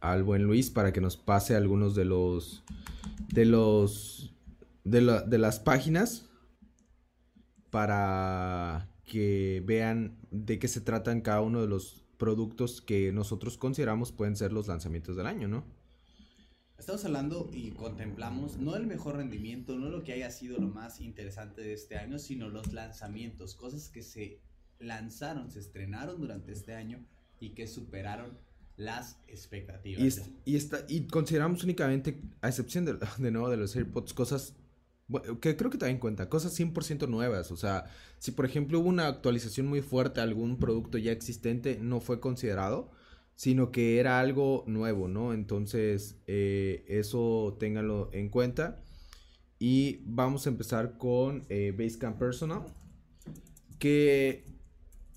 al 0.00 0.22
buen 0.22 0.44
Luis 0.44 0.70
para 0.70 0.92
que 0.92 1.00
nos 1.00 1.16
pase 1.16 1.54
algunos 1.54 1.94
de 1.94 2.04
los 2.04 2.64
de 3.28 3.44
los 3.44 4.34
de, 4.84 5.22
de 5.26 5.38
las 5.38 5.60
páginas 5.60 6.26
para 7.70 8.88
que 9.04 9.62
vean 9.64 10.18
de 10.30 10.58
qué 10.58 10.68
se 10.68 10.80
tratan 10.80 11.20
cada 11.20 11.40
uno 11.40 11.60
de 11.60 11.68
los 11.68 12.04
productos 12.16 12.80
que 12.80 13.12
nosotros 13.12 13.56
consideramos 13.56 14.12
pueden 14.12 14.36
ser 14.36 14.52
los 14.52 14.68
lanzamientos 14.68 15.16
del 15.16 15.26
año, 15.26 15.48
¿no? 15.48 15.64
Estamos 16.78 17.04
hablando 17.04 17.50
y 17.52 17.72
contemplamos 17.72 18.56
no 18.56 18.74
el 18.74 18.86
mejor 18.86 19.16
rendimiento, 19.16 19.78
no 19.78 19.90
lo 19.90 20.02
que 20.02 20.14
haya 20.14 20.30
sido 20.30 20.58
lo 20.58 20.68
más 20.68 21.00
interesante 21.00 21.60
de 21.60 21.74
este 21.74 21.98
año, 21.98 22.18
sino 22.18 22.48
los 22.48 22.72
lanzamientos, 22.72 23.54
cosas 23.54 23.90
que 23.90 24.02
se 24.02 24.40
lanzaron, 24.78 25.50
se 25.50 25.58
estrenaron 25.60 26.20
durante 26.20 26.52
este 26.52 26.74
año 26.74 27.04
y 27.38 27.50
que 27.50 27.66
superaron 27.66 28.38
las 28.80 29.18
expectativas. 29.28 30.30
Y, 30.44 30.56
está, 30.56 30.84
y 30.88 31.06
consideramos 31.06 31.62
únicamente, 31.64 32.20
a 32.40 32.48
excepción 32.48 32.84
de, 32.84 32.98
de 33.18 33.30
nuevo 33.30 33.50
de 33.50 33.56
los 33.56 33.76
AirPods, 33.76 34.14
cosas 34.14 34.54
que 35.40 35.56
creo 35.56 35.70
que 35.70 35.78
también 35.78 35.98
cuenta, 35.98 36.28
cosas 36.28 36.58
100% 36.58 37.08
nuevas. 37.08 37.50
O 37.50 37.56
sea, 37.56 37.86
si 38.18 38.30
por 38.30 38.44
ejemplo 38.44 38.78
hubo 38.78 38.88
una 38.88 39.08
actualización 39.08 39.66
muy 39.66 39.82
fuerte 39.82 40.20
a 40.20 40.22
algún 40.22 40.58
producto 40.58 40.98
ya 40.98 41.10
existente, 41.10 41.78
no 41.80 42.00
fue 42.00 42.20
considerado 42.20 42.90
sino 43.40 43.72
que 43.72 43.98
era 43.98 44.20
algo 44.20 44.64
nuevo, 44.66 45.08
¿no? 45.08 45.32
Entonces, 45.32 46.18
eh, 46.26 46.84
eso 46.88 47.56
ténganlo 47.58 48.10
en 48.12 48.28
cuenta. 48.28 48.82
Y 49.58 50.02
vamos 50.04 50.44
a 50.44 50.50
empezar 50.50 50.98
con 50.98 51.46
eh, 51.48 51.72
Basecamp 51.74 52.18
Personal, 52.18 52.66
que 53.78 54.44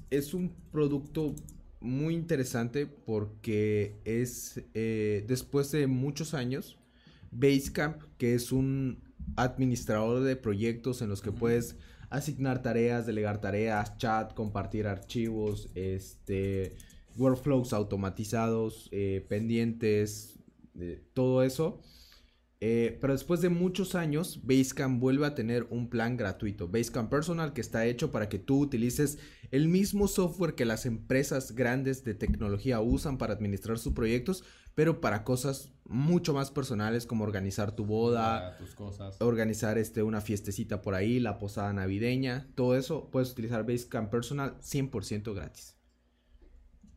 es 0.10 0.34
un 0.34 0.56
producto 0.72 1.36
muy 1.84 2.16
interesante 2.16 2.88
porque 2.88 3.96
es 4.06 4.64
eh, 4.74 5.24
después 5.28 5.72
de 5.72 5.86
muchos 5.88 6.34
años, 6.34 6.80
Basecamp, 7.32 8.02
que 8.18 8.34
es 8.34 8.52
un 8.52 9.04
administrador 9.36 10.24
de 10.24 10.36
proyectos 10.36 11.02
en 11.02 11.10
los 11.10 11.22
que 11.22 11.32
puedes 11.32 11.76
asignar 12.10 12.62
tareas, 12.62 13.06
delegar 13.06 13.42
tareas, 13.42 13.98
chat, 13.98 14.34
compartir 14.34 14.88
archivos, 14.88 15.70
este 15.76 16.76
workflows 17.18 17.74
automatizados, 17.74 18.90
eh, 18.92 19.26
pendientes, 19.28 20.40
todo 21.14 21.44
eso. 21.44 21.82
Eh, 22.66 22.98
pero 23.02 23.12
después 23.12 23.42
de 23.42 23.50
muchos 23.50 23.94
años, 23.94 24.40
Basecamp 24.46 24.98
vuelve 25.02 25.26
a 25.26 25.36
tener 25.36 25.68
un 25.70 25.90
plan 25.90 26.16
gratuito, 26.16 26.70
Basecamp 26.70 27.10
Personal, 27.10 27.52
que 27.52 27.60
está 27.60 27.86
hecho 27.86 28.10
para 28.10 28.30
que 28.30 28.40
tú 28.40 28.62
utilices 28.62 29.20
el 29.52 29.68
mismo 29.68 30.08
software 30.08 30.56
que 30.56 30.64
las 30.64 30.86
empresas 30.86 31.56
grandes 31.56 32.06
de 32.06 32.16
tecnología 32.16 32.80
usan 32.80 33.18
para 33.18 33.34
administrar 33.34 33.80
sus 33.80 33.92
proyectos, 33.92 34.46
pero 34.76 35.02
para 35.02 35.26
cosas 35.26 35.74
mucho 35.84 36.34
más 36.34 36.52
personales 36.52 37.06
como 37.06 37.26
organizar 37.26 37.76
tu 37.76 37.84
boda, 37.84 38.58
organizar 39.20 39.78
este, 39.78 40.02
una 40.02 40.22
fiestecita 40.22 40.82
por 40.82 40.96
ahí, 40.96 41.20
la 41.20 41.40
posada 41.40 41.74
navideña, 41.74 42.48
todo 42.56 42.78
eso 42.78 43.10
puedes 43.12 43.30
utilizar 43.30 43.66
Basecamp 43.66 44.10
Personal 44.10 44.58
100% 44.62 45.36
gratis. 45.36 45.76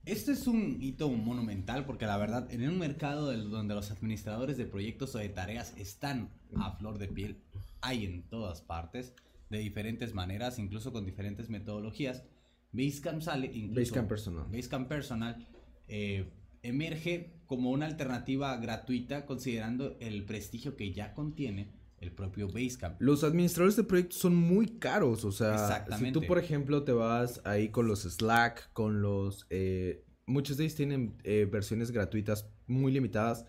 Este 0.07 0.31
es 0.31 0.47
un 0.47 0.79
hito 0.81 1.11
monumental 1.11 1.85
porque 1.85 2.07
la 2.07 2.17
verdad, 2.17 2.49
en 2.53 2.69
un 2.69 2.79
mercado 2.79 3.37
donde 3.37 3.75
los 3.75 3.91
administradores 3.91 4.57
de 4.57 4.65
proyectos 4.65 5.17
o 5.17 5.19
de 5.19 5.29
tareas 5.29 5.75
están 5.77 6.31
a 6.55 6.77
flor 6.77 6.99
de 6.99 7.09
piel, 7.09 7.43
hay 7.81 8.05
en 8.05 8.23
todas 8.23 8.61
partes, 8.61 9.15
de 9.51 9.59
diferentes 9.59 10.15
maneras, 10.15 10.61
incluso 10.61 10.93
con 10.93 11.05
diferentes 11.05 11.51
metodologías. 11.51 12.23
Basecamp 12.71 13.21
sale, 13.21 13.51
incluso 13.53 13.81
Basecamp 13.81 14.09
Personal. 14.09 14.47
Basecamp 14.49 14.89
Personal 14.89 15.49
eh, 15.89 16.31
emerge 16.63 17.41
como 17.47 17.73
una 17.73 17.87
alternativa 17.87 18.57
gratuita 18.59 19.27
considerando 19.27 19.97
el 19.99 20.25
prestigio 20.25 20.77
que 20.77 20.93
ya 20.93 21.15
contiene 21.15 21.73
el 22.01 22.13
propio 22.13 22.49
Basecamp. 22.49 23.01
Los 23.01 23.25
administradores 23.25 23.77
de 23.77 23.85
proyectos 23.85 24.19
son 24.19 24.35
muy 24.35 24.67
caros, 24.67 25.25
o 25.25 25.33
sea, 25.33 25.87
si 25.99 26.13
tú 26.13 26.23
por 26.27 26.39
ejemplo 26.39 26.83
te 26.85 26.93
vas 26.93 27.41
ahí 27.45 27.71
con 27.71 27.87
los 27.87 28.03
Slack, 28.03 28.73
con 28.73 29.03
los... 29.03 29.47
Eh, 29.51 30.05
muchos 30.27 30.57
de 30.57 30.65
ellos 30.65 30.77
tienen 30.77 31.15
eh, 31.25 31.49
versiones 31.51 31.91
gratuitas 31.91 32.49
muy 32.67 32.93
limitadas, 32.93 33.47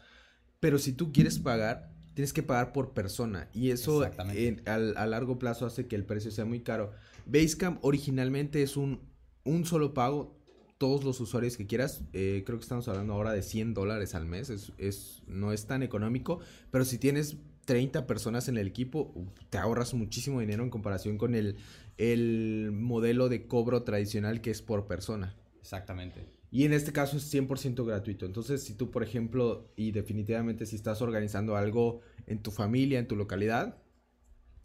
pero 0.60 0.80
si 0.80 0.94
tú 0.94 1.12
quieres 1.12 1.40
pagar, 1.40 1.92
tienes 2.14 2.34
que 2.34 2.44
pagar 2.44 2.72
por 2.72 2.94
persona 2.94 3.50
y 3.54 3.72
eso 3.72 4.04
a 4.04 5.06
largo 5.06 5.38
plazo 5.38 5.66
hace 5.66 5.88
que 5.88 5.96
el 5.96 6.06
precio 6.06 6.32
sea 6.32 6.46
muy 6.46 6.62
caro. 6.62 6.92
Basecamp 7.26 7.84
originalmente 7.84 8.64
es 8.64 8.78
un, 8.78 9.02
un 9.44 9.66
solo 9.66 9.94
pago, 9.94 10.38
todos 10.78 11.04
los 11.04 11.20
usuarios 11.20 11.58
que 11.58 11.68
quieras. 11.68 12.04
Eh, 12.14 12.44
creo 12.46 12.58
que 12.60 12.64
estamos 12.64 12.88
hablando 12.88 13.14
ahora 13.14 13.34
de 13.34 13.42
100 13.42 13.74
dólares 13.74 14.16
al 14.16 14.26
mes. 14.26 14.50
Es, 14.50 14.72
es, 14.78 15.24
no 15.28 15.52
es 15.52 15.66
tan 15.66 15.84
económico. 15.84 16.40
Pero 16.72 16.86
si 16.86 16.98
tienes 16.98 17.38
30 17.68 18.08
personas 18.08 18.48
en 18.48 18.58
el 18.58 18.66
equipo, 18.66 19.14
te 19.50 19.58
ahorras 19.58 19.94
muchísimo 19.94 20.40
dinero 20.40 20.64
en 20.64 20.70
comparación 20.70 21.18
con 21.18 21.36
el, 21.36 21.58
el 21.98 22.72
modelo 22.72 23.28
de 23.28 23.46
cobro 23.46 23.84
tradicional 23.84 24.40
que 24.40 24.52
es 24.52 24.62
por 24.62 24.88
persona. 24.88 25.36
Exactamente. 25.60 26.26
Y 26.50 26.64
en 26.64 26.72
este 26.72 26.94
caso 26.94 27.18
es 27.18 27.32
100% 27.34 27.86
gratuito. 27.86 28.26
Entonces, 28.26 28.64
si 28.64 28.74
tú, 28.74 28.90
por 28.90 29.04
ejemplo, 29.04 29.70
y 29.76 29.92
definitivamente 29.92 30.66
si 30.66 30.78
estás 30.78 31.02
organizando 31.02 31.58
algo 31.58 32.00
en 32.26 32.42
tu 32.42 32.52
familia, 32.52 33.00
en 33.00 33.08
tu 33.10 33.18
localidad, 33.18 33.78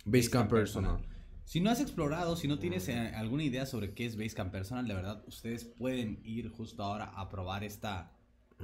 Basecamp 0.04 0.48
Personal. 0.48 1.04
Si 1.44 1.60
no 1.60 1.70
has 1.70 1.80
explorado, 1.80 2.36
si 2.36 2.46
no 2.46 2.60
tienes 2.60 2.88
eh, 2.88 3.12
alguna 3.16 3.42
idea 3.42 3.66
sobre 3.66 3.94
qué 3.94 4.06
es 4.06 4.16
Basecamp 4.16 4.52
Personal, 4.52 4.86
de 4.86 4.94
verdad, 4.94 5.24
ustedes 5.26 5.64
pueden 5.64 6.20
ir 6.22 6.50
justo 6.50 6.84
ahora 6.84 7.06
a 7.16 7.28
probar 7.28 7.64
esta, 7.64 8.12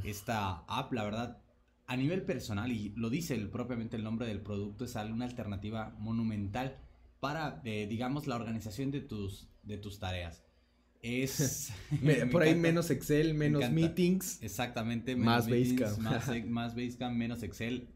esta 0.04 0.64
app. 0.68 0.92
La 0.92 1.02
verdad, 1.02 1.42
a 1.88 1.96
nivel 1.96 2.22
personal, 2.22 2.70
y 2.70 2.92
lo 2.96 3.08
dice 3.08 3.34
el, 3.34 3.48
propiamente 3.48 3.96
el 3.96 4.04
nombre 4.04 4.26
del 4.26 4.42
producto, 4.42 4.84
es 4.84 4.94
una 4.94 5.24
alternativa 5.24 5.96
monumental 5.98 6.76
para, 7.18 7.62
eh, 7.64 7.86
digamos, 7.88 8.26
la 8.26 8.36
organización 8.36 8.90
de 8.90 9.00
tus, 9.00 9.48
de 9.62 9.78
tus 9.78 9.98
tareas. 9.98 10.44
Es... 11.00 11.72
por 12.30 12.42
ahí 12.42 12.54
menos 12.54 12.90
Excel, 12.90 13.32
menos 13.32 13.70
meetings. 13.70 14.42
Exactamente. 14.42 15.16
más 15.16 15.48
Basecamp. 15.48 15.98
Más, 16.50 16.74
Basecamp, 16.74 17.16
menos 17.16 17.42
Excel. 17.42 17.88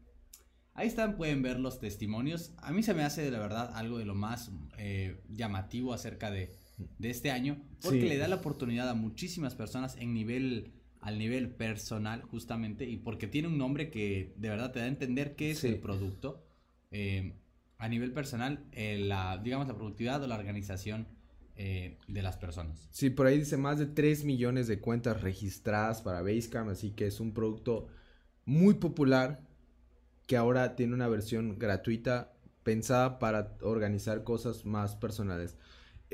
Ahí 0.73 0.87
están, 0.87 1.15
pueden 1.15 1.43
ver 1.43 1.59
los 1.59 1.79
testimonios. 1.79 2.55
A 2.57 2.71
mí 2.71 2.81
se 2.81 2.95
me 2.95 3.03
hace, 3.03 3.21
de 3.21 3.29
la 3.29 3.37
verdad, 3.37 3.73
algo 3.75 3.99
de 3.99 4.05
lo 4.05 4.15
más 4.15 4.49
eh, 4.79 5.21
llamativo 5.29 5.93
acerca 5.93 6.31
de, 6.31 6.51
de, 6.97 7.11
este 7.11 7.29
año. 7.29 7.61
Porque 7.79 8.07
le 8.07 8.17
da 8.17 8.27
la 8.27 8.37
oportunidad 8.37 8.89
a 8.89 8.95
muchísimas 8.95 9.53
personas 9.53 9.95
en 9.97 10.15
nivel 10.15 10.73
al 11.03 11.19
nivel 11.19 11.49
personal 11.49 12.21
justamente 12.23 12.85
y 12.85 12.97
porque 12.97 13.27
tiene 13.27 13.47
un 13.49 13.57
nombre 13.57 13.89
que 13.91 14.33
de 14.37 14.49
verdad 14.49 14.71
te 14.71 14.79
da 14.79 14.85
a 14.85 14.87
entender 14.89 15.35
qué 15.35 15.51
es 15.51 15.59
Sí. 15.59 15.67
el 15.67 15.79
producto. 15.79 16.43
eh, 16.95 17.33
a 17.79 17.89
nivel 17.89 18.13
personal, 18.13 18.63
eh, 18.71 18.97
la, 18.99 19.37
digamos, 19.39 19.67
la 19.67 19.75
productividad 19.75 20.21
o 20.23 20.27
la 20.27 20.37
organización 20.37 21.07
eh, 21.55 21.97
de 22.07 22.21
las 22.21 22.37
personas. 22.37 22.87
Sí, 22.91 23.09
por 23.09 23.25
ahí 23.27 23.39
dice 23.39 23.57
más 23.57 23.77
de 23.79 23.87
3 23.87 24.23
millones 24.25 24.67
de 24.67 24.79
cuentas 24.79 25.21
registradas 25.21 26.01
para 26.01 26.21
Basecamp, 26.21 26.69
así 26.69 26.91
que 26.91 27.07
es 27.07 27.19
un 27.19 27.33
producto 27.33 27.87
muy 28.45 28.75
popular 28.75 29.41
que 30.27 30.37
ahora 30.37 30.75
tiene 30.75 30.93
una 30.93 31.07
versión 31.07 31.57
gratuita 31.59 32.33
pensada 32.63 33.19
para 33.19 33.55
organizar 33.61 34.23
cosas 34.23 34.65
más 34.65 34.95
personales. 34.95 35.57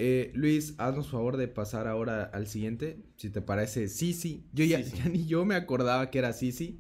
Eh, 0.02 0.32
Luis, 0.34 0.76
haznos 0.78 1.10
favor 1.10 1.36
de 1.36 1.50
pasar 1.50 1.86
ahora 1.86 2.24
al 2.24 2.48
siguiente, 2.48 3.04
si 3.18 3.30
te 3.30 3.42
parece 3.42 3.90
Sisi. 3.90 4.48
Yo 4.54 4.64
ya, 4.66 4.80
ni 5.12 5.26
yo 5.26 5.44
me 5.44 5.56
acordaba 5.56 6.10
que 6.10 6.20
era 6.20 6.32
Sisi, 6.32 6.80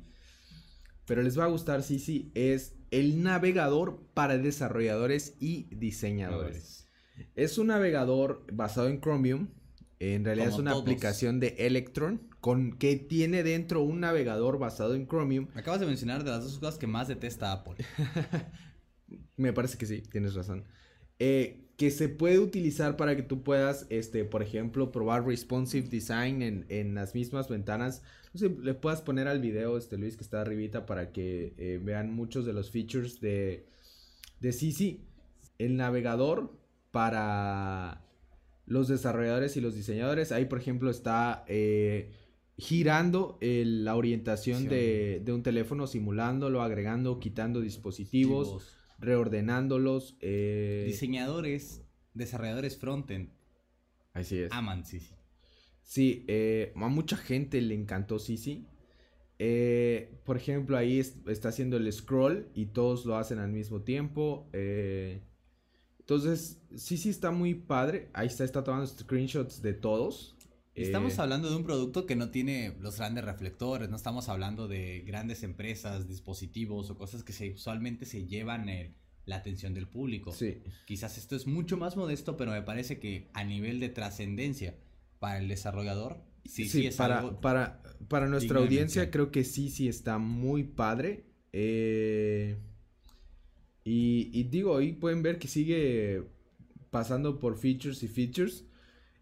pero 1.06 1.22
les 1.22 1.38
va 1.38 1.44
a 1.44 1.50
gustar 1.50 1.84
Sisi. 1.84 2.32
Es 2.34 2.76
el 2.92 3.22
navegador 3.22 4.08
para 4.14 4.38
desarrolladores 4.38 5.36
y 5.42 5.68
diseñadores. 5.76 6.88
Es 7.36 7.58
un 7.58 7.68
navegador 7.68 8.46
basado 8.54 8.88
en 8.88 9.02
Chromium. 9.02 9.50
En 10.00 10.24
realidad 10.24 10.46
Como 10.46 10.56
es 10.56 10.62
una 10.62 10.72
todos. 10.72 10.84
aplicación 10.84 11.42
de 11.42 11.56
Electron 11.60 12.22
con 12.40 12.78
que 12.78 12.96
tiene 12.96 13.44
dentro 13.44 13.82
un 13.82 14.00
navegador 14.00 14.60
basado 14.60 14.96
en 14.96 15.10
Chromium. 15.10 15.50
Acabas 15.56 15.82
de 15.82 15.88
mencionar 15.88 16.24
de 16.24 16.32
las 16.32 16.46
dos 16.46 16.58
cosas 16.58 16.78
que 16.78 16.88
más 16.88 17.10
detesta 17.10 17.52
Apple. 17.52 17.76
Me 19.36 19.52
parece 19.52 19.78
que 19.78 19.86
sí, 19.86 20.04
tienes 20.04 20.36
razón. 20.36 20.64
Eh, 21.18 21.69
que 21.80 21.92
se 21.92 22.10
puede 22.10 22.40
utilizar 22.40 22.98
para 22.98 23.16
que 23.16 23.24
tú 23.24 23.42
puedas, 23.42 23.88
este, 23.90 24.26
por 24.26 24.44
ejemplo, 24.44 24.92
probar 24.92 25.26
responsive 25.26 25.88
design 25.88 26.42
en, 26.42 26.66
en 26.68 26.94
las 26.94 27.16
mismas 27.16 27.48
ventanas. 27.48 28.04
No 28.34 28.40
sé, 28.42 28.50
le 28.50 28.74
puedas 28.74 29.02
poner 29.02 29.30
al 29.30 29.40
video, 29.40 29.78
este 29.78 29.98
Luis, 29.98 30.18
que 30.18 30.24
está 30.26 30.42
arribita 30.42 30.86
para 30.86 31.14
que 31.14 31.54
eh, 31.58 31.80
vean 31.82 32.12
muchos 32.14 32.46
de 32.46 32.52
los 32.52 32.70
features 32.70 33.22
de, 33.22 33.66
de 34.42 34.52
Sisi. 34.52 35.06
El 35.58 35.78
navegador 35.78 36.52
para 36.92 38.02
los 38.66 38.90
desarrolladores 38.90 39.56
y 39.56 39.62
los 39.62 39.74
diseñadores. 39.74 40.34
Ahí, 40.34 40.46
por 40.46 40.60
ejemplo, 40.60 40.92
está 40.92 41.46
eh, 41.48 42.12
girando 42.58 43.38
el- 43.40 43.86
la 43.86 43.96
orientación 43.96 44.64
Sí. 44.64 44.68
de, 44.68 45.22
de 45.24 45.32
un 45.32 45.44
teléfono, 45.44 45.88
simulándolo, 45.88 46.62
agregando, 46.62 47.20
quitando 47.22 47.62
dispositivos 47.62 48.76
reordenándolos. 49.00 50.16
eh, 50.22 50.84
Diseñadores, 50.88 51.82
desarrolladores 52.14 52.78
frontend, 52.78 53.30
Así 54.14 54.40
es. 54.40 54.52
aman 54.52 54.86
Sisi. 54.86 55.14
Sí, 55.82 56.26
eh, 56.28 56.72
a 56.76 56.88
mucha 56.88 57.18
gente 57.18 57.60
le 57.62 57.74
encantó 57.76 58.20
Sisi. 58.20 58.68
Eh, 59.40 60.20
por 60.26 60.36
ejemplo, 60.38 60.78
ahí 60.78 61.00
es- 61.00 61.16
está 61.28 61.50
haciendo 61.50 61.78
el 61.78 61.92
scroll 61.92 62.50
y 62.54 62.68
todos 62.68 63.06
lo 63.06 63.16
hacen 63.16 63.40
al 63.40 63.52
mismo 63.52 63.82
tiempo. 63.82 64.50
entonces, 66.00 66.60
Sisi 66.76 67.10
está 67.10 67.32
muy 67.32 67.54
padre. 67.54 68.10
Ahí 68.14 68.28
está, 68.28 68.44
está 68.44 68.64
tomando 68.64 68.88
screenshots 68.88 69.62
de 69.62 69.74
todos. 69.74 70.36
Estamos 70.80 71.14
Eh, 71.14 71.22
hablando 71.22 71.50
de 71.50 71.56
un 71.58 71.64
producto 71.64 72.06
que 72.06 72.16
no 72.16 72.30
tiene 72.30 72.74
los 72.80 72.98
grandes 72.98 73.24
reflectores, 73.26 73.90
no 73.90 73.96
estamos 73.98 74.30
hablando 74.30 74.68
de 74.68 75.02
grandes 75.06 75.44
empresas, 75.44 76.08
dispositivos 76.08 76.90
o 76.90 76.98
cosas 76.98 77.24
que 77.24 77.34
se, 77.34 77.52
usualmente 77.52 78.06
se 78.06 78.26
llevan 78.26 78.70
el- 78.70 78.94
la 79.26 79.36
atención 79.38 79.74
del 79.74 79.88
público. 79.88 80.32
Sí, 80.32 80.58
Quizás 80.86 81.18
esto 81.18 81.36
es 81.36 81.46
mucho 81.48 81.78
más 81.78 81.98
modesto, 81.98 82.38
pero 82.38 82.52
me 82.52 82.62
parece 82.62 83.00
que 83.00 83.30
a 83.34 83.44
nivel 83.44 83.80
de 83.80 83.90
trascendencia 83.90 84.76
para 85.20 85.38
el 85.40 85.48
desarrollador, 85.48 86.18
sí, 86.46 86.66
sí, 86.66 86.70
sí, 86.70 86.88
es 86.88 86.96
para, 86.96 87.18
algo... 87.20 87.42
para, 87.42 87.82
para 88.08 88.28
nuestra 88.28 88.60
audiencia 88.60 89.12
creo 89.12 89.32
que 89.32 89.44
sí, 89.44 89.70
sí 89.70 89.88
está 89.88 90.18
muy 90.18 90.64
padre. 90.64 91.26
Eh, 91.52 92.58
y, 93.84 94.30
y 94.34 94.44
digo, 94.44 94.78
ahí 94.78 94.94
pueden 94.94 95.22
ver 95.24 95.40
que 95.40 95.48
sigue 95.48 96.24
pasando 96.92 97.40
por 97.40 97.58
features 97.58 98.04
y 98.04 98.08
features. 98.08 98.66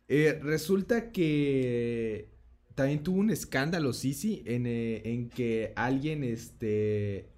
Eh, 0.08 0.40
resulta 0.42 1.12
que 1.12 2.30
también 2.76 3.04
tuvo 3.04 3.20
un 3.20 3.30
escándalo, 3.30 3.94
Sisi, 3.94 4.44
en, 4.46 4.66
eh, 4.68 5.02
en 5.06 5.30
que 5.30 5.74
alguien, 5.76 6.24
este... 6.24 7.30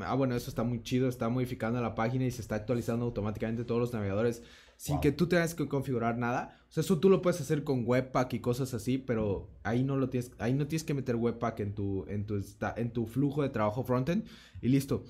Ah, 0.00 0.14
bueno, 0.14 0.36
eso 0.36 0.50
está 0.50 0.62
muy 0.64 0.82
chido, 0.82 1.08
está 1.08 1.28
modificando 1.30 1.80
la 1.80 1.94
página 1.94 2.26
y 2.26 2.30
se 2.30 2.42
está 2.42 2.56
actualizando 2.56 3.06
automáticamente 3.06 3.64
todos 3.64 3.80
los 3.80 3.92
navegadores 3.92 4.42
sin 4.76 4.96
Wow. 4.96 5.00
que 5.00 5.12
tú 5.12 5.26
tengas 5.28 5.54
que 5.54 5.66
configurar 5.66 6.18
nada. 6.18 6.56
O 6.68 6.72
sea, 6.72 6.82
eso 6.82 6.98
tú 7.00 7.08
lo 7.10 7.22
puedes 7.22 7.40
hacer 7.40 7.64
con 7.64 7.82
Webpack 7.86 8.34
y 8.34 8.40
cosas 8.40 8.74
así, 8.74 8.98
pero 8.98 9.50
ahí 9.64 9.82
no 9.82 9.96
lo 9.96 10.08
tienes, 10.10 10.30
ahí 10.38 10.52
no 10.54 10.66
tienes 10.68 10.84
que 10.84 10.94
meter 10.94 11.16
Webpack 11.16 11.60
en 11.60 11.74
tu, 11.74 12.04
en 12.08 12.26
tu, 12.26 12.44
en 12.76 12.92
tu 12.92 13.06
flujo 13.06 13.42
de 13.42 13.48
trabajo 13.48 13.82
frontend 13.84 14.26
y 14.60 14.68
listo. 14.68 15.04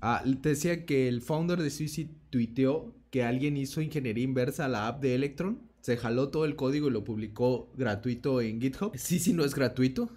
Ah, 0.00 0.22
te 0.42 0.50
decía 0.50 0.86
que 0.86 1.08
el 1.08 1.20
founder 1.22 1.60
de 1.60 1.70
Suicide 1.70 2.14
tuiteó 2.30 2.94
que 3.10 3.24
alguien 3.24 3.56
hizo 3.56 3.80
ingeniería 3.82 4.24
inversa 4.24 4.64
a 4.66 4.68
la 4.68 4.88
app 4.88 5.02
de 5.02 5.14
Electron, 5.14 5.60
se 5.82 5.96
jaló 5.96 6.30
todo 6.30 6.44
el 6.44 6.56
código 6.56 6.88
y 6.88 6.92
lo 6.92 7.04
publicó 7.04 7.70
gratuito 7.76 8.40
en 8.40 8.60
GitHub. 8.60 8.96
Sí, 8.96 9.18
sí, 9.18 9.32
no 9.32 9.44
es 9.44 9.54
gratuito, 9.54 10.08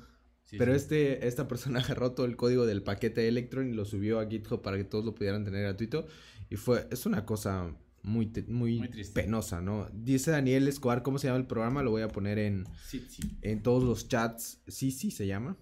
Sí, 0.46 0.58
pero 0.58 0.74
sí. 0.74 0.78
este, 0.78 1.28
esta 1.28 1.48
persona 1.48 1.80
agarró 1.84 2.12
todo 2.12 2.28
el 2.28 2.36
código 2.36 2.66
del 2.66 2.84
paquete 2.84 3.22
de 3.22 3.28
Electron 3.28 3.68
y 3.68 3.74
lo 3.74 3.84
subió 3.84 4.20
a 4.20 4.28
GitHub 4.28 4.62
para 4.62 4.78
que 4.78 4.84
todos 4.84 5.04
lo 5.04 5.16
pudieran 5.16 5.44
tener 5.44 5.64
gratuito. 5.64 6.06
Y 6.50 6.56
fue, 6.56 6.88
es 6.92 7.08
una 7.08 7.26
cosa 7.26 7.76
muy, 8.04 8.32
muy, 8.48 8.88
penosa, 9.16 9.62
¿no? 9.62 9.90
Dice 9.92 10.30
Daniel 10.30 10.68
Escobar, 10.68 11.02
¿cómo 11.02 11.18
se 11.18 11.28
llama 11.28 11.40
el 11.40 11.48
programa? 11.48 11.82
Lo 11.82 11.90
voy 11.90 12.04
a 12.04 12.10
poner 12.10 12.38
en, 12.38 12.66
sí. 12.84 13.04
en 13.42 13.64
todos 13.64 13.84
los 13.84 14.08
chats. 14.08 14.62
Sí, 14.68 14.92
sí, 14.92 15.10
se 15.10 15.26
llama. 15.26 15.58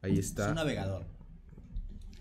Ahí 0.00 0.18
está. 0.18 0.44
Es 0.44 0.48
un 0.48 0.54
navegador. 0.54 1.06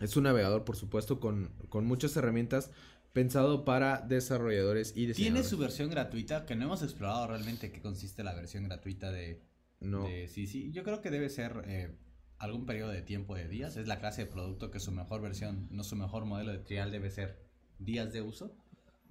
Es 0.02 0.18
un 0.18 0.24
navegador, 0.24 0.66
por 0.66 0.76
supuesto, 0.76 1.22
con, 1.22 1.54
con 1.70 1.86
muchas 1.86 2.16
herramientas 2.18 2.72
pensado 3.14 3.66
para 3.66 4.02
desarrolladores 4.02 4.92
y 4.92 4.94
Tiene 4.94 5.08
diseñadores. 5.14 5.48
su 5.48 5.58
versión 5.58 5.90
gratuita, 5.90 6.46
que 6.46 6.56
no 6.56 6.66
hemos 6.66 6.84
explorado 6.84 7.28
realmente 7.28 7.72
qué 7.72 7.82
consiste 7.82 8.24
la 8.24 8.34
versión 8.36 8.64
gratuita 8.66 9.12
de, 9.12 9.42
No. 9.80 10.08
de 10.08 10.28
Sisi. 10.28 10.72
Yo 10.72 10.84
creo 10.84 11.02
que 11.02 11.10
debe 11.12 11.30
ser 11.30 11.64
eh, 11.66 11.96
algún 12.38 12.66
periodo 12.66 12.92
de 12.92 13.02
tiempo 13.02 13.36
de 13.36 13.48
días. 13.48 13.78
Es 13.78 13.88
la 13.88 14.00
clase 14.00 14.26
de 14.26 14.32
producto 14.32 14.72
que 14.72 14.80
su 14.80 14.92
mejor 14.92 15.22
versión, 15.22 15.68
no 15.72 15.84
su 15.84 15.96
mejor 15.96 16.26
modelo 16.26 16.52
de 16.52 16.60
trial 16.60 16.92
debe 16.92 17.10
ser 17.10 17.40
días 17.80 18.14
de 18.14 18.22
uso. 18.22 18.56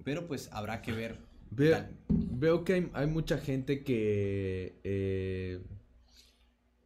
Pero 0.03 0.27
pues 0.27 0.49
habrá 0.53 0.81
que 0.81 0.93
ver. 0.93 1.19
Ve- 1.51 1.87
veo 2.07 2.63
que 2.63 2.73
hay, 2.73 2.89
hay 2.93 3.07
mucha 3.07 3.37
gente 3.37 3.83
que 3.83 4.79
eh, 4.83 5.61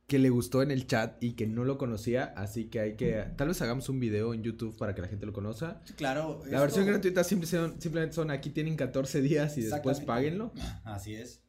que 0.07 0.19
le 0.19 0.29
gustó 0.29 0.61
en 0.61 0.69
el 0.71 0.85
chat 0.85 1.23
y 1.23 1.33
que 1.33 1.47
no 1.47 1.63
lo 1.63 1.77
conocía, 1.77 2.25
así 2.35 2.65
que 2.65 2.79
hay 2.81 2.95
que 2.95 3.25
tal 3.37 3.47
vez 3.47 3.61
hagamos 3.61 3.87
un 3.89 3.99
video 3.99 4.33
en 4.33 4.43
YouTube 4.43 4.77
para 4.77 4.93
que 4.93 5.01
la 5.01 5.07
gente 5.07 5.25
lo 5.25 5.33
conozca. 5.33 5.81
Claro. 5.95 6.39
La 6.41 6.45
esto- 6.49 6.61
versión 6.61 6.85
gratuita 6.85 7.23
simple- 7.23 7.47
son- 7.47 7.81
simplemente 7.81 8.13
son 8.15 8.29
aquí 8.29 8.49
tienen 8.49 8.75
14 8.75 9.21
días 9.21 9.57
y 9.57 9.61
después 9.63 10.01
páguenlo. 10.01 10.51
Así 10.83 11.15
es. 11.15 11.41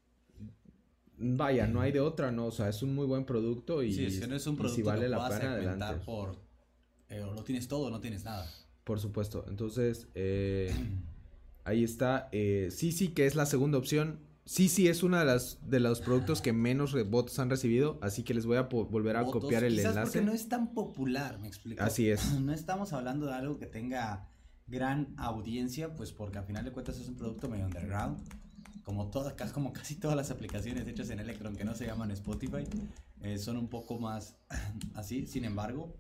Vaya, 1.17 1.67
no 1.69 1.81
hay 1.81 1.93
de 1.93 2.01
otra, 2.01 2.33
no, 2.33 2.47
o 2.47 2.51
sea, 2.51 2.69
es 2.69 2.83
un 2.83 2.95
muy 2.95 3.07
buen 3.07 3.25
producto 3.25 3.83
y, 3.83 3.93
sí, 3.93 4.21
que 4.21 4.27
no 4.27 4.35
es 4.35 4.47
un 4.47 4.57
producto 4.57 4.77
si 4.77 4.83
vale 4.83 5.09
la 5.09 5.29
pena 5.29 5.53
adelante. 5.53 6.05
por... 6.05 6.37
eh, 7.09 7.21
o 7.23 7.33
lo 7.35 7.45
tienes 7.45 7.69
todo 7.69 7.87
o 7.87 7.90
no 7.90 8.01
tienes 8.01 8.25
nada. 8.25 8.51
Por 8.83 8.99
supuesto. 9.01 9.45
Entonces, 9.49 10.09
eh, 10.14 10.73
ahí 11.64 11.85
está. 11.85 12.29
Eh, 12.33 12.69
Sisi, 12.71 13.09
que 13.09 13.27
es 13.27 13.35
la 13.37 13.47
segunda 13.47 13.79
opción. 13.79 14.19
Sisi 14.46 14.88
es 14.88 15.02
uno 15.02 15.18
de, 15.18 15.24
las, 15.24 15.59
de 15.62 15.80
los 15.80 16.02
productos 16.02 16.42
que 16.42 16.52
menos 16.52 16.94
votos 17.09 17.38
han 17.38 17.48
recibido. 17.48 17.98
Así 18.02 18.22
que 18.22 18.35
les 18.35 18.44
voy 18.44 18.59
a 18.59 18.62
volver 18.62 19.16
a 19.16 19.22
votos, 19.22 19.42
copiar 19.42 19.64
el 19.64 19.74
quizás 19.74 19.92
enlace. 19.92 20.18
porque 20.18 20.26
no 20.26 20.33
es 20.33 20.48
tan 20.48 20.74
popular, 20.74 21.38
me 21.38 21.48
explico. 21.48 21.83
Así 21.83 22.11
es. 22.11 22.33
No 22.40 22.52
estamos 22.52 22.92
hablando 22.92 23.26
de 23.26 23.33
algo 23.33 23.59
que 23.59 23.66
tenga 23.66 24.28
gran 24.66 25.14
audiencia, 25.16 25.94
pues 25.94 26.12
porque 26.12 26.38
al 26.38 26.44
final 26.44 26.64
de 26.64 26.72
cuentas 26.72 26.98
es 26.98 27.09
un 27.09 27.16
producto 27.16 27.48
medio 27.48 27.64
underground. 27.64 28.20
Como 28.83 29.09
todas, 29.11 29.33
como 29.52 29.72
casi 29.72 29.94
todas 29.94 30.14
las 30.14 30.30
aplicaciones 30.30 30.87
hechas 30.87 31.09
en 31.09 31.20
Electron 31.20 31.57
que 31.57 31.64
no 31.64 31.74
se 31.74 31.87
llaman 31.87 32.11
Spotify, 32.11 32.64
eh, 33.22 33.38
son 33.38 33.57
un 33.57 33.68
poco 33.68 33.98
más 33.98 34.37
así. 34.94 35.26
Sin 35.26 35.46
embargo, 35.46 35.96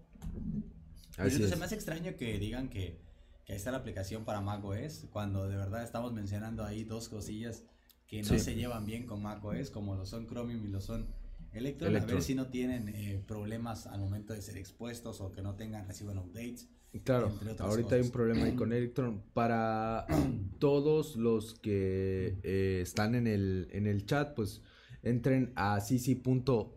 pues 1.16 1.40
es. 1.40 1.48
se 1.48 1.56
me 1.56 1.64
hace 1.64 1.76
extraño 1.76 2.14
que 2.16 2.38
digan 2.38 2.68
que, 2.68 3.00
que 3.46 3.52
ahí 3.54 3.56
está 3.56 3.70
la 3.70 3.78
aplicación 3.78 4.26
para 4.26 4.42
macOS, 4.42 5.06
cuando 5.10 5.48
de 5.48 5.56
verdad 5.56 5.82
estamos 5.82 6.12
mencionando 6.12 6.62
ahí 6.62 6.84
dos 6.84 7.08
cosillas 7.08 7.62
que 8.06 8.22
no 8.22 8.28
Sí. 8.28 8.38
se 8.38 8.54
llevan 8.54 8.84
bien 8.86 9.06
con 9.06 9.22
macOS, 9.22 9.70
como 9.70 9.94
lo 9.94 10.04
son 10.06 10.26
Chromium 10.26 10.64
y 10.64 10.68
lo 10.68 10.80
son 10.80 11.06
Electron. 11.52 11.96
A 11.96 12.00
ver 12.04 12.20
si 12.22 12.34
no 12.34 12.46
tienen 12.48 12.88
eh, 12.88 13.22
problemas 13.26 13.86
al 13.86 14.00
momento 14.00 14.32
de 14.32 14.42
ser 14.42 14.56
expuestos 14.56 15.20
o 15.20 15.30
que 15.32 15.40
no 15.42 15.54
tengan, 15.54 15.86
reciban 15.86 16.18
updates. 16.18 16.68
Claro, 17.04 17.28
entre 17.28 17.50
otras 17.52 17.68
ahorita 17.68 17.96
hay 17.96 18.00
un 18.02 18.06
cosas. 18.08 18.12
problema 18.12 18.44
ahí 18.44 18.54
con 18.54 18.72
Electron. 18.72 19.22
Para 19.34 20.06
todos 20.58 21.16
los 21.16 21.54
que 21.54 22.36
eh, 22.42 22.80
están 22.82 23.14
en 23.14 23.26
el, 23.26 23.68
en 23.72 23.86
el 23.86 24.04
chat, 24.06 24.34
pues 24.34 24.62
entren 25.02 25.52
a 25.54 25.80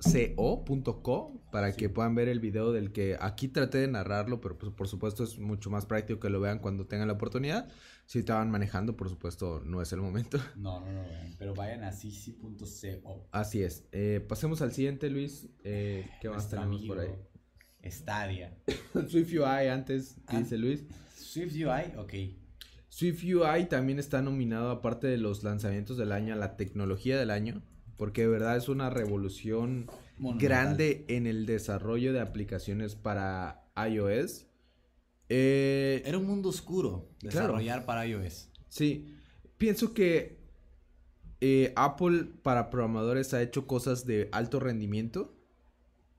cc.co.co 0.08 1.42
para 1.52 1.72
que 1.76 1.90
puedan 1.90 2.13
ver 2.16 2.28
el 2.30 2.40
video 2.40 2.72
del 2.72 2.92
que 2.92 3.18
aquí 3.20 3.48
traté 3.48 3.78
de 3.80 3.88
narrarlo, 3.88 4.42
pero 4.42 4.58
pues, 4.58 4.72
por 4.74 4.88
supuesto 4.88 5.24
es 5.24 5.40
mucho 5.40 5.70
más 5.70 5.86
práctico 5.86 6.20
que 6.20 6.30
lo 6.30 6.40
vean 6.40 6.60
cuando 6.60 6.86
tengan 6.86 7.08
la 7.08 7.13
oportunidad. 7.13 7.70
Si 8.08 8.20
estaban 8.20 8.50
manejando, 8.50 8.96
por 8.96 9.10
supuesto, 9.10 9.62
no 9.65 9.82
es 9.82 9.91
el 9.91 10.00
momento. 10.00 10.39
No, 10.56 10.80
no, 10.80 10.93
no, 10.93 11.04
pero 11.38 11.54
vayan 11.54 11.84
a 11.84 11.91
cc.co. 11.91 13.28
Así 13.32 13.62
es. 13.62 13.86
Eh, 13.91 14.26
pasemos 14.26 14.62
al 14.62 14.72
siguiente, 14.72 15.10
Luis. 15.10 15.50
Eh, 15.65 16.10
¿Qué 16.22 16.30
más 16.30 16.50
tenemos 16.50 16.82
por 16.84 17.00
ahí? 17.00 17.10
Stadia. 17.86 18.58
Swift 19.10 19.34
UI 19.34 19.67
antes, 19.67 20.15
¿qué 20.30 20.38
dice 20.38 20.58
Luis? 20.58 20.86
Swift 21.15 21.54
UI, 21.54 21.98
ok. 21.98 22.13
Swift 22.88 23.24
UI 23.24 23.65
también 23.65 24.00
está 24.00 24.22
nominado, 24.22 24.72
aparte 24.72 25.08
de 25.08 25.17
los 25.17 25.43
lanzamientos 25.43 25.98
del 25.98 26.13
año, 26.13 26.34
a 26.34 26.38
la 26.38 26.56
tecnología 26.56 27.20
del 27.20 27.30
año, 27.30 27.62
porque 27.98 28.22
de 28.22 28.30
verdad 28.30 28.56
es 28.56 28.70
una 28.70 28.89
revolución 28.89 29.88
grande 30.17 31.04
en 31.10 31.28
el 31.28 31.46
desarrollo 31.46 32.13
de 32.13 32.22
aplicaciones 32.22 32.96
para 32.96 33.65
iOS. 33.76 34.47
Eh, 35.30 36.02
Era 36.06 36.18
un 36.18 36.26
mundo 36.26 36.50
oscuro 36.50 37.10
desarrollar 37.22 37.86
para 37.86 38.06
iOS. 38.06 38.50
Sí, 38.70 39.13
pienso 39.58 39.94
que 39.94 40.38
eh, 41.42 41.74
Apple 41.76 42.26
para 42.44 42.70
programadores 42.70 43.34
ha 43.34 43.42
hecho 43.42 43.68
cosas 43.68 44.06
de 44.06 44.30
alto 44.32 44.60
rendimiento, 44.60 45.36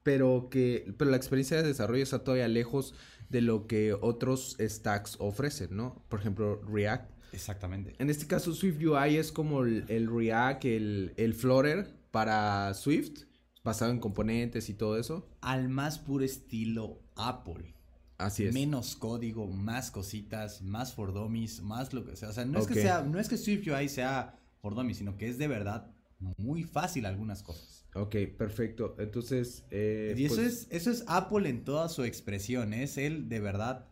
pero 0.02 0.48
que 0.50 0.94
pero 0.96 1.10
la 1.10 1.16
experiencia 1.16 1.56
de 1.56 1.68
desarrollo 1.68 2.02
está 2.02 2.22
todavía 2.22 2.48
lejos 2.48 2.94
de 3.28 3.40
lo 3.40 3.66
que 3.66 3.92
otros 3.92 4.56
stacks 4.60 5.16
ofrecen, 5.18 5.76
¿no? 5.76 6.02
Por 6.08 6.20
ejemplo, 6.20 6.60
React. 6.62 7.10
Exactamente. 7.32 7.94
En 7.98 8.08
este 8.08 8.26
caso, 8.26 8.54
Swift 8.54 8.82
UI 8.82 9.16
es 9.16 9.32
como 9.32 9.64
el, 9.64 10.08
React, 10.10 10.64
el, 10.64 11.12
el 11.16 11.34
Flutter 11.34 11.94
para 12.10 12.72
Swift, 12.72 13.24
basado 13.62 13.90
en 13.90 14.00
componentes 14.00 14.70
y 14.70 14.74
todo 14.74 14.96
eso. 14.98 15.28
Al 15.42 15.68
más 15.68 15.98
puro 15.98 16.24
estilo 16.24 17.00
Apple. 17.16 17.74
Así 18.18 18.44
es. 18.44 18.52
Menos 18.52 18.96
código, 18.96 19.46
más 19.46 19.92
cositas, 19.92 20.60
más 20.60 20.92
for 20.92 21.14
dummies, 21.14 21.62
más 21.62 21.92
lo 21.94 22.04
que 22.04 22.16
sea. 22.16 22.28
O 22.28 22.32
sea, 22.32 22.44
no 22.44 22.58
es 22.58 22.66
que 22.66 22.74
sea, 22.74 23.02
no 23.02 23.20
es 23.20 23.28
que 23.28 23.36
Swift 23.36 23.66
UI 23.68 23.88
sea 23.88 24.36
for 24.60 24.74
dummies, 24.74 24.98
sino 24.98 25.16
que 25.16 25.28
es 25.28 25.38
de 25.38 25.46
verdad 25.46 25.94
muy 26.18 26.64
fácil 26.64 27.06
algunas 27.06 27.42
cosas. 27.42 27.86
Ok, 27.94 28.16
perfecto. 28.36 28.96
Entonces. 28.98 29.64
Eh, 29.70 30.14
y 30.16 30.24
eso 30.24 30.36
pues 30.36 30.46
es, 30.46 30.68
eso 30.70 30.90
es 30.90 31.04
Apple 31.06 31.48
en 31.48 31.64
toda 31.64 31.88
su 31.88 32.04
expresión. 32.04 32.72
Es 32.72 32.98
él 32.98 33.28
de 33.28 33.40
verdad. 33.40 33.86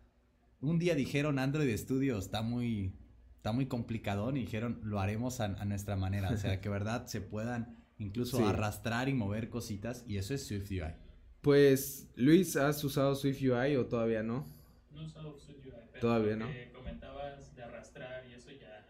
Un 0.60 0.78
día 0.78 0.94
dijeron 0.94 1.38
Android 1.38 1.74
Studio 1.76 2.18
está 2.18 2.42
muy. 2.42 2.94
Está 3.36 3.52
muy 3.52 3.66
complicadón 3.66 4.36
y 4.36 4.40
dijeron 4.40 4.80
lo 4.82 4.98
haremos 4.98 5.38
a, 5.40 5.48
nuestra 5.64 5.94
manera. 5.94 6.30
O 6.30 6.36
sea, 6.36 6.60
que 6.60 6.68
verdad 6.68 7.06
se 7.06 7.20
puedan 7.20 7.76
incluso 7.98 8.44
arrastrar 8.46 9.08
y 9.08 9.14
mover 9.14 9.50
cositas. 9.50 10.04
Y 10.08 10.16
eso 10.16 10.34
es 10.34 10.44
Swift 10.44 10.70
UI. 10.70 11.05
Pues, 11.46 12.09
Luis, 12.16 12.56
¿has 12.56 12.82
usado 12.82 13.14
Swift 13.14 13.40
UI 13.40 13.76
o 13.76 13.87
todavía 13.87 14.20
no? 14.24 14.48
No 14.90 15.00
he 15.00 15.04
usado 15.04 15.38
Swift 15.38 15.64
UI. 15.64 15.70
Pero 15.92 16.00
todavía 16.00 16.35
no. 16.35 16.48
comentabas 16.74 17.54
de 17.54 17.62
arrastrar 17.62 18.24
y 18.28 18.35
eso 18.35 18.50
ya. 18.50 18.85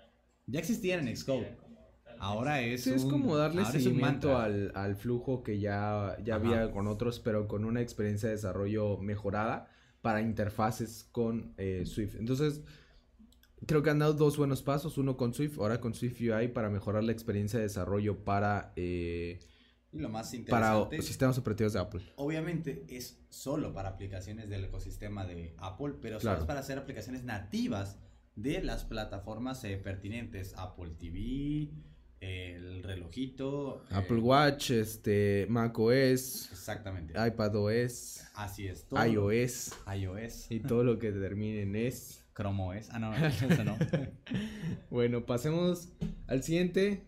Ya 0.47 0.61
existían 0.61 1.07
en 1.07 1.15
Xcode. 1.15 1.55
Ahora 2.19 2.63
es. 2.63 2.87
es 2.87 3.05
como 3.05 3.37
darle 3.37 3.63
seguimiento 3.67 4.39
al, 4.39 4.73
al, 4.75 4.97
flujo 4.97 5.43
que 5.43 5.59
ya, 5.59 6.17
ya 6.25 6.37
había 6.37 6.71
con 6.71 6.87
otros, 6.87 7.21
pero 7.21 7.47
con 7.47 7.67
una 7.67 7.83
experiencia 7.83 8.31
de 8.31 8.37
desarrollo 8.37 8.97
mejorada 8.97 9.69
para 10.01 10.23
interfaces 10.23 11.07
con 11.13 11.53
eh, 11.59 11.85
Swift. 11.85 12.15
Entonces, 12.15 12.63
creo 13.67 13.83
que 13.83 13.91
han 13.91 13.99
dado 13.99 14.15
dos 14.15 14.39
buenos 14.39 14.63
pasos: 14.63 14.97
uno 14.97 15.19
con 15.19 15.35
Swift, 15.35 15.59
ahora 15.59 15.79
con 15.79 15.93
Swift 15.93 16.23
UI 16.23 16.49
para 16.49 16.71
mejorar 16.71 17.05
la 17.05 17.13
experiencia 17.13 17.59
de 17.59 17.67
desarrollo 17.67 18.25
para. 18.25 18.73
Eh, 18.77 19.41
y 19.97 20.01
lo 20.01 20.09
más 20.09 20.33
interesante. 20.35 20.97
Para 20.97 21.03
sistemas 21.03 21.39
operativos 21.39 21.73
de 21.73 21.81
Apple. 21.81 22.03
Obviamente 22.17 22.85
es 22.89 23.19
solo 23.29 23.73
para 23.73 23.91
aplicaciones 23.91 24.49
del 24.49 24.65
ecosistema 24.65 25.25
de 25.25 25.55
Apple, 25.59 25.95
pero 26.01 26.21
solo 26.21 26.39
es 26.39 26.45
para 26.45 26.61
hacer 26.61 26.79
aplicaciones 26.79 27.25
nativas 27.25 27.99
de 28.35 28.63
las 28.63 28.85
plataformas 28.85 29.63
eh, 29.65 29.77
pertinentes: 29.77 30.55
Apple 30.57 30.93
TV 30.99 31.71
el 32.21 32.83
relojito. 32.83 33.85
Apple 33.91 34.19
eh, 34.19 34.21
Watch, 34.21 34.71
este, 34.71 35.47
Mac 35.49 35.79
OS. 35.79 36.51
Exactamente. 36.51 37.15
iPad 37.15 37.57
OS. 37.57 38.27
Así 38.35 38.67
es. 38.67 38.87
Todo 38.87 39.05
iOS. 39.05 39.73
iOS. 39.95 40.51
Y 40.51 40.61
todo 40.61 40.85
lo 40.85 40.99
que 40.99 41.13
termine 41.13 41.63
en 41.63 41.77
S. 41.77 42.23
Chrome 42.35 42.79
OS. 42.79 42.89
Ah, 42.91 42.99
no, 42.99 43.15
eso 43.17 43.65
no. 43.65 43.77
bueno, 44.91 45.25
pasemos 45.27 45.89
al 46.27 46.43
siguiente. 46.43 47.07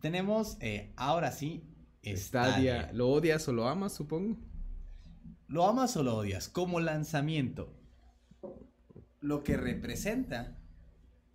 Tenemos, 0.00 0.58
eh, 0.60 0.92
ahora 0.96 1.32
sí, 1.32 1.64
Stadia. 2.02 2.90
¿Lo 2.92 3.08
odias 3.08 3.46
o 3.48 3.52
lo 3.52 3.68
amas, 3.68 3.94
supongo? 3.94 4.38
Lo 5.46 5.66
amas 5.66 5.96
o 5.96 6.02
lo 6.02 6.16
odias. 6.16 6.48
Como 6.48 6.80
lanzamiento, 6.80 7.74
lo 9.20 9.42
que 9.42 9.56
representa 9.56 10.58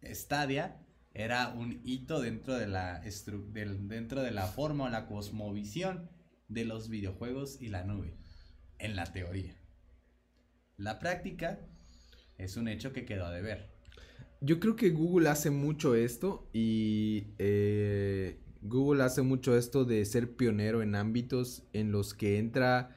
Stadia 0.03 0.79
era 1.13 1.49
un 1.49 1.81
hito 1.83 2.21
dentro 2.21 2.55
de 2.55 2.67
la, 2.67 3.01
dentro 3.01 4.23
de 4.23 4.31
la 4.31 4.47
forma 4.47 4.85
o 4.85 4.89
la 4.89 5.05
cosmovisión 5.07 6.09
de 6.47 6.65
los 6.65 6.89
videojuegos 6.89 7.61
y 7.61 7.67
la 7.67 7.83
nube, 7.83 8.17
en 8.79 8.95
la 8.95 9.11
teoría. 9.11 9.55
La 10.77 10.99
práctica 10.99 11.59
es 12.37 12.57
un 12.57 12.67
hecho 12.67 12.93
que 12.93 13.05
quedó 13.05 13.25
a 13.25 13.31
deber. 13.31 13.71
Yo 14.41 14.59
creo 14.59 14.75
que 14.75 14.89
Google 14.89 15.29
hace 15.29 15.51
mucho 15.51 15.95
esto 15.95 16.49
y 16.51 17.33
eh, 17.37 18.43
Google 18.63 19.03
hace 19.03 19.21
mucho 19.21 19.57
esto 19.57 19.85
de 19.85 20.03
ser 20.05 20.35
pionero 20.35 20.81
en 20.81 20.95
ámbitos 20.95 21.63
en 21.73 21.91
los 21.91 22.13
que 22.13 22.37
entra 22.37 22.95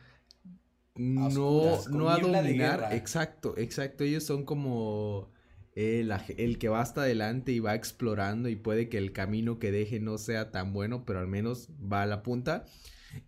no, 0.94 1.84
no 1.90 2.08
a 2.08 2.18
dominar. 2.18 2.88
Exacto, 2.92 3.54
exacto. 3.58 4.04
Ellos 4.04 4.24
son 4.24 4.44
como 4.44 5.30
el, 5.74 6.58
que 6.58 6.68
va 6.68 6.80
hasta 6.80 7.02
adelante 7.02 7.52
y 7.52 7.60
va 7.60 7.74
explorando 7.74 8.48
y 8.48 8.56
puede 8.56 8.88
que 8.88 8.98
el 8.98 9.12
camino 9.12 9.58
que 9.58 9.72
deje 9.72 10.00
no 10.00 10.18
sea 10.18 10.50
tan 10.50 10.72
bueno, 10.72 11.04
pero 11.04 11.18
al 11.18 11.28
menos 11.28 11.68
va 11.80 12.02
a 12.02 12.06
la 12.06 12.22
punta. 12.22 12.64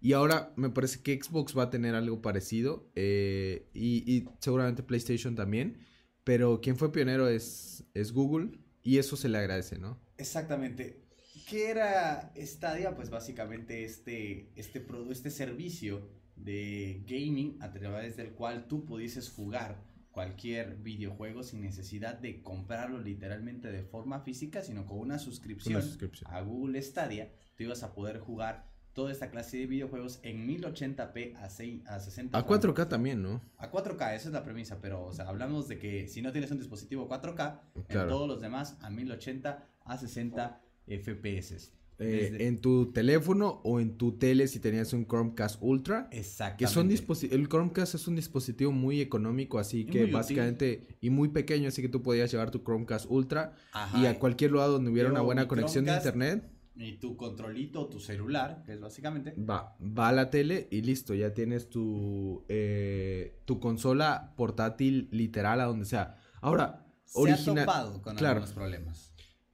Y 0.01 0.13
ahora 0.13 0.53
me 0.57 0.71
parece 0.71 1.03
que 1.03 1.19
Xbox 1.21 1.57
va 1.57 1.65
a 1.65 1.71
tener 1.71 1.95
algo 1.95 2.23
parecido 2.23 2.91
eh, 2.95 3.69
y, 3.75 4.27
seguramente 4.39 4.83
PlayStation 4.83 5.35
también, 5.35 5.79
pero 6.25 6.61
quien 6.61 6.77
fue 6.77 6.93
pionero 6.93 7.29
es, 7.29 7.85
es 7.95 8.13
Google 8.13 8.59
y 8.83 8.99
eso 8.99 9.17
se 9.17 9.29
le 9.29 9.39
agradece, 9.39 9.79
¿no? 9.79 9.99
Exactamente. 10.19 11.08
¿Qué 11.49 11.71
era 11.71 12.31
Stadia? 12.37 12.95
Pues 12.95 13.09
básicamente 13.09 13.83
este, 13.83 14.53
este, 14.55 14.85
este 15.11 15.31
servicio 15.31 16.07
de 16.37 17.03
gaming 17.07 17.57
a 17.63 17.73
través 17.73 18.19
del 18.19 18.33
cual 18.33 18.69
tú 18.69 18.85
pudieses 18.85 19.31
jugar 19.31 19.83
cualquier 20.11 20.77
videojuego 20.77 21.43
sin 21.43 21.63
necesidad 21.63 22.19
de 22.19 22.43
comprarlo 22.43 23.01
literalmente 23.01 23.73
de 23.73 23.83
forma 23.83 24.21
física, 24.21 24.61
sino 24.61 24.85
con 24.85 24.99
una 24.99 25.19
suscripción, 25.19 25.83
a 26.27 26.41
Google 26.43 26.83
Stadia, 26.83 27.33
tú 27.57 27.65
ibas 27.65 27.83
a 27.83 27.95
poder 27.95 28.19
jugar 28.19 28.69
toda 28.93 29.11
esta 29.11 29.31
clase 29.31 29.57
de 29.57 29.67
videojuegos 29.67 30.19
en 30.25 30.47
1080p 30.47 31.37
a, 31.37 31.49
6, 31.49 31.87
a 31.87 32.01
60 32.01 32.37
A 32.37 32.47
4K 32.47 32.89
también, 32.89 33.23
¿no? 33.23 33.41
A 33.57 33.71
4K, 33.71 34.17
esa 34.17 34.29
es 34.29 34.35
la 34.35 34.43
premisa, 34.43 34.81
pero 34.83 35.07
o 35.07 35.13
sea, 35.15 35.29
hablamos 35.29 35.67
de 35.69 35.79
que 35.79 36.09
si 36.09 36.21
no 36.21 36.31
tienes 36.33 36.51
un 36.51 36.59
dispositivo 36.59 37.09
4K, 37.09 37.61
en 37.89 38.09
todos 38.09 38.29
los 38.29 38.41
demás 38.41 38.77
a 38.83 38.91
1080 38.91 39.67
a 39.85 39.97
60 39.97 40.61
FPS. 40.89 41.79
Eh, 42.01 42.47
en 42.47 42.61
tu 42.61 42.93
teléfono 42.93 43.61
o 43.65 43.81
en 43.81 43.97
tu 43.97 44.13
tele 44.13 44.47
si 44.47 44.61
tenías 44.61 44.93
un 44.93 45.05
Chromecast 45.05 45.61
Ultra. 45.61 46.09
Exactamente. 46.13 46.65
Que 46.65 47.01
son 47.01 47.33
el 47.33 47.49
Chromecast 47.49 47.97
es 47.97 48.07
un 48.07 48.15
dispositivo 48.15 48.71
muy 48.71 49.01
económico, 49.01 49.59
así 49.59 49.85
que 49.85 50.07
básicamente 50.07 50.87
y 51.01 51.11
muy 51.11 51.29
pequeño, 51.29 51.69
así 51.69 51.83
que 51.83 51.89
tú 51.89 52.01
podías 52.01 52.31
llevar 52.31 52.53
tu 52.53 52.63
Chromecast 52.63 53.07
Ultra 53.11 53.55
y 54.01 54.07
a 54.07 54.17
cualquier 54.19 54.53
lugar 54.53 54.69
donde 54.69 54.93
hubiera 54.93 55.11
una 55.11 55.23
buena 55.23 55.49
conexión 55.49 55.87
de 55.87 55.95
internet. 55.95 56.49
Y 56.77 56.99
tu 56.99 57.17
controlito, 57.17 57.89
tu 57.89 57.99
celular, 57.99 58.63
que 58.65 58.75
es 58.75 58.81
básicamente. 58.81 59.33
Va, 59.33 59.77
va 59.81 60.11
a 60.11 60.13
la 60.13 60.31
tele 60.31 60.69
y 60.71 60.83
listo, 60.83 61.13
ya 61.13 61.35
tienes 61.35 61.69
tu, 61.69 62.45
eh, 62.49 63.41
tu 63.45 63.59
consola 63.59 64.35
portátil 64.37 65.09
literal 65.11 65.61
a 65.61 65.65
donde 65.65 65.87
sea. 65.87 66.15
Ahora, 66.41 66.87
original. 67.15 67.67
con 68.01 68.25
algunos 68.25 68.53
problemas 68.53 69.08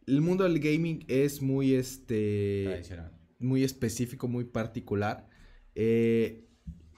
el 0.07 0.21
mundo 0.21 0.45
del 0.45 0.61
gaming 0.61 1.05
es 1.09 1.43
muy 1.43 1.75
este 1.75 2.83
muy 3.39 3.63
específico, 3.65 4.29
muy 4.29 4.45
particular. 4.45 5.29
Eh, 5.75 6.49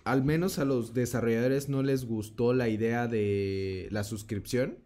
al 0.05 0.23
menos 0.23 0.59
a 0.59 0.65
los 0.65 0.95
desarrolladores 0.95 1.69
no 1.69 1.83
les 1.83 2.05
gustó 2.05 2.55
la 2.55 2.69
idea 2.69 3.09
de 3.09 3.89
la 3.91 4.05
suscripción. 4.05 4.79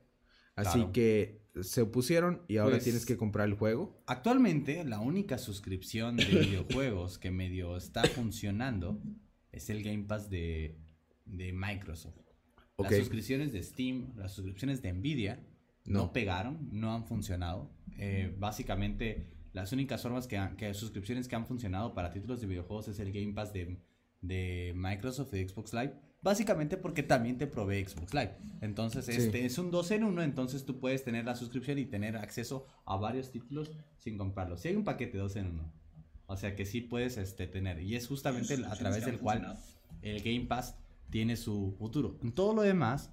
Así 0.56 0.86
que 0.92 1.40
se 1.62 1.82
opusieron 1.82 2.42
y 2.48 2.58
ahora 2.58 2.76
pues, 2.76 2.84
tienes 2.84 3.06
que 3.06 3.16
comprar 3.16 3.48
el 3.48 3.54
juego. 3.54 4.02
Actualmente 4.06 4.84
la 4.84 5.00
única 5.00 5.38
suscripción 5.38 6.16
de 6.16 6.24
videojuegos 6.24 7.18
que 7.18 7.30
medio 7.30 7.76
está 7.76 8.04
funcionando 8.04 9.02
es 9.52 9.70
el 9.70 9.82
Game 9.82 10.04
Pass 10.04 10.30
de, 10.30 10.78
Microsoft. 11.26 12.18
Las 12.78 12.96
suscripciones 12.96 13.52
de 13.52 13.62
Steam, 13.62 14.14
las 14.16 14.32
suscripciones 14.32 14.80
de 14.80 14.92
Nvidia 14.92 15.44
no, 15.86 16.12
pegaron, 16.12 16.68
no 16.72 16.94
han 16.94 17.04
funcionado. 17.04 17.70
Eh, 17.98 18.34
básicamente 18.38 19.26
las 19.52 19.72
únicas 19.72 20.02
formas 20.02 20.26
que, 20.26 20.38
han- 20.38 20.56
que 20.56 20.72
suscripciones 20.74 21.26
que 21.28 21.36
han 21.36 21.46
funcionado 21.46 21.94
para 21.94 22.10
títulos 22.12 22.40
de 22.40 22.46
videojuegos 22.46 22.88
es 22.88 22.98
el 23.00 23.12
Game 23.12 23.32
Pass 23.32 23.52
de, 23.52 23.78
de 24.20 24.72
Microsoft 24.76 25.34
y 25.34 25.48
Xbox 25.48 25.72
Live. 25.72 25.94
Básicamente 26.22 26.76
porque 26.76 27.02
también 27.02 27.38
te 27.38 27.46
provee 27.46 27.84
Xbox 27.84 28.12
Live. 28.12 28.36
Entonces, 28.60 29.06
Sí. 29.06 29.12
este 29.12 29.46
es 29.46 29.56
un 29.58 29.70
2 29.70 29.90
en 29.92 30.04
1. 30.04 30.22
Entonces 30.22 30.64
tú 30.66 30.78
puedes 30.78 31.02
tener 31.02 31.24
la 31.24 31.34
suscripción 31.34 31.78
y 31.78 31.86
tener 31.86 32.16
acceso 32.16 32.66
a 32.84 32.96
varios 32.96 33.30
títulos 33.32 33.70
sin 33.98 34.18
comprarlos. 34.18 34.60
Si 34.60 34.68
hay 34.68 34.76
un 34.76 34.84
paquete 34.84 35.16
2 35.16 35.36
en 35.36 35.46
1. 35.46 35.72
O 36.26 36.36
sea 36.36 36.54
que 36.54 36.64
sí 36.66 36.82
puedes 36.82 37.16
este, 37.16 37.46
tener. 37.46 37.80
Y 37.80 37.96
es 37.96 38.06
justamente 38.06 38.54
a 38.66 38.76
través 38.76 39.04
del 39.06 39.18
cual 39.18 39.58
el 40.02 40.22
Game 40.22 40.46
Pass 40.46 40.76
tiene 41.08 41.36
su 41.36 41.74
futuro. 41.78 42.18
En 42.22 42.32
todo 42.32 42.54
lo 42.54 42.62
demás, 42.62 43.10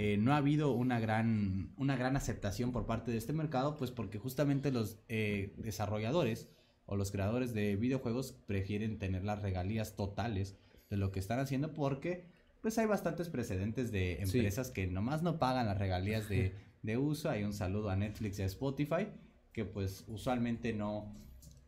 eh, 0.00 0.16
no 0.16 0.32
ha 0.32 0.36
habido 0.36 0.70
una 0.70 1.00
gran, 1.00 1.72
una 1.76 1.96
gran 1.96 2.14
aceptación 2.14 2.70
por 2.70 2.86
parte 2.86 3.10
de 3.10 3.18
este 3.18 3.32
mercado, 3.32 3.76
pues 3.76 3.90
porque 3.90 4.18
justamente 4.18 4.70
los 4.70 5.00
eh, 5.08 5.54
desarrolladores 5.58 6.48
o 6.86 6.94
los 6.96 7.10
creadores 7.10 7.52
de 7.52 7.74
videojuegos 7.74 8.30
prefieren 8.46 9.00
tener 9.00 9.24
las 9.24 9.42
regalías 9.42 9.96
totales 9.96 10.56
de 10.88 10.96
lo 10.98 11.10
que 11.10 11.18
están 11.18 11.40
haciendo 11.40 11.72
porque 11.72 12.26
pues 12.60 12.78
hay 12.78 12.86
bastantes 12.86 13.28
precedentes 13.28 13.90
de 13.90 14.20
Sí. 14.24 14.38
empresas 14.38 14.70
que 14.70 14.86
nomás 14.86 15.22
no 15.24 15.40
pagan 15.40 15.66
las 15.66 15.78
regalías 15.78 16.28
de, 16.28 16.54
de 16.82 16.96
uso. 16.96 17.28
Hay 17.28 17.42
un 17.42 17.52
saludo 17.52 17.90
a 17.90 17.96
Netflix 17.96 18.38
y 18.38 18.42
a 18.42 18.46
Spotify 18.46 19.08
que 19.52 19.64
pues 19.64 20.04
usualmente 20.06 20.72
no, 20.72 21.12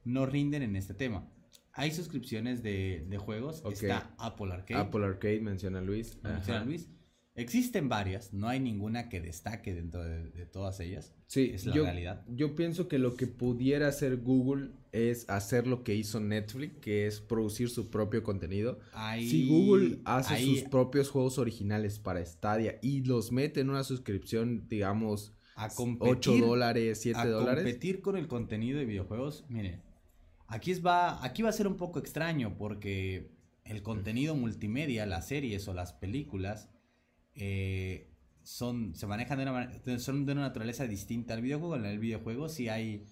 no 0.05 0.25
rinden 0.27 0.63
en 0.63 0.77
este 0.77 0.95
tema. 0.95 1.29
Hay 1.73 1.91
suscripciones 1.91 2.63
de, 2.63 3.05
de 3.09 3.19
juegos. 3.19 3.63
Está 3.73 4.15
Apple 4.19 4.53
Arcade. 4.53 4.81
Apple 4.81 5.05
Arcade 5.05 5.41
menciona 5.41 5.81
Luis. 5.81 6.17
Menciona. 6.23 6.65
Luis. 6.65 6.89
Existen 7.41 7.89
varias, 7.89 8.33
no 8.33 8.49
hay 8.49 8.61
ninguna 8.61 9.09
que 9.09 9.21
destaque 9.21 9.75
dentro 9.75 10.05
de, 10.05 10.31
de 10.31 10.47
todas 10.47 10.81
ellas. 10.81 11.15
Sí, 11.27 11.51
es 11.55 11.65
la 11.65 11.75
yo, 11.75 11.85
realidad. 11.85 12.25
yo 12.29 12.55
pienso 12.57 12.89
que 12.89 12.99
lo 12.99 13.15
que 13.15 13.27
pudiera 13.27 13.89
hacer 13.89 14.17
Google 14.17 14.71
es 14.93 15.29
hacer 15.31 15.67
lo 15.67 15.85
que 15.85 15.95
hizo 15.95 16.21
Netflix, 16.21 16.79
que 16.81 17.07
es 17.07 17.21
producir 17.21 17.71
su 17.71 17.91
propio 17.91 18.23
contenido. 18.23 18.81
Si 19.19 19.49
Google 19.49 20.01
hace 20.05 20.45
sus 20.45 20.63
propios 20.63 21.09
juegos 21.09 21.39
originales 21.39 21.99
para 21.99 22.25
Stadia 22.25 22.79
y 22.83 23.05
los 23.05 23.31
mete 23.33 23.61
en 23.61 23.71
una 23.71 23.85
suscripción, 23.85 24.67
digamos, 24.69 25.33
a 25.55 25.67
8 25.67 25.75
competir, 25.77 26.41
dólares, 26.41 27.01
7 27.01 27.19
a 27.19 27.27
dólares. 27.27 27.65
competir 27.65 28.01
con 28.01 28.17
el 28.17 28.27
contenido 28.27 28.79
de 28.79 28.87
videojuegos, 28.87 29.45
mire, 29.49 29.83
aquí 30.49 30.73
es 30.73 30.85
va, 30.85 31.25
aquí 31.25 31.43
va 31.43 31.51
a 31.51 31.53
ser 31.53 31.69
un 31.69 31.77
poco 31.77 31.99
extraño 31.99 32.57
porque 32.59 33.31
el 33.65 33.83
contenido 33.83 34.35
multimedia, 34.35 35.07
las 35.07 35.29
series 35.29 35.69
o 35.69 35.75
las 35.75 35.93
películas, 35.93 36.69
eh, 37.35 38.09
son, 38.43 38.95
se 38.95 39.07
manejan 39.07 39.39
de 39.39 39.45
una 39.45 39.99
son 39.99 40.27
de 40.27 40.33
una 40.33 40.43
naturaleza 40.43 40.87
distinta 40.87 41.35
al 41.35 41.43
videojuego. 41.43 41.77
En 41.77 41.85
el 41.87 41.99
videojuego 41.99 42.49
sí 42.49 42.69
hay, 42.69 43.05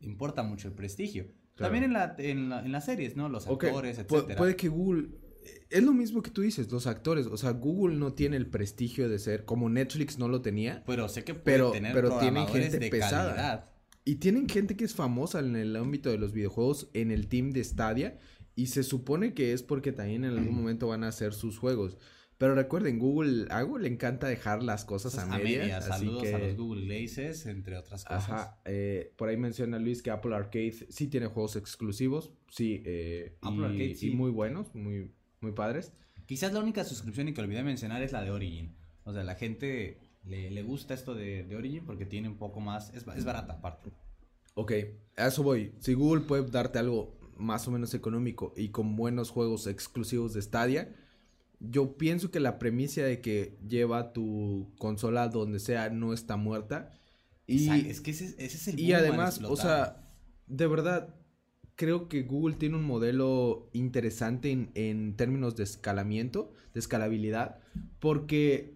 importa 0.00 0.42
mucho 0.42 0.68
el 0.68 0.74
prestigio. 0.74 1.24
Claro. 1.54 1.72
También 1.72 1.84
en, 1.84 1.92
la, 1.92 2.14
en, 2.18 2.48
la- 2.48 2.64
en 2.64 2.72
las 2.72 2.86
series, 2.86 3.16
¿no? 3.16 3.28
Los 3.28 3.46
actores, 3.46 3.98
etcétera. 3.98 4.36
puede 4.36 4.56
que 4.56 4.68
Google 4.68 5.08
eh, 5.44 5.66
es 5.70 5.82
lo 5.82 5.92
mismo 5.92 6.22
que 6.22 6.30
tú 6.30 6.40
dices, 6.40 6.70
los 6.72 6.86
actores, 6.86 7.26
o 7.26 7.36
sea, 7.36 7.50
Google 7.50 7.96
no 7.96 8.14
tiene 8.14 8.36
el 8.36 8.46
prestigio 8.46 9.08
de 9.08 9.18
ser 9.18 9.44
como 9.44 9.68
Netflix 9.68 10.18
no 10.18 10.28
lo 10.28 10.40
tenía 10.40 10.82
Pero 10.86 11.08
sé 11.08 11.22
que 11.24 11.34
puede 11.34 11.44
Pero- 11.44 11.70
tener 11.72 11.92
pero 11.94 12.18
tienen 12.18 12.46
gente 12.48 12.78
de 12.78 12.88
pesada. 12.90 13.34
calidad. 13.34 13.70
y 14.06 14.14
tienen 14.16 14.48
gente 14.48 14.76
que 14.76 14.84
es 14.84 14.94
famosa 14.94 15.40
en 15.40 15.54
el 15.56 15.76
ámbito 15.76 16.10
de 16.10 16.16
los 16.18 16.32
videojuegos 16.32 16.88
en 16.94 17.10
el 17.10 17.28
team 17.28 17.50
de 17.50 17.62
Stadia 17.62 18.18
y 18.56 18.66
se 18.68 18.82
supone 18.82 19.34
que 19.34 19.52
es 19.52 19.62
porque 19.62 19.92
también 19.92 20.24
en 20.24 20.36
algún 20.38 20.54
momento 20.56 20.88
van 20.88 21.04
a 21.04 21.08
hacer 21.08 21.34
sus 21.34 21.58
juegos. 21.58 21.98
Pero 22.40 22.54
recuerden, 22.54 22.98
Google, 22.98 23.48
a 23.50 23.60
Google 23.60 23.82
le 23.82 23.92
encanta 23.92 24.26
dejar 24.26 24.62
las 24.62 24.86
cosas 24.86 25.18
a 25.18 25.24
Entonces, 25.24 25.44
medias, 25.44 25.90
así 25.90 26.06
Saludos 26.06 26.22
que 26.22 26.34
a 26.34 26.38
los 26.38 26.56
Google 26.56 26.86
Glazes, 26.86 27.44
entre 27.44 27.76
otras 27.76 28.02
cosas. 28.02 28.30
Ajá, 28.30 28.62
eh, 28.64 29.12
por 29.18 29.28
ahí 29.28 29.36
menciona 29.36 29.78
Luis 29.78 30.00
que 30.00 30.10
Apple 30.10 30.34
Arcade 30.34 30.72
sí 30.88 31.08
tiene 31.08 31.26
juegos 31.26 31.56
exclusivos, 31.56 32.32
sí, 32.48 32.82
eh, 32.86 33.36
Apple 33.42 33.60
y, 33.60 33.64
Arcade, 33.64 33.84
y 33.84 33.94
sí. 33.94 34.10
muy 34.12 34.30
buenos, 34.30 34.74
muy, 34.74 35.12
muy 35.42 35.52
padres. 35.52 35.92
Quizás 36.24 36.54
la 36.54 36.60
única 36.60 36.82
suscripción 36.82 37.28
y 37.28 37.34
que 37.34 37.42
olvidé 37.42 37.62
mencionar 37.62 38.02
es 38.02 38.12
la 38.12 38.22
de 38.22 38.30
Origin. 38.30 38.74
O 39.04 39.12
sea, 39.12 39.22
la 39.22 39.34
gente 39.34 39.98
le, 40.24 40.50
le 40.50 40.62
gusta 40.62 40.94
esto 40.94 41.14
de, 41.14 41.44
de 41.44 41.56
Origin 41.56 41.84
porque 41.84 42.06
tiene 42.06 42.30
un 42.30 42.38
poco 42.38 42.60
más, 42.60 42.88
es, 42.94 43.04
es 43.06 43.24
barata 43.26 43.52
aparte. 43.52 43.90
Ok, 44.54 44.72
a 45.18 45.26
eso 45.26 45.42
voy. 45.42 45.74
Si 45.80 45.92
Google 45.92 46.22
puede 46.22 46.48
darte 46.48 46.78
algo 46.78 47.20
más 47.36 47.68
o 47.68 47.70
menos 47.70 47.92
económico 47.92 48.54
y 48.56 48.70
con 48.70 48.96
buenos 48.96 49.28
juegos 49.28 49.66
exclusivos 49.66 50.32
de 50.32 50.40
Stadia, 50.40 50.88
yo 51.60 51.96
pienso 51.98 52.30
que 52.30 52.40
la 52.40 52.58
premisa 52.58 53.02
de 53.02 53.20
que 53.20 53.58
lleva 53.68 54.12
tu 54.12 54.72
consola 54.78 55.28
donde 55.28 55.60
sea 55.60 55.90
no 55.90 56.12
está 56.12 56.36
muerta. 56.36 56.90
Y, 57.46 57.64
Exacto, 57.64 57.88
es 57.88 58.00
que 58.00 58.10
ese, 58.10 58.24
ese 58.38 58.56
es 58.56 58.68
el 58.68 58.80
y 58.80 58.92
además, 58.94 59.40
o 59.42 59.56
sea, 59.56 60.10
de 60.46 60.66
verdad, 60.66 61.14
creo 61.76 62.08
que 62.08 62.22
Google 62.22 62.56
tiene 62.56 62.76
un 62.76 62.84
modelo 62.84 63.68
interesante 63.72 64.50
en, 64.50 64.70
en 64.74 65.16
términos 65.16 65.54
de 65.56 65.64
escalamiento, 65.64 66.52
de 66.72 66.80
escalabilidad, 66.80 67.58
porque 67.98 68.74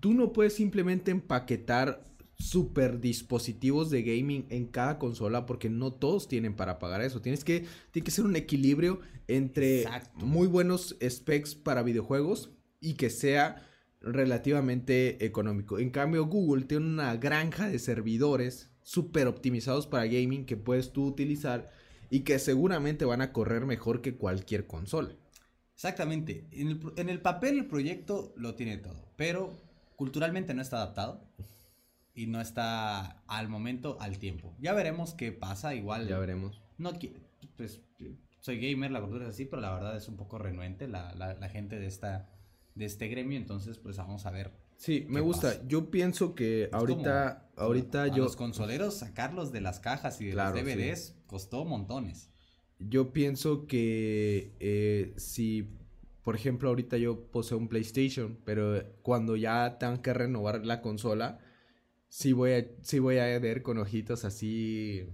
tú 0.00 0.12
no 0.12 0.32
puedes 0.32 0.54
simplemente 0.54 1.10
empaquetar 1.12 2.04
super 2.38 3.00
dispositivos 3.00 3.90
de 3.90 4.02
gaming 4.02 4.46
en 4.50 4.66
cada 4.66 4.98
consola 4.98 5.46
porque 5.46 5.70
no 5.70 5.92
todos 5.92 6.28
tienen 6.28 6.54
para 6.54 6.78
pagar 6.78 7.00
eso. 7.00 7.20
Tienes 7.22 7.44
que, 7.44 7.64
tiene 7.90 8.04
que 8.04 8.10
ser 8.10 8.24
un 8.24 8.36
equilibrio 8.36 9.00
entre 9.28 9.82
Exacto. 9.82 10.24
muy 10.26 10.46
buenos 10.46 10.96
specs 11.08 11.54
para 11.54 11.82
videojuegos 11.82 12.50
y 12.80 12.94
que 12.94 13.10
sea 13.10 13.66
relativamente 14.00 15.24
económico. 15.24 15.78
En 15.78 15.90
cambio, 15.90 16.26
Google 16.26 16.64
tiene 16.64 16.86
una 16.86 17.16
granja 17.16 17.68
de 17.68 17.78
servidores 17.78 18.70
súper 18.82 19.26
optimizados 19.26 19.86
para 19.86 20.06
gaming 20.06 20.46
que 20.46 20.56
puedes 20.56 20.92
tú 20.92 21.06
utilizar 21.06 21.70
y 22.10 22.20
que 22.20 22.38
seguramente 22.38 23.04
van 23.04 23.20
a 23.22 23.32
correr 23.32 23.66
mejor 23.66 24.00
que 24.02 24.14
cualquier 24.16 24.66
consola. 24.66 25.10
Exactamente. 25.74 26.46
En 26.52 26.68
el, 26.68 26.78
pro- 26.78 26.92
en 26.96 27.08
el 27.08 27.20
papel 27.20 27.58
el 27.58 27.66
proyecto 27.66 28.32
lo 28.36 28.54
tiene 28.54 28.76
todo, 28.78 29.04
pero 29.16 29.56
culturalmente 29.96 30.54
no 30.54 30.62
está 30.62 30.76
adaptado 30.76 31.20
y 32.16 32.26
no 32.26 32.40
está 32.40 33.22
al 33.28 33.48
momento, 33.48 33.96
al 34.00 34.18
tiempo. 34.18 34.56
Ya 34.58 34.72
veremos 34.72 35.14
qué 35.14 35.30
pasa, 35.30 35.74
igual. 35.76 36.08
Ya 36.08 36.18
veremos. 36.18 36.60
No, 36.78 36.92
pues 37.56 37.80
soy 38.40 38.58
gamer, 38.60 38.90
la 38.90 39.00
cultura 39.00 39.24
es 39.24 39.30
así, 39.30 39.44
pero 39.44 39.62
la 39.62 39.72
verdad 39.72 39.96
es 39.96 40.08
un 40.08 40.16
poco 40.16 40.38
renuente 40.38 40.88
la, 40.88 41.14
la, 41.14 41.34
la 41.34 41.48
gente 41.48 41.78
de 41.78 41.86
esta 41.86 42.28
de 42.74 42.84
este 42.84 43.08
gremio, 43.08 43.38
entonces 43.38 43.78
pues 43.78 43.96
vamos 43.96 44.26
a 44.26 44.30
ver. 44.30 44.52
Sí, 44.76 45.06
me 45.08 45.14
¿Qué 45.16 45.20
gusta. 45.20 45.48
pasa? 45.52 45.62
Yo 45.66 45.90
pienso 45.90 46.34
que 46.34 46.64
Es 46.64 46.72
ahorita, 46.74 47.48
como- 47.54 47.66
ahorita 47.68 48.02
a 48.02 48.08
yo, 48.08 48.24
los 48.24 48.36
consoleros 48.36 48.94
sacarlos 48.98 49.50
de 49.52 49.62
las 49.62 49.80
cajas 49.80 50.20
y 50.20 50.26
de 50.26 50.32
Claro, 50.32 50.56
los 50.56 50.64
DVDs 50.64 51.14
costó 51.26 51.64
montones. 51.64 52.28
yo 52.78 53.12
pienso 53.14 53.66
que 53.66 54.52
eh, 54.60 55.14
si, 55.16 55.70
por 56.22 56.34
ejemplo, 56.36 56.68
ahorita 56.68 56.98
yo 56.98 57.30
poseo 57.30 57.56
un 57.56 57.68
PlayStation, 57.68 58.38
pero 58.44 58.82
cuando 59.02 59.36
ya 59.36 59.78
tengan 59.78 60.02
que 60.02 60.12
renovar 60.12 60.66
la 60.66 60.82
consola, 60.82 61.38
sí 62.08 62.32
voy 62.32 62.52
a, 62.52 62.66
sí 62.82 62.98
voy 62.98 63.18
a 63.18 63.38
ver 63.38 63.62
con 63.62 63.78
ojitos 63.78 64.24
así 64.24 65.08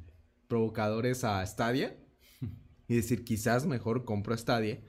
provocadores 0.49 1.25
a 1.25 1.45
Stadia 1.47 1.97
y 2.89 2.97
decir, 2.97 3.25
quizás 3.25 3.67
mejor 3.67 4.05
compro 4.05 4.37
Stadia 4.37 4.81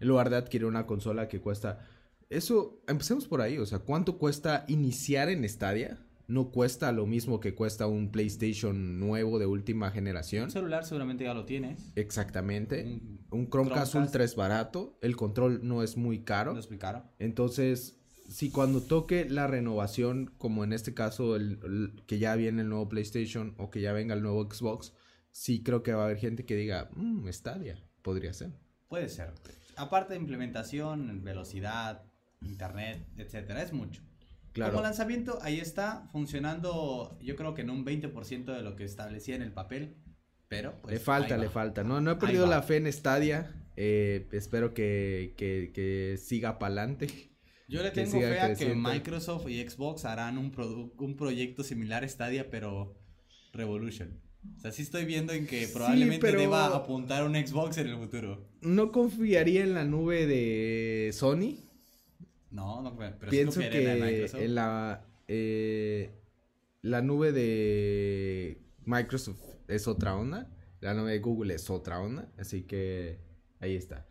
en 0.00 0.08
lugar 0.08 0.30
de 0.30 0.36
adquirir 0.36 0.66
una 0.66 0.86
consola 0.86 1.28
que 1.28 1.40
cuesta. 1.40 1.86
Eso, 2.28 2.82
empecemos 2.88 3.28
por 3.28 3.40
ahí, 3.40 3.58
o 3.58 3.66
sea, 3.66 3.78
¿cuánto 3.78 4.18
cuesta 4.18 4.64
iniciar 4.66 5.28
en 5.28 5.48
Stadia? 5.48 6.04
No 6.26 6.50
cuesta 6.50 6.90
lo 6.92 7.06
mismo 7.06 7.40
que 7.40 7.54
cuesta 7.54 7.86
un 7.86 8.10
PlayStation 8.10 8.98
nuevo 8.98 9.38
de 9.38 9.46
última 9.46 9.90
generación. 9.90 10.44
Un 10.44 10.50
celular 10.50 10.84
seguramente 10.84 11.24
ya 11.24 11.34
lo 11.34 11.44
tienes. 11.44 11.92
Exactamente. 11.94 12.84
Un 12.84 13.20
Un 13.30 13.50
Chromecast, 13.50 13.92
Chromecast. 13.92 13.94
Ultra 13.94 14.24
es 14.24 14.34
barato, 14.34 14.98
el 15.02 15.14
control 15.14 15.60
no 15.62 15.82
es 15.82 15.96
muy 15.96 16.24
caro. 16.24 16.52
Lo 16.52 16.58
explicaron. 16.58 17.04
Entonces, 17.18 18.01
si 18.32 18.50
cuando 18.50 18.80
toque 18.82 19.26
la 19.28 19.46
renovación, 19.46 20.32
como 20.38 20.64
en 20.64 20.72
este 20.72 20.94
caso 20.94 21.36
el, 21.36 21.60
el- 21.64 22.02
que 22.06 22.18
ya 22.18 22.34
viene 22.36 22.62
el 22.62 22.68
nuevo 22.68 22.88
PlayStation 22.88 23.54
o 23.58 23.70
que 23.70 23.80
ya 23.80 23.92
venga 23.92 24.14
el 24.14 24.22
nuevo 24.22 24.44
Xbox, 24.50 24.92
sí 25.30 25.62
creo 25.62 25.82
que 25.82 25.92
va 25.92 26.02
a 26.02 26.04
haber 26.06 26.18
gente 26.18 26.44
que 26.44 26.56
diga, 26.56 26.90
mmm, 26.96 27.28
Stadia, 27.30 27.78
podría 28.02 28.32
ser. 28.32 28.50
Puede 28.88 29.08
ser. 29.08 29.32
Aparte 29.76 30.14
de 30.14 30.20
implementación, 30.20 31.22
velocidad, 31.24 32.02
internet, 32.42 33.06
etcétera, 33.16 33.62
es 33.62 33.72
mucho. 33.72 34.02
Claro. 34.52 34.72
Como 34.72 34.82
lanzamiento, 34.82 35.38
ahí 35.42 35.60
está, 35.60 36.08
funcionando 36.12 37.16
yo 37.22 37.36
creo 37.36 37.54
que 37.54 37.62
en 37.62 37.70
un 37.70 37.84
20% 37.86 38.44
de 38.54 38.62
lo 38.62 38.76
que 38.76 38.84
establecía 38.84 39.34
en 39.36 39.42
el 39.42 39.52
papel, 39.52 39.96
pero 40.48 40.74
pues, 40.82 40.92
le 40.94 41.00
falta, 41.00 41.38
le 41.38 41.48
falta. 41.48 41.84
No, 41.84 42.00
no 42.02 42.10
he 42.10 42.16
perdido 42.16 42.46
la 42.46 42.60
fe 42.62 42.76
en 42.76 42.92
Stadia. 42.92 43.54
eh, 43.76 44.28
espero 44.32 44.74
que, 44.74 45.32
que, 45.38 45.70
que 45.74 46.18
siga 46.18 46.58
para 46.58 46.74
adelante. 46.82 47.30
Yo 47.68 47.82
le 47.82 47.92
que 47.92 48.02
tengo 48.02 48.20
fe 48.20 48.40
a 48.40 48.54
que. 48.54 48.74
Microsoft 48.74 49.48
y 49.48 49.66
Xbox 49.68 50.04
harán 50.04 50.38
un, 50.38 50.52
un 50.98 51.16
proyecto 51.16 51.64
similar 51.64 52.04
a 52.04 52.08
Stadia, 52.08 52.50
pero 52.50 52.94
Revolution. 53.52 54.20
O 54.56 54.60
sea, 54.60 54.72
sí 54.72 54.82
estoy 54.82 55.04
viendo 55.04 55.32
en 55.32 55.46
que 55.46 55.68
probablemente 55.68 56.32
deba 56.32 56.74
apuntar 56.74 57.24
un 57.24 57.34
Xbox 57.34 57.78
en 57.78 57.88
el 57.88 57.96
futuro. 57.96 58.48
No 58.60 58.90
confiaría 58.90 59.62
en 59.62 59.74
la 59.74 59.84
nube 59.84 60.26
de 60.26 61.10
Sony. 61.12 61.58
No, 62.50 62.82
no, 62.82 62.96
pero 62.96 63.30
sí 63.36 63.36
Pienso 63.36 63.60
confiaré 63.60 63.92
en 63.92 64.00
la 64.00 64.06
que 64.06 64.12
Microsoft. 64.12 64.42
en 64.42 64.54
la, 64.54 65.06
eh, 65.28 66.10
la 66.82 67.02
nube 67.02 67.32
de 67.32 68.60
Microsoft 68.84 69.40
es 69.68 69.86
otra 69.86 70.16
onda. 70.16 70.50
La 70.80 70.94
nube 70.94 71.12
de 71.12 71.18
Google 71.20 71.54
es 71.54 71.70
otra 71.70 72.00
onda, 72.00 72.30
así 72.36 72.62
que 72.62 73.20
ahí 73.60 73.76
está. 73.76 74.06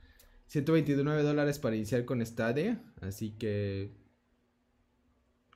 129 0.52 1.24
dólares 1.24 1.60
para 1.60 1.78
iniciar 1.78 2.04
con 2.04 2.26
Stadia, 2.26 2.84
así 3.00 3.32
que 3.32 3.94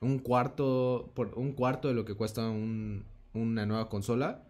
un 0.00 0.18
cuarto, 0.20 1.12
por 1.14 1.38
un 1.38 1.52
cuarto 1.52 1.88
de 1.88 1.94
lo 1.94 2.06
que 2.06 2.14
cuesta 2.14 2.48
un- 2.48 3.04
una 3.34 3.66
nueva 3.66 3.90
consola, 3.90 4.48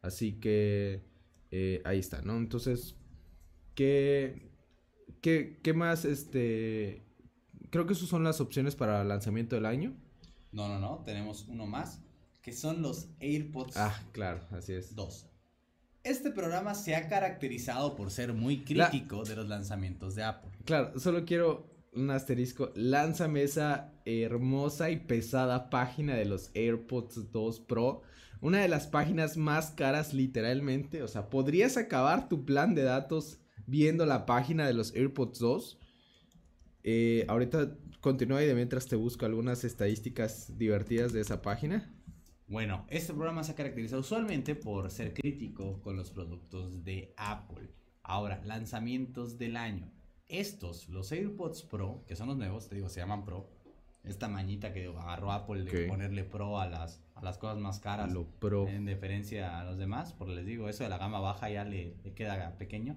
así 0.00 0.34
que 0.34 1.02
eh, 1.50 1.82
ahí 1.84 1.98
está, 1.98 2.22
¿no? 2.22 2.36
Entonces, 2.36 2.94
¿qué, 3.74 4.48
qué, 5.20 5.58
qué 5.60 5.72
más, 5.74 6.04
este, 6.04 7.02
creo 7.70 7.86
que 7.86 7.94
esas 7.94 8.08
son 8.08 8.22
las 8.22 8.40
opciones 8.40 8.76
para 8.76 9.02
lanzamiento 9.02 9.56
del 9.56 9.66
año. 9.66 9.96
No, 10.52 10.68
no, 10.68 10.78
no, 10.78 11.02
tenemos 11.04 11.46
uno 11.48 11.66
más, 11.66 12.00
que 12.42 12.52
son 12.52 12.80
los 12.80 13.08
AirPods 13.18 13.76
Ah, 13.76 14.00
claro, 14.12 14.40
así 14.52 14.72
es. 14.72 14.94
2. 14.94 15.26
Este 16.02 16.30
programa 16.30 16.74
se 16.74 16.94
ha 16.96 17.08
caracterizado 17.08 17.94
por 17.94 18.10
ser 18.10 18.32
muy 18.32 18.64
La- 18.70 18.88
crítico 18.88 19.22
de 19.24 19.36
los 19.36 19.48
lanzamientos 19.48 20.14
de 20.14 20.22
Apple. 20.24 20.50
Claro, 20.64 20.98
solo 20.98 21.24
quiero 21.24 21.68
un 21.92 22.10
asterisco. 22.10 22.72
Lánzame 22.74 23.42
esa 23.42 23.92
hermosa 24.04 24.90
y 24.90 24.96
pesada 25.00 25.68
página 25.70 26.14
de 26.14 26.24
los 26.24 26.50
AirPods 26.54 27.30
2 27.32 27.60
Pro. 27.60 28.02
Una 28.40 28.60
de 28.60 28.68
las 28.68 28.86
páginas 28.86 29.36
más 29.36 29.72
caras 29.72 30.14
literalmente. 30.14 31.02
O 31.02 31.08
sea, 31.08 31.28
podrías 31.28 31.76
acabar 31.76 32.28
tu 32.28 32.46
plan 32.46 32.74
de 32.74 32.82
datos 32.84 33.38
viendo 33.66 34.06
la 34.06 34.24
página 34.24 34.66
de 34.66 34.72
los 34.72 34.94
AirPods 34.94 35.38
2. 35.38 35.78
Eh, 36.82 37.26
ahorita 37.28 37.76
continúa 38.00 38.42
y 38.42 38.46
de 38.46 38.54
mientras 38.54 38.86
te 38.86 38.96
busco 38.96 39.26
algunas 39.26 39.64
estadísticas 39.64 40.56
divertidas 40.56 41.12
de 41.12 41.20
esa 41.20 41.42
página. 41.42 41.92
Bueno, 42.50 42.84
este 42.88 43.14
programa 43.14 43.44
se 43.44 43.52
ha 43.52 43.54
caracterizado 43.54 44.00
usualmente 44.00 44.56
por 44.56 44.90
ser 44.90 45.14
crítico 45.14 45.80
con 45.82 45.96
los 45.96 46.10
productos 46.10 46.82
de 46.82 47.14
Apple. 47.16 47.70
Ahora, 48.02 48.42
lanzamientos 48.44 49.38
del 49.38 49.56
año. 49.56 49.88
Estos, 50.26 50.88
los 50.88 51.12
AirPods 51.12 51.62
Pro, 51.62 52.02
que 52.08 52.16
son 52.16 52.26
los 52.26 52.36
nuevos, 52.36 52.68
te 52.68 52.74
digo, 52.74 52.88
se 52.88 52.98
llaman 52.98 53.24
Pro. 53.24 53.48
Esta 54.02 54.26
mañita 54.26 54.72
que 54.72 54.86
agarró 54.86 55.30
Apple 55.30 55.62
de 55.62 55.84
Ok. 55.84 55.88
ponerle 55.90 56.24
Pro 56.24 56.58
a 56.58 56.66
las, 56.66 57.00
a 57.14 57.22
las 57.22 57.38
cosas 57.38 57.58
más 57.58 57.78
caras. 57.78 58.12
Lo 58.12 58.26
Pro. 58.26 58.66
En 58.66 58.84
deferencia 58.84 59.60
a 59.60 59.64
los 59.64 59.78
demás, 59.78 60.12
porque 60.12 60.34
les 60.34 60.44
digo, 60.44 60.68
eso 60.68 60.82
de 60.82 60.90
la 60.90 60.98
gama 60.98 61.20
baja 61.20 61.48
ya 61.50 61.64
le, 61.64 61.98
le 62.02 62.14
queda 62.14 62.58
pequeño. 62.58 62.96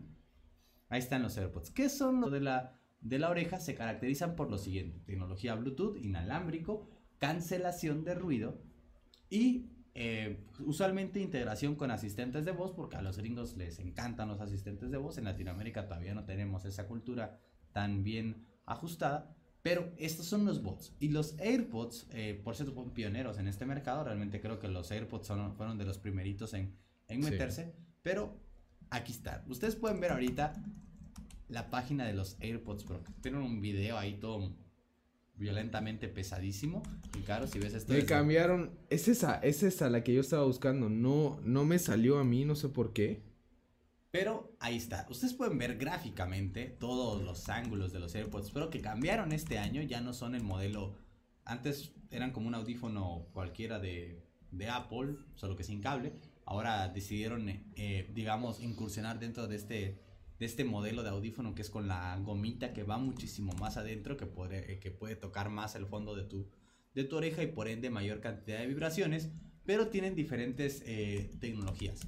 Ahí 0.89 0.97
están 0.97 1.22
los 1.22 1.38
AirPods. 1.38 1.70
¿Qué 1.70 1.89
son 1.89 2.22
los 2.22 2.32
de 2.32 2.41
la, 2.41 2.80
de 3.01 3.20
la 3.20 3.30
oreja? 3.30 3.60
Se 3.60 3.76
caracterizan 3.76 4.36
por 4.36 4.49
lo 4.49 4.58
siguiente: 4.58 4.99
tecnología 5.06 5.54
Bluetooth, 5.54 5.95
inalámbrico, 5.97 6.89
cancelación 7.20 8.04
de 8.04 8.16
ruido 8.16 8.72
y 9.34 9.69
eh, 9.95 10.45
usualmente 10.65 11.19
integración 11.19 11.75
con 11.75 11.91
asistentes 11.91 12.45
de 12.45 12.51
voz, 12.51 12.71
porque 12.71 12.95
a 12.97 13.01
los 13.01 13.17
gringos 13.17 13.55
les 13.57 13.79
encantan 13.79 14.27
los 14.27 14.41
asistentes 14.41 14.89
de 14.91 14.97
voz. 14.97 15.17
En 15.17 15.25
Latinoamérica 15.25 15.88
todavía 15.88 16.13
no 16.15 16.23
tenemos 16.25 16.65
esa 16.65 16.88
cultura 16.88 17.39
tan 17.71 18.03
bien 18.03 18.45
ajustada. 18.65 19.36
Pero 19.61 19.93
estos 19.97 20.25
son 20.25 20.43
los 20.45 20.61
bots. 20.61 20.93
Y 20.99 21.07
los 21.09 21.39
AirPods, 21.39 22.07
eh, 22.11 22.39
por 22.43 22.53
cierto, 22.55 22.73
fueron 22.73 22.93
pioneros 22.93 23.38
en 23.38 23.47
este 23.47 23.65
mercado. 23.65 24.03
Realmente 24.03 24.41
creo 24.41 24.59
que 24.59 24.67
los 24.67 24.91
AirPods 24.91 25.25
son- 25.27 25.55
fueron 25.55 25.77
de 25.77 25.86
los 25.86 25.97
primeritos 25.97 26.53
en, 26.53 26.75
en 27.07 27.23
Sí. 27.23 27.29
meterse. 27.31 27.73
Pero 28.01 28.38
aquí 28.89 29.13
está. 29.13 29.45
Ustedes 29.47 29.75
pueden 29.77 30.01
ver 30.01 30.11
ahorita 30.11 30.53
la 31.47 31.69
página 31.69 32.05
de 32.05 32.13
los 32.13 32.36
AirPods 32.41 32.84
Pro. 32.84 33.01
Tienen 33.21 33.41
un 33.41 33.61
video 33.61 33.97
ahí 33.97 34.15
todo 34.15 34.53
violentamente 35.36 36.07
pesadísimo. 36.07 36.84
Y 37.17 37.21
claro, 37.21 37.47
si 37.47 37.59
ves 37.59 37.73
esto... 37.73 37.91
Me 37.91 37.99
desde- 37.99 38.07
cambiaron. 38.09 38.71
Es 38.89 39.07
esa, 39.07 39.36
es 39.39 39.63
esa 39.63 39.89
la 39.89 40.03
que 40.03 40.13
yo 40.13 40.21
estaba 40.21 40.45
buscando. 40.45 40.89
No, 40.89 41.39
no 41.43 41.65
me 41.65 41.79
salió 41.79 42.19
a 42.19 42.23
mí, 42.23 42.45
no 42.45 42.55
sé 42.55 42.69
por 42.69 42.93
qué. 42.93 43.21
Pero 44.11 44.55
ahí 44.59 44.77
está. 44.77 45.07
Ustedes 45.09 45.34
pueden 45.34 45.57
ver 45.57 45.77
gráficamente 45.77 46.65
todos 46.65 47.23
los 47.23 47.49
ángulos 47.49 47.91
de 47.91 47.99
los 47.99 48.13
AirPods 48.13 48.51
Pro 48.51 48.69
que 48.69 48.79
cambiaron 48.79 49.31
este 49.31 49.57
año. 49.57 49.81
Ya 49.81 50.01
no 50.01 50.13
son 50.13 50.36
el 50.36 50.43
modelo. 50.43 50.93
Antes 51.45 51.93
eran 52.11 52.31
como 52.31 52.47
un 52.47 52.53
audífono 52.55 53.25
cualquiera 53.34 53.79
de, 53.79 54.21
de 54.51 54.69
Apple, 54.69 55.15
solo 55.34 55.55
que 55.55 55.63
sin 55.63 55.81
cable. 55.81 56.13
Ahora 56.45 56.88
decidieron, 56.89 57.49
eh, 57.49 58.11
digamos, 58.13 58.61
incursionar 58.61 59.19
dentro 59.19 59.47
de 59.47 59.55
este, 59.55 59.99
de 60.43 60.47
este 60.47 60.65
modelo 60.65 61.03
de 61.03 61.09
audífono 61.09 61.55
que 61.55 61.61
es 61.61 61.69
con 61.69 61.87
la 61.87 62.19
gomita 62.19 62.73
que 62.73 62.83
va 62.83 62.97
muchísimo 62.97 63.53
más 63.61 63.77
adentro, 63.77 64.17
que 64.17 64.25
puede, 64.25 64.73
eh, 64.73 64.79
que 64.79 64.91
puede 64.91 65.15
tocar 65.15 65.49
más 65.49 65.73
el 65.75 65.85
fondo 65.85 66.15
de 66.15 66.25
tu, 66.25 66.49
de 66.93 67.05
tu 67.05 67.15
oreja 67.15 67.43
y 67.43 67.47
por 67.47 67.69
ende 67.69 67.89
mayor 67.89 68.19
cantidad 68.19 68.59
de 68.59 68.67
vibraciones. 68.67 69.29
Pero 69.65 69.87
tienen 69.87 70.15
diferentes 70.15 70.83
eh, 70.85 71.31
tecnologías. 71.39 72.01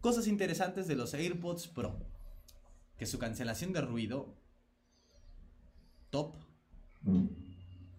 Cosas 0.00 0.26
interesantes 0.26 0.88
de 0.88 0.96
los 0.96 1.14
AirPods 1.14 1.68
Pro. 1.68 1.96
Que 2.98 3.06
su 3.06 3.20
cancelación 3.20 3.72
de 3.72 3.82
ruido. 3.82 4.36
Top. 6.10 6.34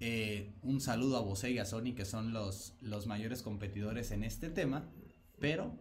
Eh, 0.01 0.53
un 0.63 0.81
saludo 0.81 1.15
a 1.15 1.21
Bose 1.21 1.49
y 1.49 1.59
a 1.59 1.65
Sony 1.65 1.95
que 1.95 2.03
son 2.03 2.33
los, 2.33 2.73
los 2.81 3.07
mayores 3.07 3.41
competidores 3.41 4.11
en 4.11 4.25
este 4.25 4.49
tema. 4.49 4.91
Pero 5.39 5.79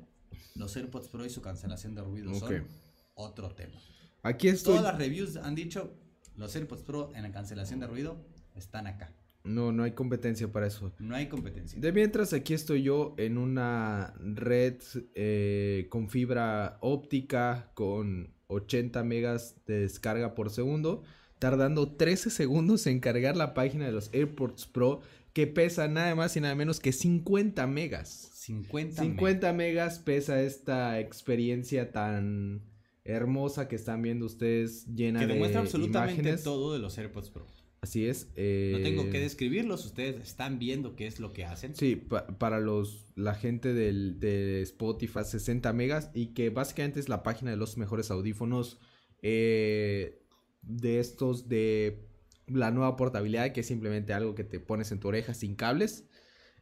los 0.54 0.76
AirPods 0.76 1.08
Pro 1.08 1.26
y 1.26 1.30
su 1.30 1.42
cancelación 1.42 1.96
de 1.96 2.02
ruido 2.02 2.32
son 2.34 2.68
otro 3.16 3.52
tema. 3.52 3.80
Aquí 4.26 4.48
estoy. 4.48 4.76
Todas 4.76 4.92
las 4.92 4.98
reviews 4.98 5.36
han 5.36 5.54
dicho 5.54 5.92
los 6.36 6.54
AirPods 6.54 6.82
Pro 6.82 7.12
en 7.14 7.22
la 7.22 7.30
cancelación 7.30 7.78
de 7.78 7.86
ruido 7.86 8.16
están 8.56 8.88
acá. 8.88 9.12
No, 9.44 9.70
no 9.70 9.84
hay 9.84 9.92
competencia 9.92 10.50
para 10.50 10.66
eso. 10.66 10.92
No 10.98 11.14
hay 11.14 11.28
competencia. 11.28 11.80
De 11.80 11.92
mientras 11.92 12.32
aquí 12.32 12.52
estoy 12.52 12.82
yo 12.82 13.14
en 13.18 13.38
una 13.38 14.14
red 14.18 14.74
eh, 15.14 15.86
con 15.90 16.08
fibra 16.08 16.78
óptica 16.80 17.70
con 17.74 18.34
80 18.48 19.04
megas 19.04 19.54
de 19.66 19.80
descarga 19.80 20.34
por 20.34 20.50
segundo, 20.50 21.04
tardando 21.38 21.92
13 21.92 22.30
segundos 22.30 22.88
en 22.88 22.98
cargar 22.98 23.36
la 23.36 23.54
página 23.54 23.86
de 23.86 23.92
los 23.92 24.12
AirPods 24.12 24.66
Pro 24.66 25.02
que 25.32 25.46
pesa 25.46 25.86
nada 25.86 26.14
más 26.16 26.36
y 26.36 26.40
nada 26.40 26.56
menos 26.56 26.80
que 26.80 26.90
50 26.90 27.64
megas. 27.68 28.30
50, 28.32 29.02
50 29.02 29.52
megas 29.52 30.00
pesa 30.00 30.40
esta 30.42 30.98
experiencia 30.98 31.92
tan 31.92 32.62
hermosa 33.06 33.68
que 33.68 33.76
están 33.76 34.02
viendo 34.02 34.26
ustedes 34.26 34.86
llena 34.94 35.20
que 35.20 35.26
de 35.26 35.32
demuestra 35.34 35.60
absolutamente 35.60 36.20
imágenes. 36.20 36.42
todo 36.42 36.72
de 36.72 36.78
los 36.78 36.96
AirPods 36.98 37.30
Pro. 37.30 37.46
Así 37.82 38.06
es. 38.06 38.28
eh, 38.36 38.72
No 38.76 38.82
tengo 38.82 39.10
que 39.10 39.20
describirlos, 39.20 39.84
ustedes 39.84 40.20
están 40.20 40.58
viendo 40.58 40.96
qué 40.96 41.06
es 41.06 41.20
lo 41.20 41.32
que 41.32 41.44
hacen. 41.44 41.74
Sí, 41.76 41.94
pa- 41.96 42.26
para 42.26 42.58
los 42.58 43.04
la 43.14 43.34
gente 43.34 43.74
del, 43.74 44.18
de 44.18 44.60
Spotify 44.62 45.20
60 45.24 45.72
megas 45.72 46.10
y 46.14 46.28
que 46.28 46.50
básicamente 46.50 46.98
es 47.00 47.08
la 47.08 47.22
página 47.22 47.50
de 47.52 47.56
los 47.56 47.76
mejores 47.76 48.10
audífonos 48.10 48.78
eh, 49.22 50.18
de 50.62 50.98
estos 51.00 51.48
de 51.48 52.08
la 52.48 52.70
nueva 52.70 52.96
portabilidad 52.96 53.52
que 53.52 53.60
es 53.60 53.66
simplemente 53.66 54.12
algo 54.12 54.34
que 54.34 54.44
te 54.44 54.58
pones 54.60 54.90
en 54.92 54.98
tu 55.00 55.08
oreja 55.08 55.34
sin 55.34 55.54
cables. 55.54 56.04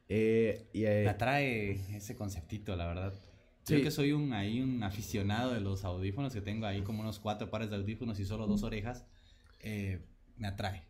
Eh, 0.08 0.66
y, 0.74 0.84
eh, 0.84 1.02
Me 1.04 1.10
atrae 1.10 1.96
ese 1.96 2.14
conceptito, 2.16 2.76
la 2.76 2.86
verdad. 2.86 3.14
Sí. 3.64 3.76
Yo 3.78 3.82
que 3.82 3.90
soy 3.90 4.12
un 4.12 4.32
ahí 4.32 4.60
un 4.60 4.82
aficionado 4.82 5.52
de 5.54 5.60
los 5.60 5.84
audífonos, 5.84 6.32
que 6.34 6.40
tengo 6.42 6.66
ahí 6.66 6.82
como 6.82 7.00
unos 7.00 7.18
cuatro 7.18 7.50
pares 7.50 7.70
de 7.70 7.76
audífonos 7.76 8.20
y 8.20 8.24
solo 8.26 8.46
dos 8.46 8.62
orejas, 8.62 9.06
eh, 9.60 10.06
me 10.36 10.46
atrae. 10.48 10.84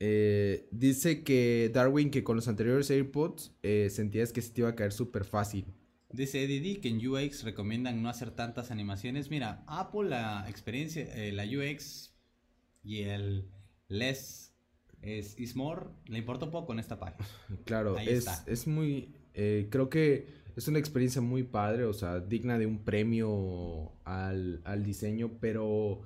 eh, 0.00 0.68
dice 0.72 1.22
que 1.22 1.70
Darwin 1.72 2.10
que 2.10 2.24
con 2.24 2.36
los 2.36 2.48
anteriores 2.48 2.90
AirPods 2.90 3.52
eh, 3.62 3.88
sentías 3.90 4.32
que 4.32 4.42
se 4.42 4.52
te 4.52 4.60
iba 4.62 4.70
a 4.70 4.74
caer 4.74 4.92
súper 4.92 5.24
fácil. 5.24 5.66
Dice 6.10 6.44
Eddie 6.44 6.80
que 6.80 6.88
en 6.88 7.06
UX 7.06 7.42
recomiendan 7.44 8.02
no 8.02 8.08
hacer 8.08 8.30
tantas 8.30 8.70
animaciones. 8.70 9.30
Mira, 9.30 9.64
Apple 9.66 10.08
la 10.08 10.46
experiencia, 10.48 11.02
eh, 11.14 11.32
la 11.32 11.44
UX 11.44 12.14
y 12.82 13.02
el 13.02 13.50
less 13.88 14.54
es 15.02 15.38
is 15.38 15.56
more, 15.56 15.86
le 16.06 16.18
importa 16.18 16.50
poco 16.50 16.72
en 16.72 16.78
esta 16.78 16.98
página. 16.98 17.26
Claro, 17.64 17.96
Ahí 17.96 18.08
es, 18.08 18.18
está. 18.26 18.44
es 18.46 18.66
muy, 18.66 19.14
creo 19.32 19.88
que 19.90 20.43
es 20.56 20.68
una 20.68 20.78
experiencia 20.78 21.20
muy 21.20 21.42
padre, 21.42 21.84
o 21.84 21.92
sea, 21.92 22.20
digna 22.20 22.58
de 22.58 22.66
un 22.66 22.84
premio 22.84 23.92
al, 24.04 24.60
al 24.64 24.84
diseño, 24.84 25.32
pero 25.40 26.02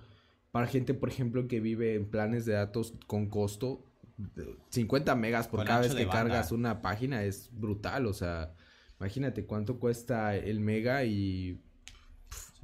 para 0.50 0.66
gente, 0.66 0.94
por 0.94 1.08
ejemplo, 1.08 1.46
que 1.48 1.60
vive 1.60 1.94
en 1.94 2.10
planes 2.10 2.46
de 2.46 2.54
datos 2.54 2.94
con 3.06 3.28
costo, 3.28 3.84
de 4.16 4.56
50 4.70 5.14
megas 5.14 5.48
por 5.48 5.64
cada 5.64 5.80
vez 5.80 5.94
que 5.94 6.06
banda. 6.06 6.22
cargas 6.22 6.52
una 6.52 6.82
página 6.82 7.22
es 7.24 7.50
brutal, 7.52 8.06
o 8.06 8.12
sea, 8.12 8.54
imagínate 8.98 9.44
cuánto 9.44 9.78
cuesta 9.78 10.34
el 10.34 10.60
mega 10.60 11.04
y 11.04 11.60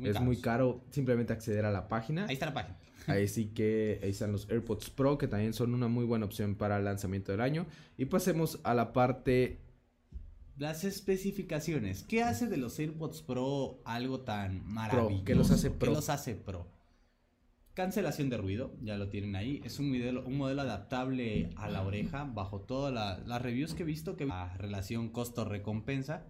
es 0.03 0.21
muy 0.21 0.41
caro 0.41 0.85
simplemente 0.91 1.33
acceder 1.33 1.65
a 1.65 1.71
la 1.71 1.89
página. 1.89 2.27
Ahí 2.27 2.35
está 2.35 2.47
la 2.47 2.55
página. 2.55 2.77
Ahí 3.07 3.29
sí 3.29 3.47
que 3.49 4.01
ahí 4.03 4.11
están 4.11 4.33
los 4.33 4.49
AirPods 4.51 4.91
Pro, 4.91 5.19
que 5.19 5.29
también 5.29 5.53
son 5.53 5.75
una 5.75 5.89
muy 5.89 6.05
buena 6.05 6.25
opción 6.25 6.55
para 6.55 6.79
el 6.79 6.85
lanzamiento 6.85 7.33
del 7.33 7.43
año. 7.43 7.67
Y 7.99 8.07
pasemos 8.07 8.61
a 8.65 8.75
la 8.75 8.93
parte 8.93 9.59
Las 10.57 10.85
especificaciones. 10.85 12.05
¿Qué 12.05 12.23
hace 12.23 12.47
de 12.47 12.57
los 12.57 12.79
AirPods 12.79 13.23
Pro 13.23 13.81
algo 13.85 14.21
tan 14.21 14.65
maravilloso? 14.67 15.25
¿qué 15.25 15.35
los 15.35 15.51
hace 15.51 15.71
pro? 15.71 15.91
¿Qué 15.91 15.95
los 15.97 16.09
hace 16.11 16.35
pro? 16.35 16.69
Cancelación 17.75 18.31
de 18.31 18.37
ruido, 18.37 18.73
ya 18.81 18.97
lo 18.97 19.09
tienen 19.09 19.35
ahí. 19.35 19.61
Es 19.65 19.81
un 19.81 19.89
modelo, 19.91 20.25
un 20.25 20.37
modelo 20.37 20.63
adaptable 20.63 21.51
a 21.57 21.69
la 21.69 21.83
oreja 21.83 22.23
bajo 22.23 22.61
todas 22.61 22.95
la- 22.95 23.19
las 23.27 23.43
reviews 23.43 23.75
que 23.75 23.83
he 23.83 23.87
visto, 23.87 24.17
que 24.17 24.27
la 24.27 24.57
relación 24.57 25.09
costo-recompensa. 25.09 26.25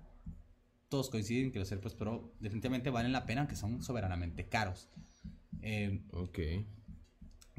todos 0.90 1.10
coinciden 1.10 1.50
que 1.50 1.58
los 1.58 1.72
AirPods 1.72 1.96
Pro 1.96 2.32
definitivamente 2.38 2.88
valen 2.88 3.10
la 3.10 3.26
pena, 3.26 3.40
aunque 3.40 3.56
son 3.56 3.82
soberanamente 3.82 4.46
caros. 4.48 4.88
Eh, 5.60 6.04
Ok. 6.12 6.38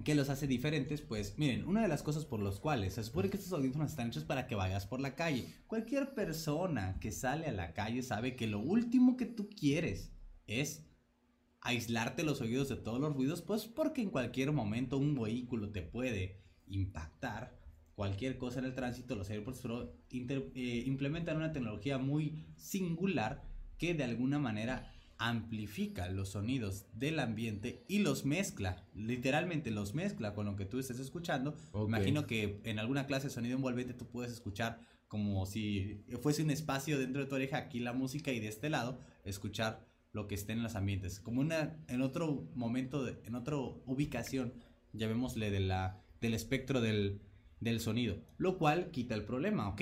¿Qué 0.03 0.13
los 0.13 0.29
hace 0.29 0.45
diferentes? 0.45 1.01
Pues 1.01 1.35
miren, 1.37 1.65
una 1.65 1.81
de 1.81 1.87
las 1.87 2.03
cosas 2.03 2.25
por 2.25 2.41
las 2.41 2.59
cuales 2.59 2.93
se 2.95 3.03
supone 3.03 3.29
que 3.29 3.37
estos 3.37 3.53
audífonos 3.53 3.91
están 3.91 4.09
hechos 4.09 4.25
para 4.25 4.45
que 4.45 4.55
vayas 4.55 4.85
por 4.85 4.99
la 4.99 5.15
calle. 5.15 5.47
Cualquier 5.67 6.13
persona 6.13 6.99
que 6.99 7.11
sale 7.11 7.47
a 7.47 7.53
la 7.53 7.73
calle 7.73 8.03
sabe 8.03 8.35
que 8.35 8.45
lo 8.45 8.59
último 8.59 9.15
que 9.15 9.25
tú 9.25 9.49
quieres 9.49 10.11
es 10.47 10.85
aislarte 11.61 12.23
los 12.23 12.41
oídos 12.41 12.69
de 12.69 12.75
todos 12.75 12.99
los 12.99 13.15
ruidos, 13.15 13.41
pues 13.41 13.65
porque 13.65 14.01
en 14.01 14.11
cualquier 14.11 14.51
momento 14.51 14.97
un 14.97 15.15
vehículo 15.15 15.71
te 15.71 15.81
puede 15.81 16.43
impactar. 16.67 17.57
Cualquier 17.95 18.37
cosa 18.37 18.59
en 18.59 18.65
el 18.65 18.75
tránsito, 18.75 19.15
los 19.15 19.29
inter- 19.29 20.51
eh, 20.53 20.83
implementan 20.85 21.37
una 21.37 21.53
tecnología 21.53 21.97
muy 21.97 22.45
singular 22.57 23.43
que 23.77 23.93
de 23.93 24.03
alguna 24.03 24.37
manera 24.37 24.93
amplifica 25.17 26.09
los 26.09 26.29
sonidos 26.29 26.85
del 26.93 27.19
ambiente 27.19 27.83
y 27.87 27.99
los 27.99 28.25
mezcla, 28.25 28.85
literalmente 28.93 29.71
los 29.71 29.93
mezcla 29.93 30.33
con 30.33 30.45
lo 30.45 30.55
que 30.55 30.65
tú 30.65 30.79
estés 30.79 30.99
escuchando. 30.99 31.55
Imagino 31.87 32.27
que 32.27 32.59
en 32.63 32.79
alguna 32.79 33.05
clase 33.07 33.27
de 33.27 33.33
sonido 33.33 33.55
envolvente 33.55 33.93
tú 33.93 34.07
puedes 34.07 34.31
escuchar 34.31 34.79
como 35.07 35.45
si 35.45 36.03
fuese 36.21 36.43
un 36.43 36.51
espacio 36.51 36.99
dentro 36.99 37.21
de 37.21 37.27
tu 37.29 37.35
oreja 37.35 37.57
aquí 37.57 37.79
la 37.79 37.93
música 37.93 38.31
y 38.31 38.39
de 38.39 38.47
este 38.47 38.69
lado 38.69 38.99
escuchar 39.23 39.85
lo 40.11 40.27
que 40.27 40.35
esté 40.35 40.53
en 40.53 40.63
los 40.63 40.75
ambientes. 40.75 41.19
Como 41.19 41.41
una 41.41 41.77
en 41.87 42.01
otro 42.01 42.49
momento, 42.55 43.03
de- 43.03 43.17
en 43.25 43.35
otra 43.35 43.55
ubicación, 43.57 44.53
llamémosle 44.93 45.51
de 45.51 45.59
la, 45.59 46.01
del 46.21 46.33
espectro 46.33 46.81
del, 46.81 47.21
del 47.59 47.79
sonido, 47.79 48.17
lo 48.37 48.57
cual 48.57 48.91
quita 48.91 49.13
el 49.15 49.23
problema, 49.23 49.69
ok. 49.69 49.81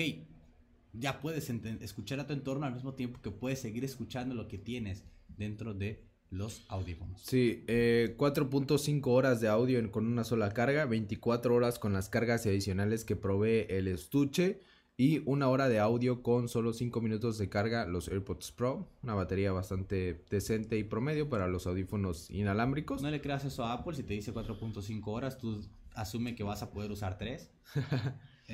Ya 0.92 1.20
puedes 1.20 1.50
escuchar 1.50 2.20
a 2.20 2.26
tu 2.26 2.32
entorno 2.34 2.66
al 2.66 2.74
mismo 2.74 2.94
tiempo 2.94 3.20
que 3.20 3.32
puedes 3.32 3.60
seguir 3.60 3.84
escuchando 3.84 4.34
lo 4.36 4.46
que 4.46 4.58
tienes 4.58 5.02
dentro 5.36 5.74
de 5.74 6.04
los 6.30 6.64
audífonos. 6.68 7.22
Sí, 7.22 7.64
eh, 7.68 8.14
4.5 8.16 9.12
horas 9.12 9.40
de 9.40 9.48
audio 9.48 9.78
en- 9.78 9.88
con 9.88 10.06
una 10.06 10.24
sola 10.24 10.50
carga, 10.50 10.84
24 10.84 11.54
horas 11.54 11.78
con 11.78 11.92
las 11.92 12.08
cargas 12.08 12.44
adicionales 12.46 13.04
que 13.04 13.14
provee 13.16 13.66
el 13.68 13.86
estuche 13.88 14.60
y 14.96 15.22
una 15.26 15.48
hora 15.48 15.68
de 15.68 15.78
audio 15.78 16.22
con 16.22 16.48
solo 16.48 16.72
5 16.72 17.00
minutos 17.00 17.38
de 17.38 17.48
carga 17.48 17.86
los 17.86 18.08
AirPods 18.08 18.52
Pro, 18.52 18.88
una 19.02 19.14
batería 19.14 19.52
bastante 19.52 20.24
decente 20.30 20.78
y 20.78 20.84
promedio 20.84 21.28
para 21.28 21.46
los 21.48 21.66
audífonos 21.66 22.30
inalámbricos. 22.30 23.02
No 23.02 23.10
le 23.10 23.20
creas 23.20 23.44
eso 23.44 23.64
a 23.64 23.72
Apple, 23.72 23.94
si 23.96 24.02
te 24.02 24.14
dice 24.14 24.32
4.5 24.32 25.12
horas, 25.12 25.38
tú 25.38 25.60
asume 25.94 26.34
que 26.34 26.42
vas 26.42 26.62
a 26.62 26.70
poder 26.72 26.90
usar 26.90 27.16
3. 27.18 27.50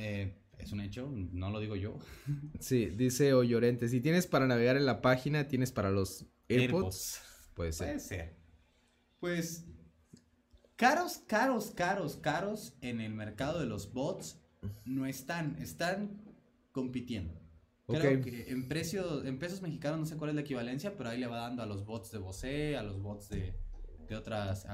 es 0.59 0.73
un 0.73 0.81
hecho, 0.81 1.11
no 1.33 1.51
lo 1.51 1.61
digo 1.61 1.77
yo. 1.77 1.99
Sí, 2.59 2.87
dice 2.87 3.33
Ollorente, 3.35 3.89
si 3.89 4.01
tienes 4.01 4.27
para 4.27 4.47
navegar 4.47 4.77
en 4.77 4.87
la 4.87 5.01
página, 5.01 5.49
tienes 5.49 5.73
para 5.73 5.91
los 5.91 6.27
AirPods. 6.51 7.23
Puede 7.55 7.73
ser. 7.73 7.87
Puede 7.87 8.01
ser. 8.01 8.37
Pues 9.19 9.65
caros, 10.77 11.19
caros, 11.27 11.71
caros, 11.73 12.17
caros 12.17 12.75
en 12.81 13.01
el 13.01 13.13
mercado 13.13 13.61
de 13.61 13.67
los 13.67 13.93
bots 13.93 14.41
no 14.85 15.07
están, 15.07 15.57
están 15.61 16.23
compitiendo. 16.73 17.39
Creo 17.87 18.23
que 18.23 18.49
en 18.49 18.69
precio, 18.69 19.25
en 19.25 19.39
pesos 19.39 19.63
mexicanos 19.63 19.99
no 19.99 20.07
sé 20.07 20.17
cuál 20.17 20.31
es 20.31 20.37
la 20.37 20.43
equivalencia, 20.43 20.97
pero 20.97 21.11
ahí 21.11 21.19
le 21.19 21.27
va 21.27 21.39
dando 21.39 21.63
a 21.63 21.67
los 21.67 21.85
bots 21.85 22.13
de 22.13 22.19
Bose, 22.19 22.77
a 22.77 22.83
los 22.83 23.03
bots 23.03 23.29
de, 23.29 23.53
de 24.09 24.17
otras 24.17 24.67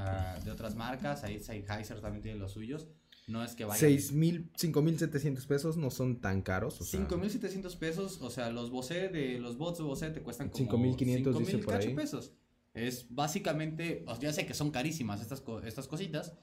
de 0.45 0.51
otras 0.51 0.75
marcas, 0.75 1.25
ahí 1.25 1.39
Sennheiser 1.39 2.01
también 2.01 2.23
tiene 2.23 2.39
los 2.39 2.53
suyos. 2.53 2.89
No 3.27 3.43
es 3.43 3.57
que 3.57 3.65
vaya 3.65 3.89
6.000, 3.89 4.53
5.700 4.53 5.47
pesos 5.47 5.77
no 5.77 5.91
son 5.91 6.21
tan 6.21 6.43
caros. 6.43 6.81
O 6.81 6.85
sea, 6.85 7.01
5700 7.01 7.75
pesos, 7.77 8.21
o 8.23 8.31
sea, 8.31 8.51
los 8.51 8.71
Bose 8.71 9.09
de 9.09 9.41
los 9.41 9.59
bots 9.59 9.79
de 9.79 9.85
Bose 9.85 10.11
te 10.11 10.23
cuestan 10.23 10.49
como 10.49 10.59
5,500 10.65 11.39
dice 11.39 11.51
5,000 11.51 11.65
por 11.65 11.75
cacho 11.75 11.89
ahí. 11.89 11.95
pesos. 11.95 12.33
Es 12.73 13.07
básicamente, 13.11 14.05
o 14.07 14.15
sea, 14.15 14.23
ya 14.23 14.33
sé 14.33 14.47
que 14.47 14.55
son 14.55 14.71
carísimas 14.71 15.21
estas, 15.21 15.43
estas 15.65 15.89
cositas, 15.89 16.35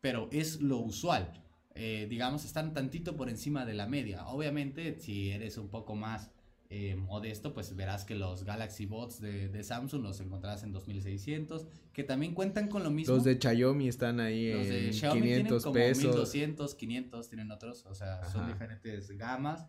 pero 0.00 0.28
es 0.32 0.60
lo 0.62 0.78
usual. 0.78 1.44
Eh, 1.74 2.06
digamos, 2.08 2.44
están 2.44 2.72
tantito 2.72 3.16
por 3.16 3.28
encima 3.28 3.66
de 3.66 3.74
la 3.74 3.86
media. 3.86 4.26
Obviamente, 4.28 4.98
si 4.98 5.30
eres 5.30 5.58
un 5.58 5.68
poco 5.68 5.94
más 5.94 6.30
eh, 6.72 6.94
modesto, 6.94 7.52
pues 7.52 7.74
verás 7.74 8.04
que 8.04 8.14
los 8.14 8.44
Galaxy 8.44 8.86
Bots 8.86 9.20
de, 9.20 9.48
de 9.48 9.64
Samsung 9.64 10.02
los 10.02 10.20
encontrarás 10.20 10.62
en 10.62 10.70
2600, 10.72 11.66
que 11.92 12.04
también 12.04 12.32
cuentan 12.32 12.68
con 12.68 12.84
lo 12.84 12.90
mismo. 12.90 13.14
Los 13.14 13.24
de 13.24 13.38
Xiaomi 13.40 13.88
están 13.88 14.20
ahí 14.20 14.52
Los 14.52 14.68
de 14.68 14.86
en 14.86 14.94
Xiaomi 14.94 15.20
500 15.20 15.48
tienen 15.48 15.62
como 15.62 15.74
pesos. 15.74 16.04
1200, 16.04 16.74
500, 16.76 17.28
tienen 17.28 17.50
otros, 17.50 17.84
o 17.86 17.94
sea, 17.94 18.24
son 18.30 18.46
diferentes 18.46 19.10
gamas, 19.18 19.66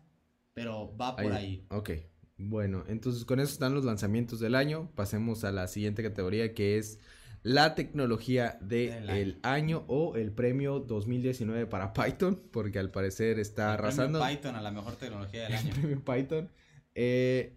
pero 0.54 0.96
va 0.96 1.16
por 1.16 1.32
ahí. 1.32 1.66
Ok. 1.70 1.90
Bueno, 2.38 2.84
entonces 2.88 3.24
con 3.24 3.40
eso 3.40 3.52
están 3.52 3.74
los 3.74 3.84
lanzamientos 3.84 4.40
del 4.40 4.54
año. 4.54 4.90
Pasemos 4.94 5.44
a 5.44 5.52
la 5.52 5.66
siguiente 5.68 6.02
categoría 6.02 6.54
que 6.54 6.78
es 6.78 6.98
la 7.42 7.74
tecnología 7.74 8.58
del 8.60 9.06
Del 9.06 9.10
año. 9.10 9.38
año. 9.42 9.84
o 9.88 10.14
el 10.16 10.30
premio 10.32 10.78
2019 10.80 11.66
para 11.66 11.92
Python, 11.92 12.40
porque 12.52 12.78
al 12.78 12.90
parecer 12.90 13.38
está 13.40 13.72
El 13.72 13.78
premio 13.78 13.88
arrasando. 13.88 14.24
Python 14.26 14.54
a 14.56 14.62
la 14.62 14.70
mejor 14.70 14.94
tecnología 14.96 15.42
del 15.44 15.52
El 15.52 15.58
año. 15.58 15.74
premio 15.74 16.04
Python. 16.04 16.48
Eh, 16.94 17.56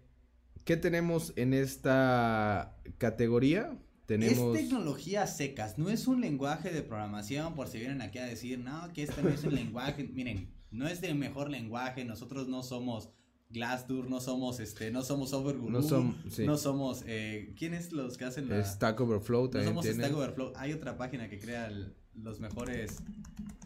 ¿Qué 0.64 0.76
tenemos 0.76 1.32
en 1.36 1.54
esta 1.54 2.76
categoría? 2.98 3.76
Tenemos... 4.06 4.56
Es 4.56 4.62
tecnología 4.68 5.26
secas, 5.26 5.78
no 5.78 5.90
es 5.90 6.06
un 6.06 6.20
lenguaje 6.20 6.70
de 6.70 6.82
programación 6.82 7.54
por 7.54 7.68
si 7.68 7.78
vienen 7.78 8.00
aquí 8.02 8.18
a 8.18 8.24
decir, 8.26 8.58
no, 8.58 8.92
que 8.92 9.02
este 9.02 9.22
no 9.22 9.28
es 9.30 9.44
un 9.44 9.54
lenguaje. 9.54 10.04
Miren, 10.12 10.48
no 10.70 10.88
es 10.88 11.00
del 11.00 11.14
mejor 11.16 11.50
lenguaje, 11.50 12.04
nosotros 12.04 12.48
no 12.48 12.62
somos 12.62 13.10
Glassdoor, 13.50 14.10
no 14.10 14.20
somos 14.20 14.58
este, 14.58 14.90
no 14.90 15.02
somos 15.02 15.32
Overguru, 15.32 15.70
No 15.70 15.80
no, 15.80 15.86
som- 15.88 16.16
sí. 16.30 16.44
somos, 16.60 17.04
eh, 17.06 17.54
¿quiénes 17.56 17.92
los 17.92 18.16
que 18.16 18.24
hacen 18.24 18.48
la... 18.48 18.64
Stack 18.64 19.00
Overflow 19.00 19.44
no 19.44 19.50
también 19.50 19.70
somos 19.70 19.84
tiene. 19.84 20.02
Stack 20.04 20.16
Overflow, 20.16 20.52
hay 20.56 20.72
otra 20.72 20.96
página 20.96 21.28
que 21.28 21.38
crea 21.38 21.68
el- 21.68 21.94
los 22.14 22.40
mejores... 22.40 22.96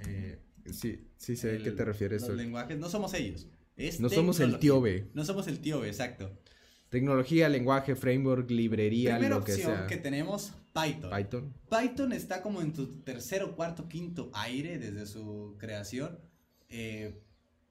eh, 0.06 0.38
Sí, 0.70 1.08
sí 1.16 1.36
sé 1.36 1.50
a 1.50 1.52
el- 1.54 1.62
qué 1.64 1.70
te 1.72 1.84
refieres. 1.84 2.20
Los 2.28 2.36
lenguajes, 2.36 2.78
no 2.78 2.88
somos 2.90 3.14
ellos. 3.14 3.46
Es 3.88 4.00
No 4.00 4.08
somos 4.08 4.40
el 4.40 4.58
tío 4.58 4.80
B. 4.80 5.10
No 5.14 5.24
somos 5.24 5.46
el 5.48 5.60
tío 5.60 5.80
B, 5.80 5.88
exacto. 5.88 6.30
Tecnología, 6.88 7.48
lenguaje, 7.48 7.94
framework, 7.94 8.50
librería, 8.50 9.12
Primera 9.12 9.36
lo 9.36 9.44
que 9.44 9.52
opción 9.52 9.86
que 9.88 9.96
tenemos, 9.96 10.52
Python. 10.72 11.10
Python. 11.16 11.54
Python 11.70 12.12
está 12.12 12.42
como 12.42 12.60
en 12.60 12.72
tu 12.72 13.00
tercero, 13.02 13.54
cuarto, 13.54 13.88
quinto 13.88 14.30
aire 14.34 14.78
desde 14.78 15.06
su 15.06 15.54
creación. 15.58 16.18
Eh, 16.68 17.22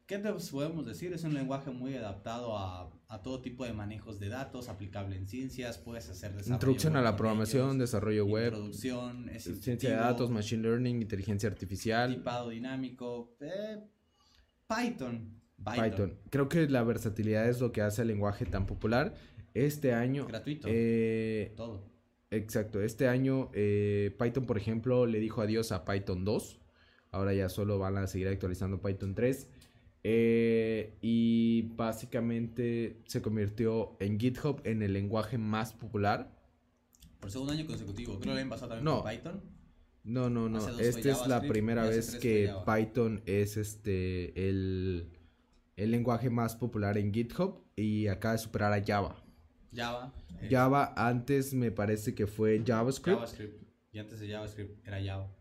¿Qué 0.06 0.18
te 0.18 0.32
podemos 0.32 0.86
decir? 0.86 1.14
Es 1.14 1.24
un 1.24 1.34
lenguaje 1.36 1.70
muy 1.70 1.96
adaptado 1.96 2.58
a, 2.58 2.90
a 3.10 3.22
todo 3.22 3.42
tipo 3.42 3.66
de 3.66 3.74
manejos 3.74 4.20
de 4.20 4.30
datos, 4.30 4.70
aplicable 4.70 5.16
en 5.16 5.28
ciencias, 5.28 5.78
puedes 5.78 6.10
hacer 6.10 6.32
desarrollo 6.32 6.56
Introducción 6.56 6.96
a 6.96 7.02
la 7.02 7.16
programación, 7.16 7.68
ellos, 7.68 7.80
desarrollo 7.80 8.26
web, 8.26 8.54
introducción, 8.54 9.30
es 9.30 9.44
ciencia 9.62 9.90
de 9.90 9.96
datos, 9.98 10.32
machine 10.32 10.64
learning, 10.64 11.02
inteligencia 11.02 11.48
artificial. 11.50 12.16
tipado 12.16 12.50
dinámico, 12.50 13.36
eh, 13.40 13.84
Python, 14.68 15.39
Python, 15.64 15.90
Python. 15.92 16.18
Creo 16.30 16.50
que 16.50 16.68
la 16.70 16.84
versatilidad 16.84 17.48
es 17.48 17.60
lo 17.62 17.72
que 17.72 17.82
hace 17.82 18.02
el 18.04 18.08
lenguaje 18.10 18.46
tan 18.46 18.66
popular. 18.66 19.14
Este 19.54 19.94
año. 19.94 20.26
gratuito, 20.28 20.68
eh, 20.70 21.54
todo. 21.56 21.84
exacto. 22.32 22.82
Este 22.82 23.08
año 23.08 23.50
eh, 23.54 24.16
Python, 24.20 24.46
por 24.46 24.58
ejemplo, 24.58 25.06
le 25.06 25.20
dijo 25.20 25.42
adiós 25.42 25.72
a 25.72 25.86
Python 25.86 26.24
2. 26.26 26.60
Ahora 27.12 27.34
ya 27.34 27.50
solo 27.50 27.80
van 27.80 27.98
a 27.98 28.08
seguir 28.08 28.28
actualizando 28.28 28.82
Python 28.82 29.16
3. 29.16 29.50
Eh, 30.04 30.98
y 31.02 31.64
básicamente 31.76 33.02
se 33.06 33.22
convirtió 33.22 33.98
en 34.00 34.20
GitHub 34.20 34.62
en 34.64 34.82
el 34.82 34.94
lenguaje 34.94 35.38
más 35.38 35.74
popular. 35.74 36.32
Por 37.20 37.32
segundo 37.32 37.52
año 37.52 37.66
consecutivo, 37.66 38.14
creo 38.20 38.34
que 38.34 38.36
lo 38.36 38.42
han 38.44 38.50
pasado 38.50 38.70
también 38.70 38.86
No. 38.86 39.02
con 39.02 39.12
Python. 39.12 39.42
No, 40.06 40.30
no, 40.30 40.48
no. 40.48 40.80
Esta 40.80 41.12
es 41.12 41.28
la 41.28 41.42
primera 41.42 41.84
vez 41.86 42.16
que. 42.16 42.54
Python 42.66 43.22
es 43.26 43.58
este 43.58 44.50
el, 44.50 45.10
el 45.80 45.92
lenguaje 45.92 46.30
más 46.30 46.56
popular 46.56 46.98
en 46.98 47.14
GitHub 47.14 47.64
y 47.76 48.08
acaba 48.08 48.34
de 48.34 48.38
superar 48.40 48.74
a 48.74 48.84
Java. 48.86 49.24
Java. 49.74 50.14
eh, 50.42 50.48
Java 50.52 50.94
antes 50.98 51.54
me 51.54 51.72
parece 51.72 52.14
que 52.16 52.28
fue 52.28 52.62
JavaScript 52.66 53.18
JavaScript. 53.18 53.64
Y 53.92 54.00
antes 54.00 54.20
de 54.20 54.30
JavaScript 54.30 54.88
era 54.88 55.04
Java. 55.04 55.36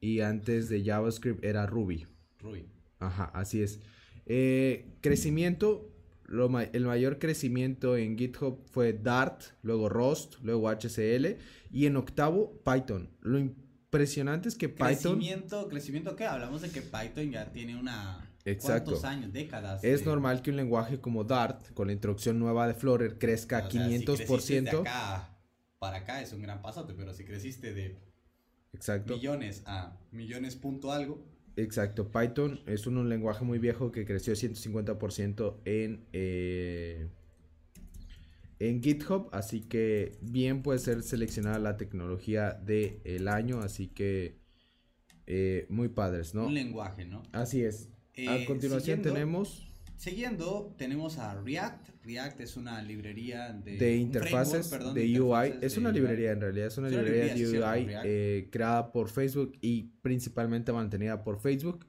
y 0.00 0.20
antes 0.20 0.68
de 0.68 0.82
JavaScript 0.84 1.44
era 1.44 1.66
Ruby. 1.66 2.06
Ruby. 2.38 2.66
Ajá, 2.98 3.24
así 3.34 3.60
es. 3.62 3.80
Eh, 4.26 4.96
crecimiento, 5.00 5.90
lo 6.26 6.48
ma- 6.48 6.62
el 6.64 6.84
mayor 6.86 7.18
crecimiento 7.18 7.96
en 7.96 8.16
GitHub 8.16 8.62
fue 8.70 8.92
Dart, 8.92 9.42
luego 9.62 9.88
Rust, 9.88 10.36
luego 10.42 10.68
HCL 10.70 11.36
y 11.72 11.86
en 11.86 11.96
octavo 11.96 12.62
Python. 12.64 13.10
Lo 13.20 13.38
impresionante 13.38 14.48
es 14.48 14.54
que 14.54 14.68
Python 14.68 15.18
Crecimiento, 15.18 15.68
crecimiento 15.68 16.14
qué? 16.16 16.24
Hablamos 16.26 16.62
de 16.62 16.70
que 16.70 16.82
Python 16.82 17.30
ya 17.32 17.50
tiene 17.52 17.76
una 17.76 18.29
Exacto. 18.44 18.92
cuántos 18.92 19.04
años, 19.04 19.32
décadas. 19.32 19.84
es 19.84 20.00
de- 20.00 20.06
normal 20.06 20.42
que 20.42 20.50
un 20.50 20.56
lenguaje 20.56 21.00
como 21.00 21.24
Dart, 21.24 21.72
con 21.74 21.88
la 21.88 21.92
introducción 21.92 22.38
nueva 22.38 22.66
de 22.66 22.74
Flutter, 22.74 23.18
crezca 23.18 23.58
o 23.58 23.60
sea, 23.60 23.70
si 23.70 23.78
500%. 23.78 24.26
creciste 24.26 24.60
de 24.62 24.70
acá 24.70 25.36
para 25.78 25.96
acá 25.98 26.20
es 26.22 26.32
un 26.32 26.42
gran 26.42 26.60
pasote, 26.62 26.94
pero 26.94 27.12
si 27.14 27.24
creciste 27.24 27.72
de 27.74 27.96
Exacto. 28.72 29.14
millones 29.14 29.62
a 29.66 29.98
millones 30.12 30.56
punto 30.56 30.92
algo, 30.92 31.24
Exacto, 31.56 32.10
Python 32.10 32.60
es 32.66 32.86
un, 32.86 32.96
un 32.96 33.08
lenguaje 33.08 33.44
muy 33.44 33.58
viejo 33.58 33.90
que 33.92 34.06
creció 34.06 34.34
150% 34.34 35.60
en, 35.64 36.06
eh, 36.12 37.08
en 38.58 38.82
GitHub, 38.82 39.28
así 39.32 39.60
que 39.62 40.16
bien 40.22 40.62
puede 40.62 40.78
ser 40.78 41.02
seleccionada 41.02 41.58
la 41.58 41.76
tecnología 41.76 42.52
del 42.52 43.28
año, 43.28 43.60
así 43.60 43.88
que 43.88 44.38
eh, 45.26 45.66
muy 45.68 45.88
padres, 45.88 46.34
¿no? 46.34 46.46
Un 46.46 46.54
lenguaje, 46.54 47.04
¿no? 47.04 47.22
Así 47.32 47.62
es. 47.64 47.88
A 48.28 48.36
Eh, 48.38 48.44
continuación 48.46 48.98
siguiendo- 48.98 49.12
tenemos 49.14 49.66
Siguiendo, 49.96 50.74
tenemos 50.78 51.18
a 51.18 51.38
React. 51.42 51.90
React 52.06 52.40
es 52.40 52.56
una 52.56 52.80
librería 52.80 53.52
de, 53.52 53.96
interfaces 53.96 54.68
perdón, 54.68 54.94
de 54.94 55.20
UI. 55.20 55.52
Es 55.60 55.74
de 55.74 55.80
una 55.80 55.90
UI. 55.90 55.94
librería 55.96 56.32
en 56.32 56.40
realidad, 56.40 56.68
es 56.68 56.78
una 56.78 56.88
Es 56.88 56.94
librería 56.94 57.34
de 57.34 57.46
UI 57.46 57.86
eh, 58.04 58.48
creada 58.50 58.92
por 58.92 59.10
Facebook 59.10 59.52
y 59.60 59.90
principalmente 60.00 60.72
mantenida 60.72 61.22
por 61.22 61.38
Facebook 61.38 61.84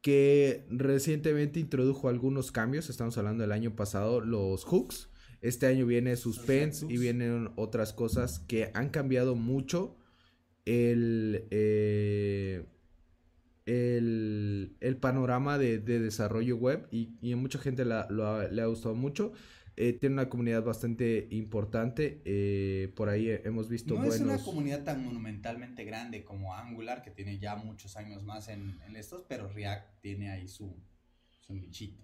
que 0.00 0.66
recientemente 0.68 1.60
introdujo 1.60 2.08
algunos 2.08 2.50
cambios. 2.50 2.90
Estamos 2.90 3.16
hablando 3.18 3.42
del 3.42 3.52
año 3.52 3.76
pasado, 3.76 4.20
los 4.20 4.64
hooks. 4.64 5.08
Este 5.40 5.66
año 5.66 5.86
viene 5.86 6.16
suspense 6.16 6.84
y 6.88 6.96
vienen 6.98 7.50
otras 7.54 7.92
cosas 7.92 8.40
que 8.40 8.72
han 8.74 8.88
cambiado 8.90 9.36
mucho 9.36 9.96
el, 10.64 11.46
eh, 11.52 12.64
el, 13.66 14.76
el 14.80 14.96
panorama 14.96 15.58
de, 15.58 15.78
de 15.78 16.00
desarrollo 16.00 16.56
web 16.56 16.86
y, 16.90 17.16
y 17.22 17.32
a 17.32 17.36
mucha 17.36 17.58
gente 17.58 17.84
la- 17.84 18.06
lo 18.10 18.26
ha- 18.26 18.48
le 18.48 18.62
ha 18.62 18.66
gustado 18.66 18.94
mucho. 18.94 19.32
Eh, 19.76 19.92
tiene 19.92 20.14
una 20.14 20.28
comunidad 20.28 20.62
bastante 20.64 21.26
importante. 21.30 22.22
eh, 22.24 22.92
por 22.96 23.08
ahí 23.08 23.28
he- 23.30 23.42
hemos 23.44 23.68
visto 23.68 23.94
No 23.94 24.00
buenos. 24.04 24.16
es 24.16 24.20
una 24.22 24.38
comunidad 24.38 24.84
tan 24.84 25.04
monumentalmente 25.04 25.84
grande 25.84 26.24
como 26.24 26.54
Angular, 26.54 27.02
que 27.02 27.10
tiene 27.10 27.38
ya 27.38 27.56
muchos 27.56 27.96
años 27.96 28.22
más 28.22 28.48
en, 28.48 28.80
en 28.86 28.96
estos, 28.96 29.24
pero 29.28 29.48
React 29.48 30.00
tiene 30.00 30.30
ahí 30.30 30.46
su, 30.48 30.76
su 31.40 31.54
nichito. 31.54 32.02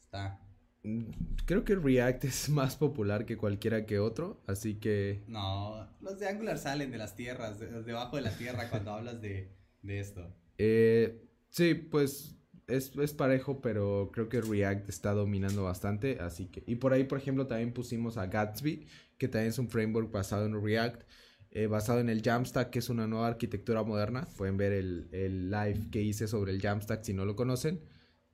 Está. 0.00 0.40
Mm, 0.84 1.10
Creo 1.46 1.64
que 1.64 1.74
React 1.74 2.24
es 2.24 2.48
más 2.48 2.76
popular 2.76 3.26
que 3.26 3.36
cualquiera 3.36 3.84
que 3.86 3.98
otro, 3.98 4.42
así 4.46 4.76
que 4.76 5.22
No, 5.26 5.86
los 6.00 6.18
de 6.18 6.28
Angular 6.28 6.58
salen 6.58 6.90
de 6.90 6.98
las 6.98 7.14
tierras, 7.16 7.58
de- 7.58 7.82
debajo 7.82 8.16
de 8.16 8.22
la 8.22 8.30
tierra 8.36 8.70
cuando 8.70 8.92
hablas 8.92 9.20
de, 9.20 9.52
de 9.82 10.00
esto. 10.00 10.34
Eh, 10.58 11.22
sí, 11.50 11.74
pues 11.74 12.36
es, 12.66 12.96
es 12.96 13.14
parejo, 13.14 13.60
pero 13.60 14.10
creo 14.12 14.28
que 14.28 14.40
React 14.40 14.88
está 14.88 15.12
dominando 15.12 15.64
bastante, 15.64 16.18
así 16.20 16.46
que... 16.46 16.62
Y 16.66 16.76
por 16.76 16.92
ahí, 16.92 17.04
por 17.04 17.18
ejemplo, 17.18 17.46
también 17.46 17.72
pusimos 17.72 18.16
a 18.16 18.26
Gatsby, 18.26 18.86
que 19.18 19.28
también 19.28 19.50
es 19.50 19.58
un 19.58 19.68
framework 19.68 20.10
basado 20.10 20.46
en 20.46 20.62
React, 20.62 21.02
eh, 21.50 21.66
basado 21.68 22.00
en 22.00 22.08
el 22.08 22.22
Jamstack, 22.22 22.70
que 22.70 22.80
es 22.80 22.88
una 22.88 23.06
nueva 23.06 23.28
arquitectura 23.28 23.82
moderna. 23.82 24.28
Pueden 24.36 24.56
ver 24.56 24.72
el, 24.72 25.08
el 25.12 25.50
live 25.50 25.88
que 25.90 26.02
hice 26.02 26.28
sobre 26.28 26.52
el 26.52 26.60
Jamstack 26.60 27.02
si 27.04 27.14
no 27.14 27.24
lo 27.24 27.36
conocen. 27.36 27.80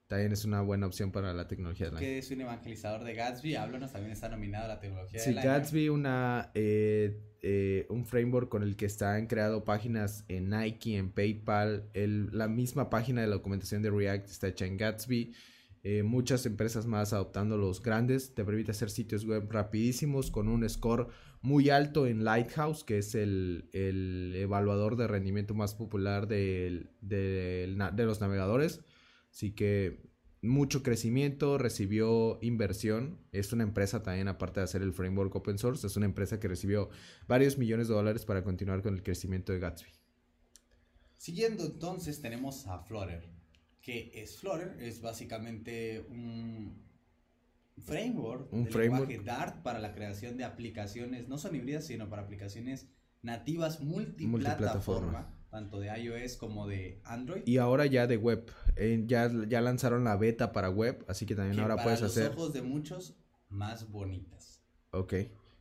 También 0.07 0.31
es 0.33 0.45
una 0.45 0.61
buena 0.61 0.85
opción 0.85 1.11
para 1.11 1.33
la 1.33 1.47
tecnología 1.47 1.87
del 1.87 1.95
año. 1.97 2.05
Que 2.05 2.17
es 2.19 2.29
un 2.29 2.41
evangelizador 2.41 3.03
de 3.03 3.13
Gatsby, 3.15 3.55
háblanos, 3.55 3.91
también 3.93 4.11
está 4.11 4.29
nominado 4.29 4.65
a 4.65 4.67
la 4.67 4.79
tecnología 4.79 5.19
Sí, 5.19 5.29
del 5.29 5.39
año. 5.39 5.49
Gatsby, 5.49 5.89
una, 5.89 6.51
eh, 6.53 7.19
eh, 7.41 7.85
un 7.89 8.05
framework 8.05 8.49
con 8.49 8.63
el 8.63 8.75
que 8.75 8.85
están 8.85 9.27
creado 9.27 9.63
páginas 9.63 10.25
en 10.27 10.49
Nike, 10.49 10.97
en 10.97 11.09
PayPal. 11.11 11.89
El- 11.93 12.29
la 12.37 12.47
misma 12.47 12.89
página 12.89 13.21
de 13.21 13.27
la 13.27 13.35
documentación 13.35 13.81
de 13.81 13.91
React 13.91 14.29
está 14.29 14.47
hecha 14.49 14.65
en 14.65 14.77
Gatsby. 14.77 15.33
Eh, 15.85 16.03
muchas 16.03 16.45
empresas 16.45 16.85
más 16.85 17.11
adoptando 17.13 17.57
los 17.57 17.81
grandes. 17.81 18.35
Te 18.35 18.43
permite 18.45 18.71
hacer 18.71 18.89
sitios 18.89 19.25
web 19.25 19.49
rapidísimos 19.51 20.31
con 20.31 20.47
un 20.47 20.67
score 20.69 21.07
muy 21.41 21.69
alto 21.69 22.07
en 22.07 22.23
Lighthouse, 22.23 22.83
que 22.83 22.99
es 22.99 23.15
el, 23.15 23.69
el 23.73 24.33
evaluador 24.35 24.95
de 24.95 25.07
rendimiento 25.07 25.53
más 25.55 25.75
popular 25.75 26.27
del 26.27 26.89
na- 27.77 27.91
de 27.91 28.05
los 28.05 28.21
navegadores. 28.21 28.81
Así 29.33 29.51
que 29.51 29.99
mucho 30.43 30.83
crecimiento, 30.83 31.57
recibió 31.57 32.37
inversión. 32.41 33.17
Es 33.31 33.51
una 33.51 33.63
empresa 33.63 34.03
también, 34.03 34.27
aparte 34.27 34.59
de 34.59 34.65
hacer 34.65 34.83
el 34.83 34.93
framework 34.93 35.35
open 35.35 35.57
source, 35.57 35.87
es 35.87 35.97
una 35.97 36.05
empresa 36.05 36.39
que 36.39 36.47
recibió 36.47 36.89
varios 37.27 37.57
millones 37.57 37.87
de 37.87 37.95
dólares 37.95 38.25
para 38.25 38.43
continuar 38.43 38.83
con 38.83 38.93
el 38.93 39.01
crecimiento 39.01 39.51
de 39.51 39.59
Gatsby. 39.59 39.89
Siguiendo 41.17 41.65
entonces 41.65 42.21
tenemos 42.21 42.67
a 42.67 42.79
Flutter. 42.79 43.27
¿Qué 43.81 44.11
es 44.13 44.37
Flutter? 44.37 44.77
Es 44.79 45.01
básicamente 45.01 46.05
un 46.09 46.83
framework, 47.77 48.53
Un 48.53 48.65
de 48.65 48.71
framework. 48.71 49.09
lenguaje 49.09 49.25
Dart 49.25 49.63
para 49.63 49.79
la 49.79 49.93
creación 49.93 50.37
de 50.37 50.43
aplicaciones, 50.43 51.27
no 51.27 51.37
son 51.37 51.55
híbridas, 51.55 51.87
sino 51.87 52.09
para 52.09 52.21
aplicaciones 52.21 52.87
nativas 53.21 53.81
multiplataforma, 53.81 54.27
Multiplataforma. 54.27 55.42
Tanto 55.53 55.79
de 55.79 55.95
iOS 55.99 56.35
como 56.35 56.67
de 56.67 56.99
Android. 57.03 57.43
Y 57.45 57.57
ahora 57.57 57.85
ya 57.85 58.07
de 58.07 58.17
web, 58.17 58.51
eh, 58.75 59.03
ya, 59.05 59.31
ya 59.47 59.61
lanzaron 59.61 60.03
la 60.03 60.17
beta 60.17 60.51
para 60.51 60.71
web, 60.71 61.05
así 61.07 61.27
que 61.27 61.35
también 61.35 61.57
que 61.57 61.61
ahora 61.61 61.75
para 61.75 61.83
puedes 61.83 62.01
los 62.01 62.11
hacer... 62.11 62.31
ojos 62.31 62.53
de 62.53 62.63
muchos 62.63 63.15
más 63.49 63.91
bonitas. 63.91 64.63
Ok. 64.89 65.13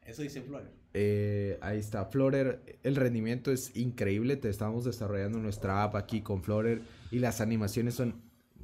Eso 0.07 0.23
dice 0.23 0.41
Flutter. 0.41 0.73
Eh, 0.95 1.59
ahí 1.61 1.79
está, 1.79 2.07
Flutter, 2.07 2.81
el 2.83 2.97
rendimiento 2.97 3.53
es 3.53 3.77
increíble, 3.77 4.37
te 4.37 4.49
estamos 4.49 4.87
desarrollando 4.87 5.39
nuestra 5.39 5.83
app 5.83 5.95
aquí 5.95 6.23
con 6.23 6.43
Flutter 6.43 6.81
y 7.11 7.19
las 7.19 7.43
animaciones 7.43 7.93
son 7.95 8.15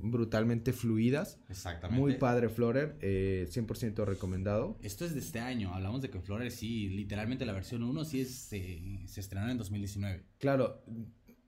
brutalmente 0.01 0.73
fluidas. 0.73 1.39
Exactamente. 1.49 2.01
Muy 2.01 2.15
padre 2.15 2.49
Flutter, 2.49 2.97
eh, 3.01 3.47
100% 3.51 4.05
recomendado. 4.05 4.79
Esto 4.83 5.05
es 5.05 5.15
de 5.15 5.21
este 5.21 5.41
año. 5.41 5.75
Hablamos 5.75 6.03
de 6.03 6.11
que 6.11 6.21
Flutter 6.21 6.51
sí, 6.51 6.89
literalmente 6.89 7.45
la 7.47 7.53
versión 7.53 7.83
1 7.83 8.05
sí 8.05 8.21
es, 8.21 8.53
eh, 8.53 9.01
se 9.07 9.21
estrenó 9.21 9.49
en 9.51 9.59
2019. 9.59 10.23
Claro, 10.39 10.83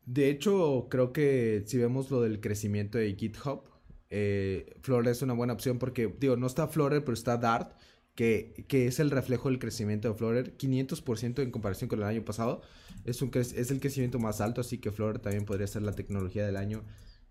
de 0.06 0.30
hecho 0.30 0.88
creo 0.90 1.12
que 1.12 1.62
si 1.66 1.78
vemos 1.78 2.10
lo 2.10 2.20
del 2.22 2.40
crecimiento 2.40 2.98
de 2.98 3.14
GitHub, 3.14 3.62
eh, 4.10 4.74
Flutter 4.82 5.12
es 5.12 5.22
una 5.22 5.34
buena 5.34 5.52
opción 5.52 5.78
porque, 5.78 6.12
digo, 6.18 6.36
no 6.36 6.46
está 6.46 6.66
Flutter, 6.66 7.04
pero 7.04 7.14
está 7.14 7.36
Dart, 7.36 7.76
que, 8.16 8.66
que 8.68 8.86
es 8.86 8.98
el 8.98 9.10
reflejo 9.10 9.48
del 9.48 9.58
crecimiento 9.60 10.08
de 10.08 10.14
Flutter, 10.14 10.56
500% 10.58 11.42
en 11.42 11.50
comparación 11.52 11.88
con 11.88 12.00
el 12.00 12.04
año 12.06 12.24
pasado. 12.24 12.60
Es, 13.04 13.22
un, 13.22 13.30
cre- 13.30 13.54
es 13.56 13.70
el 13.70 13.78
crecimiento 13.80 14.18
más 14.18 14.40
alto, 14.40 14.60
así 14.60 14.78
que 14.78 14.90
Flutter 14.90 15.20
también 15.20 15.44
podría 15.44 15.66
ser 15.68 15.82
la 15.82 15.92
tecnología 15.92 16.44
del 16.44 16.56
año 16.56 16.82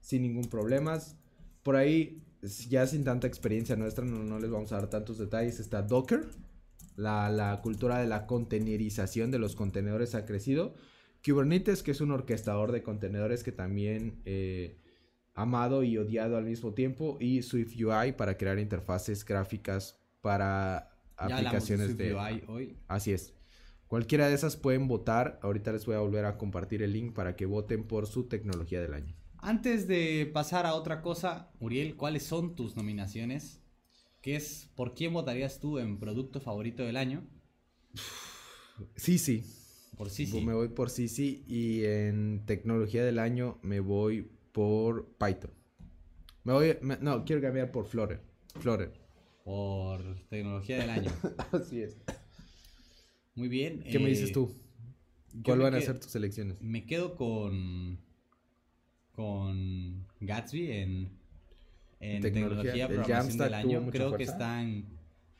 sin 0.02 0.22
ningún 0.24 0.46
problema. 0.46 1.00
Por 1.64 1.76
ahí, 1.76 2.22
ya 2.70 2.88
sin 2.88 3.04
tanta 3.04 3.28
experiencia 3.28 3.76
nuestra, 3.76 4.06
no, 4.06 4.24
no 4.24 4.40
les 4.40 4.50
vamos 4.50 4.72
a 4.72 4.78
dar 4.78 4.90
tantos 4.90 5.18
detalles, 5.18 5.60
está 5.60 5.82
Docker. 5.82 6.28
La, 6.96 7.30
la 7.30 7.62
cultura 7.62 8.00
de 8.00 8.08
la 8.08 8.28
contenerización 8.28 9.32
de 9.32 9.40
los 9.40 9.56
contenedores 9.56 10.16
ha 10.16 10.26
crecido. 10.26 10.76
Kubernetes, 11.26 11.84
que 11.84 11.92
es 11.92 12.02
un 12.02 12.12
orquestador 12.12 12.72
de 12.72 12.84
contenedores 12.84 13.44
que 13.44 13.52
también 13.52 14.22
eh, 14.26 14.78
amado 15.34 15.84
y 15.84 15.98
odiado 15.98 16.38
al 16.38 16.46
mismo 16.46 16.74
tiempo. 16.74 17.18
Y 17.20 17.42
Swift 17.42 17.76
UI 17.76 18.14
para 18.14 18.38
crear 18.38 18.60
interfaces 18.60 19.26
gráficas 19.26 20.00
para 20.22 20.92
Ya 21.18 21.24
hablamos 21.24 21.42
de 21.42 21.48
aplicaciones 21.48 21.98
de... 21.98 22.12
Swift 22.12 22.20
UI 22.20 22.44
hoy. 22.48 22.78
Así 22.88 23.12
es. 23.12 23.34
Cualquiera 23.88 24.28
de 24.28 24.36
esas 24.36 24.56
pueden 24.56 24.88
votar. 24.88 25.40
Ahorita 25.42 25.72
les 25.72 25.86
voy 25.86 25.96
a 25.96 26.00
volver 26.00 26.26
a 26.26 26.38
compartir 26.38 26.84
el 26.84 26.94
link 26.94 27.14
para 27.14 27.36
que 27.36 27.46
voten 27.46 27.86
por 27.86 28.08
su 28.08 28.28
tecnología 28.28 28.82
del 28.82 28.94
año. 28.94 29.16
Antes 29.42 29.88
de 29.88 30.30
pasar 30.34 30.66
a 30.66 30.76
otra 30.76 31.02
cosa, 31.02 31.52
Uriel, 31.60 31.96
¿cuáles 31.96 32.24
son 32.24 32.56
tus 32.56 32.76
nominaciones? 32.76 33.62
¿Qué 34.22 34.36
es, 34.36 34.70
por 34.76 34.94
quién 34.96 35.14
votarías 35.14 35.60
tú 35.60 35.80
en 35.80 35.98
producto 36.00 36.42
favorito 36.42 36.84
del 36.84 36.98
año? 36.98 37.24
Sí, 38.96 39.18
sí. 39.18 39.44
Por 39.98 40.10
sí, 40.10 40.26
sí. 40.26 40.40
Me 40.42 40.54
voy 40.54 40.70
por 40.70 40.90
Sisi 40.90 41.44
y 41.48 41.84
en 41.84 42.46
tecnología 42.46 43.04
del 43.04 43.20
año 43.20 43.60
me 43.62 43.82
voy 43.82 44.32
por 44.54 45.10
Python. 45.18 45.52
Me 46.46 46.54
voy, 46.54 46.78
me- 46.82 46.98
no, 47.02 47.26
quiero 47.26 47.42
cambiar 47.42 47.72
por 47.72 47.86
Flutter. 47.86 48.22
Flutter. 48.60 48.94
Por 49.44 50.16
tecnología 50.30 50.78
del 50.80 50.90
año. 50.90 51.12
Así 51.52 51.82
es. 51.82 51.98
Muy 53.36 53.50
bien. 53.50 53.84
¿Qué 53.84 54.00
me 54.00 54.06
eh, 54.06 54.12
dices 54.12 54.32
tú? 54.32 54.56
yo 55.34 55.44
¿Cuál 55.44 55.60
van 55.60 55.76
a 55.76 55.82
ser 55.82 56.00
tus 56.00 56.16
elecciones? 56.16 56.62
Me 56.62 56.86
quedo 56.86 57.16
con. 57.16 58.00
Con 59.20 60.06
Gatsby 60.22 60.72
en. 60.72 61.10
En 62.00 62.22
Tecnología. 62.22 62.88
programación 62.88 63.38
del 63.38 63.54
año. 63.54 63.92
Creo 63.92 64.16
que 64.16 64.24
están 64.24 64.86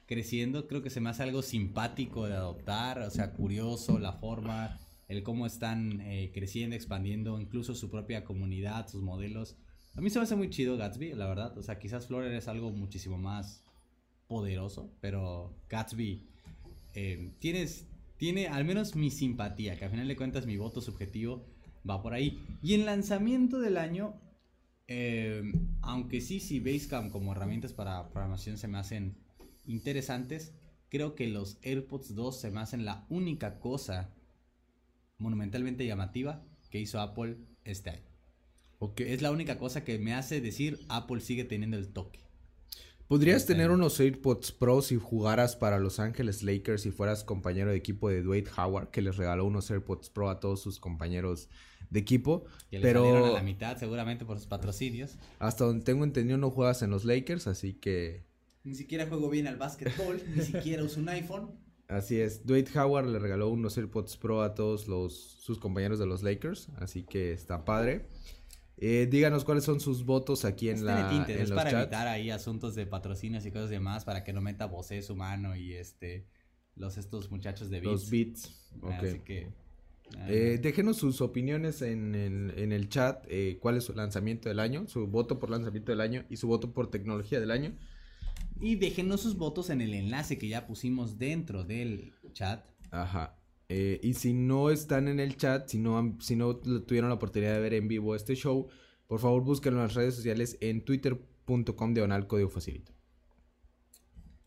creciendo. 0.06 0.68
Creo 0.68 0.82
que 0.84 0.90
se 0.90 1.00
me 1.00 1.10
hace 1.10 1.24
algo 1.24 1.42
simpático 1.42 2.28
de 2.28 2.34
adoptar. 2.34 3.00
O 3.00 3.10
sea, 3.10 3.32
curioso 3.32 3.98
la 3.98 4.12
forma. 4.12 4.78
El 5.08 5.24
cómo 5.24 5.46
están 5.46 6.02
eh, 6.02 6.30
creciendo, 6.34 6.76
expandiendo 6.76 7.40
incluso 7.40 7.74
su 7.74 7.90
propia 7.90 8.26
comunidad, 8.26 8.90
sus 8.90 9.02
modelos. 9.02 9.56
A 9.96 10.02
mí 10.02 10.10
se 10.10 10.20
me 10.20 10.24
hace 10.24 10.36
muy 10.36 10.50
chido 10.50 10.76
Gatsby, 10.76 11.14
la 11.14 11.28
verdad. 11.28 11.58
O 11.58 11.64
sea, 11.64 11.80
quizás 11.80 12.08
Flutter 12.08 12.34
es 12.34 12.50
algo 12.50 12.72
muchísimo 12.72 13.18
más 13.18 13.64
poderoso, 14.28 14.92
pero 15.00 15.56
Gatsby 15.70 16.28
eh, 16.94 17.32
tienes, 17.40 17.88
tiene 18.18 18.50
al 18.50 18.66
menos 18.66 18.96
mi 18.96 19.10
simpatía, 19.10 19.78
que 19.78 19.86
al 19.86 19.92
final 19.92 20.08
de 20.08 20.16
cuentas 20.16 20.46
mi 20.46 20.58
voto 20.58 20.82
subjetivo 20.82 21.48
va 21.90 22.02
por 22.02 22.14
ahí. 22.14 22.40
Y 22.62 22.74
en 22.74 22.86
lanzamiento 22.86 23.60
del 23.60 23.78
año, 23.78 24.14
eh, 24.88 25.42
aunque 25.82 26.22
sí, 26.22 26.40
sí, 26.40 26.60
Basecamp 26.60 27.12
como 27.12 27.32
herramientas 27.32 27.74
para 27.74 28.10
programación 28.10 28.58
se 28.58 28.68
me 28.68 28.78
hacen 28.78 29.18
interesantes, 29.66 30.54
creo 30.90 31.16
que 31.16 31.28
los 31.28 31.58
AirPods 31.64 32.16
2 32.16 32.40
se 32.40 32.52
me 32.52 32.60
hacen 32.60 32.86
la 32.86 33.06
única 33.10 33.60
cosa 33.60 34.14
monumentalmente 35.18 35.86
llamativa 35.86 36.44
que 36.70 36.80
hizo 36.80 37.00
Apple 37.00 37.38
este 37.64 37.92
año. 37.92 38.10
Ok. 38.80 39.02
Es 39.02 39.22
la 39.22 39.32
única 39.32 39.58
cosa 39.58 39.84
que 39.84 40.00
me 40.00 40.14
hace 40.14 40.42
decir 40.42 40.80
Apple 40.90 41.22
sigue 41.22 41.44
teniendo 41.44 41.78
el 41.78 41.90
toque. 41.90 42.20
Podrías 43.08 43.42
Este, 43.42 43.54
tener 43.54 43.72
unos 43.72 44.00
AirPods 44.00 44.52
Pro 44.52 44.84
si 44.84 44.96
jugaras 44.96 45.56
para 45.56 45.80
Los 45.80 46.00
Ángeles 46.00 46.44
Lakers 46.44 46.86
y 46.86 46.92
fueras 46.92 47.24
compañero 47.24 47.72
de 47.72 47.78
equipo 47.78 48.08
de 48.08 48.22
Dwight 48.22 48.48
Howard, 48.56 48.92
que 48.92 49.02
les 49.02 49.18
regaló 49.18 49.46
unos 49.46 49.70
AirPods 49.72 50.12
Pro 50.12 50.30
a 50.30 50.40
todos 50.40 50.62
sus 50.62 50.80
compañeros 50.80 51.50
de 51.90 52.00
equipo. 52.00 52.46
Que 52.70 52.78
le 52.80 52.84
pero 52.84 53.04
salieron 53.04 53.30
a 53.30 53.34
la 53.34 53.44
mitad 53.44 53.78
seguramente 53.78 54.26
por 54.26 54.38
sus 54.38 54.48
patrocinios. 54.48 55.18
hasta 55.40 55.66
donde 55.66 55.84
tengo 55.84 56.04
entendido 56.04 56.38
no 56.38 56.52
juegas 56.52 56.82
en 56.82 56.90
los 56.92 57.06
Lakers, 57.06 57.48
así 57.48 57.74
que 57.74 58.24
Ni 58.64 58.76
siquiera 58.76 59.08
juego 59.08 59.30
bien 59.30 59.48
al 59.48 59.58
básquetbol, 59.58 60.22
ni 60.36 60.44
siquiera 60.44 60.84
uso 60.84 61.00
un 61.00 61.10
iPhone. 61.10 61.52
así 61.88 62.20
es. 62.20 62.46
Dwight 62.46 62.76
Howard 62.76 63.08
le 63.08 63.20
regaló 63.20 63.50
unos 63.50 63.78
AirPods 63.78 64.18
Pro 64.18 64.44
a 64.44 64.54
todos 64.54 64.88
los, 64.88 65.14
sus 65.14 65.58
compañeros 65.60 65.98
de 66.00 66.06
los 66.06 66.22
Lakers, 66.24 66.70
así 66.78 67.04
que 67.04 67.32
está 67.34 67.66
padre. 67.66 68.06
Eh, 68.82 69.08
díganos 69.12 69.44
cuáles 69.44 69.66
son 69.66 69.82
sus 69.82 70.06
votos 70.06 70.46
aquí 70.46 70.70
en, 70.70 70.78
Es 70.78 70.82
la, 70.84 71.26
en 71.28 71.30
es 71.42 71.50
los 71.50 71.58
para 71.58 71.70
chats. 71.72 71.84
evitar 71.84 72.08
ahí 72.08 72.30
asuntos 72.30 72.76
de 72.76 72.86
patrocinios 72.86 73.46
y 73.46 73.52
cosas 73.52 73.70
demás 73.70 74.06
para 74.06 74.24
que 74.24 74.32
no 74.32 74.40
meta 74.40 74.68
Bosé 74.68 75.02
su 75.02 75.18
mano 75.18 75.56
y 75.58 75.74
este 75.74 76.28
los 76.76 76.96
estos 76.98 77.30
muchachos 77.30 77.70
de 77.70 77.82
Beats. 77.82 77.92
Los 77.92 78.10
beats. 78.10 78.70
ok. 78.82 78.92
Así 78.94 79.20
que 79.20 79.50
Eh, 80.28 80.60
déjenos 80.62 80.98
sus 80.98 81.22
opiniones 81.22 81.82
en, 81.82 82.16
el- 82.16 82.54
en 82.58 82.72
el 82.72 82.90
chat. 82.90 83.26
eh, 83.30 83.58
¿Cuál 83.62 83.78
es 83.78 83.84
su 83.86 83.94
lanzamiento 83.94 84.50
del 84.50 84.60
año? 84.60 84.88
Su 84.88 85.08
voto 85.08 85.40
por 85.40 85.50
lanzamiento 85.50 85.92
del 85.92 86.02
año 86.02 86.26
y 86.30 86.38
su 86.38 86.48
voto 86.48 86.72
por 86.74 86.90
tecnología 86.92 87.40
del 87.40 87.52
año. 87.52 87.74
y 88.62 88.76
déjenos 88.76 89.22
sus 89.22 89.38
votos 89.38 89.70
en 89.70 89.80
el 89.82 89.94
enlace 89.94 90.38
que 90.38 90.48
ya 90.50 90.68
pusimos 90.68 91.18
dentro 91.18 91.64
del 91.64 92.14
chat. 92.34 92.66
Ajá. 92.92 93.38
Eh, 93.70 94.00
y 94.04 94.14
si 94.16 94.34
no 94.34 94.70
están 94.70 95.08
en 95.08 95.20
el 95.20 95.38
chat, 95.38 95.68
si 95.70 95.78
no, 95.78 95.98
han- 95.98 96.20
si 96.22 96.36
no 96.36 96.56
tuvieron 96.58 97.10
la 97.10 97.16
oportunidad 97.16 97.54
de 97.54 97.60
ver 97.62 97.74
en 97.76 97.88
vivo 97.88 98.16
este 98.16 98.36
show, 98.36 98.68
por 99.08 99.20
favor 99.20 99.44
búsquenlo 99.44 99.80
en 99.80 99.86
las 99.88 99.94
redes 99.96 100.16
sociales 100.16 100.58
en 100.62 100.84
twitter.com 100.84 101.94
diagonal 101.94 102.28
código 102.28 102.50
facilito. 102.50 102.92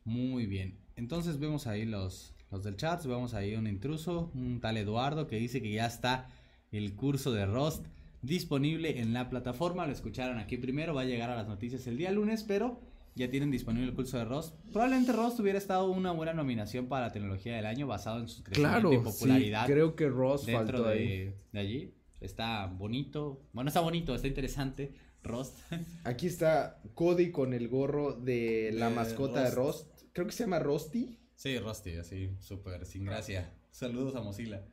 Muy 0.04 0.46
bien. 0.46 0.78
Entonces 0.96 1.38
vemos 1.38 1.66
ahí 1.66 1.84
los, 1.86 2.31
los 2.52 2.62
del 2.62 2.76
chat. 2.76 3.04
Vemos 3.04 3.34
ahí 3.34 3.54
un 3.56 3.66
intruso, 3.66 4.30
un 4.34 4.60
tal 4.60 4.76
Eduardo 4.76 5.26
que 5.26 5.36
dice 5.36 5.60
que 5.62 5.72
ya 5.72 5.86
está 5.86 6.28
el 6.70 6.94
curso 6.94 7.32
de 7.32 7.46
Rust 7.46 7.86
disponible 8.20 9.00
en 9.00 9.12
la 9.12 9.28
plataforma. 9.28 9.86
Lo 9.86 9.92
escucharon 9.92 10.38
aquí 10.38 10.56
primero. 10.58 10.94
Va 10.94 11.00
a 11.02 11.06
llegar 11.06 11.30
a 11.30 11.36
las 11.36 11.48
noticias 11.48 11.86
el 11.86 11.96
día 11.96 12.10
lunes, 12.12 12.44
pero 12.44 12.80
ya 13.14 13.30
tienen 13.30 13.50
disponible 13.50 13.88
el 13.88 13.94
curso 13.94 14.18
de 14.18 14.24
Rust. 14.24 14.54
Probablemente 14.70 15.12
Rust 15.12 15.40
hubiera 15.40 15.58
estado 15.58 15.90
una 15.90 16.12
buena 16.12 16.32
nominación 16.32 16.86
para 16.86 17.06
la 17.06 17.12
tecnología 17.12 17.56
del 17.56 17.66
año 17.66 17.86
basado 17.86 18.20
en 18.20 18.28
su 18.28 18.42
crecimiento 18.42 18.78
y 18.78 18.90
Claro, 18.90 19.02
sí, 19.04 19.10
popularidad 19.10 19.66
creo 19.66 19.96
que 19.96 20.08
Ross 20.08 20.46
dentro 20.46 20.78
faltó 20.78 20.88
ahí. 20.88 20.98
de, 21.08 21.36
de 21.52 21.58
allí. 21.58 21.94
Está 22.20 22.66
bonito. 22.66 23.42
Bueno, 23.52 23.68
está 23.68 23.80
bonito, 23.80 24.14
está 24.14 24.28
interesante. 24.28 24.94
Rust. 25.24 25.58
Aquí 26.04 26.26
está 26.26 26.80
Cody 26.94 27.30
con 27.30 27.52
el 27.52 27.68
gorro 27.68 28.12
de 28.12 28.70
la 28.72 28.88
De 28.88 28.94
mascota 28.94 29.42
de 29.44 29.50
Rost. 29.50 29.88
Rost. 29.90 30.02
Creo 30.12 30.26
que 30.26 30.32
se 30.32 30.44
llama 30.44 30.58
Rusty. 30.58 31.18
Sí, 31.42 31.58
Rusty, 31.58 31.96
así, 31.96 32.36
súper, 32.38 32.86
sin 32.86 33.04
gracia. 33.04 33.52
Saludos 33.72 34.14
a 34.14 34.20
Mozilla. 34.20 34.64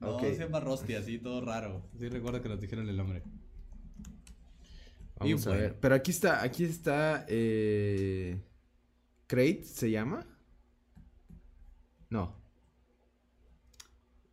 No, 0.00 0.16
Ok. 0.16 0.22
se 0.22 0.38
llama 0.38 0.58
Rusty, 0.58 0.94
así, 0.94 1.18
todo 1.20 1.40
raro. 1.40 1.88
Sí 1.96 2.08
recuerdo 2.08 2.42
que 2.42 2.48
nos 2.48 2.60
dijeron 2.60 2.88
el 2.88 2.96
nombre. 2.96 3.22
Vamos 5.14 5.28
Y 5.30 5.32
a 5.32 5.36
bueno. 5.36 5.60
ver. 5.60 5.78
Pero 5.78 5.94
aquí 5.94 6.10
está, 6.10 6.42
aquí 6.42 6.64
está. 6.64 7.24
Eh... 7.28 8.42
Crate 9.28 9.62
se 9.62 9.92
llama. 9.92 10.26
No. 12.10 12.34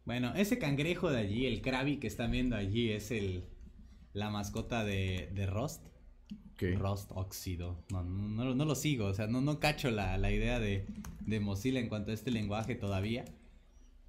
Bueno, 0.06 0.34
ese 0.34 0.58
cangrejo 0.58 1.12
de 1.12 1.20
allí, 1.20 1.46
el 1.46 1.62
Krabby 1.62 2.00
que 2.00 2.08
están 2.08 2.32
viendo 2.32 2.56
allí, 2.56 2.92
es 2.92 3.12
el 3.12 3.44
la 4.14 4.32
mascota 4.32 4.84
de, 4.84 5.30
de 5.36 5.46
Rust. 5.46 5.86
Rust 6.60 7.12
óxido. 7.14 7.78
No, 7.92 8.04
no, 8.04 8.28
no, 8.28 8.56
no 8.56 8.66
lo 8.66 8.76
sigo, 8.76 9.06
o 9.08 9.14
sea, 9.14 9.28
no, 9.28 9.42
no 9.42 9.60
cacho 9.60 9.92
la, 9.92 10.18
la 10.18 10.32
idea 10.32 10.60
de, 10.60 10.86
de 11.26 11.40
Mozilla 11.40 11.80
en 11.80 11.90
cuanto 11.90 12.12
a 12.12 12.14
este 12.14 12.32
lenguaje 12.32 12.76
todavía. 12.76 13.26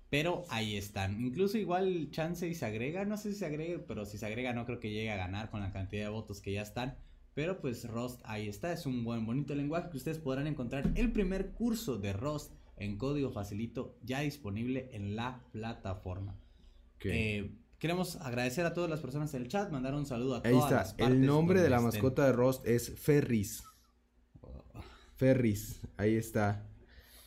Pero 0.09 0.44
ahí 0.51 0.76
están. 0.76 1.20
Incluso 1.20 1.59
igual 1.59 2.09
chance 2.11 2.47
y 2.47 2.55
se 2.55 2.64
agrega, 2.64 3.05
no 3.05 3.16
sé 3.16 3.32
si 3.32 3.38
se 3.40 3.47
agrega, 3.47 3.82
pero 3.86 4.05
si 4.05 4.18
se 4.18 4.26
agrega 4.26 4.53
no 4.53 4.64
creo 4.64 4.78
que 4.78 4.90
llegue 4.90 5.11
a 5.11 5.16
ganar 5.16 5.51
con 5.51 5.61
la 5.61 5.72
cantidad 5.72 6.05
de 6.05 6.11
votos 6.11 6.40
que 6.40 6.53
ya 6.53 6.62
están. 6.62 6.97
Pero 7.34 7.61
pues 7.61 7.86
Rust 7.86 8.22
ahí 8.24 8.49
está, 8.49 8.72
es 8.72 8.86
un 8.86 9.05
buen 9.05 9.26
bonito 9.26 9.55
lenguaje 9.55 9.90
que 9.90 9.99
ustedes 9.99 10.18
podrán 10.18 10.47
encontrar 10.47 10.90
el 10.94 11.12
primer 11.12 11.51
curso 11.53 11.99
de 11.99 12.12
Rust 12.12 12.53
en 12.78 12.97
código 12.97 13.30
facilito 13.30 13.99
ya 14.03 14.20
disponible 14.20 14.88
en 14.92 15.16
la 15.16 15.42
plataforma. 15.53 16.38
Eh, 17.05 17.51
queremos 17.79 18.16
agradecer 18.16 18.64
a 18.66 18.74
todas 18.74 18.89
las 18.91 19.01
personas 19.01 19.31
del 19.33 19.49
chat, 19.49 19.70
mandar 19.70 19.95
un 19.95 20.07
saludo 20.07 20.37
a 20.37 20.43
Ahí 20.45 20.53
todas 20.53 20.64
está. 20.64 20.77
las 20.77 20.95
partes 20.95 21.16
El 21.16 21.27
nombre 21.27 21.61
de 21.62 21.70
la 21.70 21.77
estén. 21.77 21.87
mascota 21.93 22.27
de 22.27 22.33
Rost 22.33 22.66
es 22.66 22.93
Ferris. 22.99 23.62
Ferris. 25.16 25.81
Ahí 25.97 26.16
está. 26.16 26.66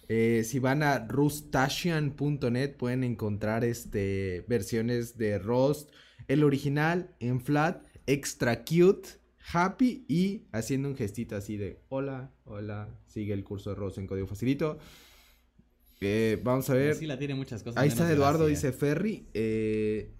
Eh, 0.08 0.44
si 0.46 0.60
van 0.60 0.82
a 0.84 1.06
rustashian.net 1.08 2.76
pueden 2.78 3.04
encontrar 3.04 3.64
este 3.64 4.44
versiones 4.48 5.18
de 5.18 5.38
Rost, 5.40 5.92
el 6.28 6.44
original 6.44 7.16
en 7.20 7.42
flat, 7.42 7.86
extra 8.08 8.64
cute, 8.64 9.10
happy 9.54 10.06
y 10.08 10.48
haciendo 10.52 10.90
un 10.90 10.96
gestito 10.96 11.36
así 11.36 11.58
de 11.58 11.82
hola, 11.90 12.32
hola, 12.46 12.90
sigue 13.08 13.34
el 13.34 13.44
curso 13.44 13.70
de 13.72 13.76
Rost 13.76 13.98
en 14.00 14.08
código 14.08 14.28
facilito. 14.28 14.80
Eh, 16.02 16.40
vamos 16.44 16.70
a 16.70 16.74
ver. 16.76 16.96
Sí, 16.96 17.06
la 17.06 17.18
tiene 17.20 17.36
muchas 17.36 17.62
cosas. 17.62 17.82
Ahí 17.82 17.90
está 17.90 18.10
Eduardo, 18.12 18.46
gracia. 18.46 18.70
dice 18.70 18.72
Ferry. 18.78 19.28
eh, 19.34 20.16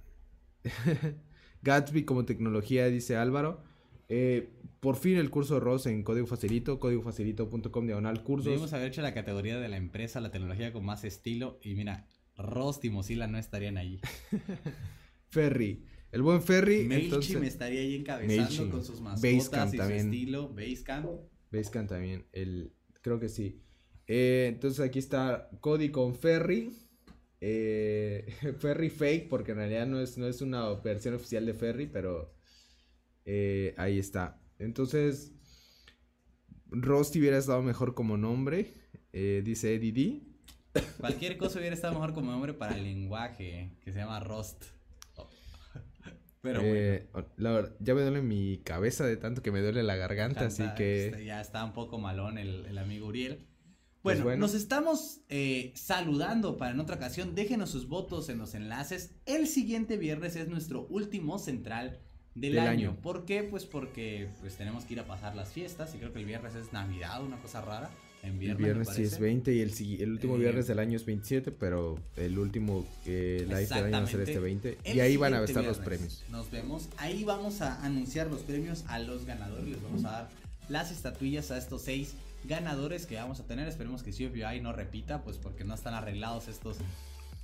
Gatsby 1.62 2.04
como 2.06 2.26
tecnología, 2.26 2.88
dice 2.88 3.16
Álvaro. 3.16 3.64
Eh, 4.08 4.50
por 4.80 4.96
fin 4.96 5.18
el 5.18 5.30
curso 5.30 5.56
de 5.56 5.60
Ross 5.60 5.86
en 5.86 6.04
código 6.04 6.26
facilito, 6.26 6.80
códigofacilito.com 6.80 7.86
diagonal 7.86 8.24
cursos. 8.24 8.46
Debimos 8.46 8.74
haber 8.74 8.88
hecho 8.88 9.02
la 9.02 9.14
categoría 9.14 9.60
de 9.60 9.70
la 9.70 9.78
empresa, 9.78 10.20
la 10.20 10.32
tecnología 10.32 10.74
con 10.74 10.86
más 10.86 11.04
estilo. 11.04 11.60
Y 11.62 11.76
mira, 11.76 12.08
Rost 12.38 12.84
y 12.86 12.90
Mozilla 12.90 13.28
no 13.28 13.38
estarían 13.38 13.78
allí. 13.78 14.00
Ferry. 15.30 15.86
El 16.12 16.24
buen 16.24 16.42
Ferry. 16.42 16.86
MailChimp 16.86 17.44
estaría 17.44 17.82
ahí 17.82 17.96
encabezando 17.96 18.44
MailChimp. 18.44 18.72
con 18.72 18.84
sus 18.84 19.02
Basecamp 19.02 19.36
mascotas 19.36 19.74
y 19.74 19.78
su 19.78 20.06
estilo. 20.06 20.50
Basecamp. 20.50 21.08
Basecamp 21.52 21.90
también. 21.90 22.26
El, 22.32 22.74
creo 23.02 23.20
que 23.20 23.30
sí. 23.30 23.62
Eh, 24.08 24.48
entonces 24.48 24.80
aquí 24.80 24.98
está 24.98 25.50
Cody 25.60 25.90
con 25.90 26.16
Ferry. 26.16 26.72
Eh, 27.42 28.26
Ferry 28.60 28.90
fake, 28.90 29.30
porque 29.30 29.52
en 29.52 29.58
realidad 29.58 29.88
no 29.88 30.00
es, 30.00 30.18
no 30.18 30.28
es 30.28 30.42
una 30.42 30.70
versión 30.76 31.14
oficial 31.14 31.46
de 31.46 31.54
Ferry, 31.54 31.88
pero 31.88 32.34
eh, 33.26 33.74
ahí 33.78 34.00
está. 34.00 34.42
Entonces, 34.58 35.32
Rusty 36.68 37.20
hubiera 37.20 37.38
estado 37.38 37.62
mejor 37.62 37.94
como 37.96 38.18
nombre, 38.18 38.74
eh, 39.14 39.42
dice 39.44 39.76
Eddie 39.76 39.92
D. 39.92 40.82
Cualquier 41.00 41.38
cosa 41.38 41.60
hubiera 41.60 41.76
estado 41.76 41.94
mejor 41.94 42.14
como 42.14 42.32
nombre 42.32 42.54
para 42.54 42.76
el 42.76 42.84
lenguaje, 42.84 43.78
que 43.82 43.92
se 43.92 44.00
llama 44.00 44.20
Rust. 44.20 44.66
Pero 46.42 46.62
bueno. 46.62 47.28
La 47.38 47.52
verdad, 47.52 47.76
ya 47.80 47.96
me 47.96 48.02
duele 48.02 48.22
mi 48.22 48.60
cabeza 48.64 49.06
de 49.06 49.18
tanto 49.18 49.42
que 49.42 49.52
me 49.52 49.62
duele 49.62 49.84
la 49.84 49.98
garganta, 49.98 50.46
así 50.46 50.64
que... 50.78 51.08
este, 51.08 51.26
ya 51.26 51.42
está 51.42 51.66
un 51.66 51.74
poco 51.74 51.98
malón 52.00 52.38
el, 52.38 52.66
el 52.66 52.78
amigo 52.78 53.08
Uriel. 53.08 53.49
Pues 54.02 54.24
Bueno, 54.24 54.40
nos 54.40 54.54
estamos 54.54 55.20
eh, 55.28 55.74
saludando 55.76 56.58
para 56.58 56.72
en 56.72 56.80
otra 56.80 56.96
ocasión. 56.96 57.36
Déjenos 57.36 57.70
sus 57.70 57.88
votos 57.90 58.30
en 58.30 58.38
los 58.38 58.54
enlaces. 58.56 59.12
El 59.26 59.46
siguiente 59.48 59.98
viernes 59.98 60.36
es 60.38 60.48
nuestro 60.48 60.88
último 60.90 61.38
central 61.38 62.00
del, 62.34 62.54
Del 62.54 62.60
año. 62.62 62.70
año. 62.92 63.02
¿Por 63.02 63.26
qué? 63.26 63.44
Pues 63.44 63.66
porque 63.66 64.30
pues 64.40 64.56
tenemos 64.56 64.86
que 64.86 64.94
ir 64.94 65.00
a 65.02 65.06
pasar 65.06 65.36
las 65.36 65.52
fiestas. 65.52 65.94
Y 65.96 65.98
creo 65.98 66.14
que 66.14 66.20
el 66.20 66.26
viernes 66.26 66.56
es 66.56 66.72
Navidad, 66.72 67.22
una 67.24 67.42
cosa 67.42 67.60
rara. 67.62 67.90
En 68.24 68.34
El 68.34 68.40
viernes, 68.40 68.64
viernes 68.66 68.88
sí 68.90 69.04
es 69.04 69.10
parece. 69.12 69.22
20 69.24 69.54
y 69.54 69.60
el, 69.62 70.02
el 70.02 70.12
último 70.12 70.36
Eh, 70.36 70.40
viernes 70.40 70.68
del 70.68 70.80
año 70.80 70.96
es 70.98 71.06
27, 71.06 71.52
pero 71.52 71.98
el 72.18 72.38
último 72.38 72.86
eh, 73.06 73.44
live 73.48 73.66
del 73.66 73.84
año 73.86 73.92
va 73.98 74.04
a 74.04 74.08
ser 74.08 74.22
este 74.22 74.40
20. 74.40 74.78
El 74.84 74.98
y 74.98 75.00
ahí 75.02 75.18
van 75.18 75.34
a 75.34 75.44
estar 75.44 75.64
los 75.64 75.78
viernes 75.78 75.86
premios. 75.86 76.24
Nos 76.30 76.52
vemos. 76.52 76.88
Ahí 76.98 77.24
vamos 77.26 77.62
a 77.62 77.84
anunciar 77.84 78.28
los 78.28 78.42
premios 78.44 78.84
a 78.88 79.00
los 79.00 79.26
ganadores. 79.26 79.68
Les 79.68 79.82
vamos 79.84 80.04
a 80.06 80.12
dar 80.12 80.30
las 80.70 80.92
estatuillas 80.92 81.52
a 81.52 81.58
estos 81.58 81.82
seis 81.82 82.14
ganadores 82.44 83.06
que 83.06 83.16
vamos 83.16 83.40
a 83.40 83.44
tener. 83.44 83.68
Esperemos 83.68 84.04
que 84.04 84.12
CFBI 84.12 84.62
no 84.62 84.74
repita, 84.74 85.22
pues 85.24 85.38
porque 85.38 85.64
no 85.64 85.74
están 85.74 85.94
arreglados 85.94 86.48
estos, 86.48 86.78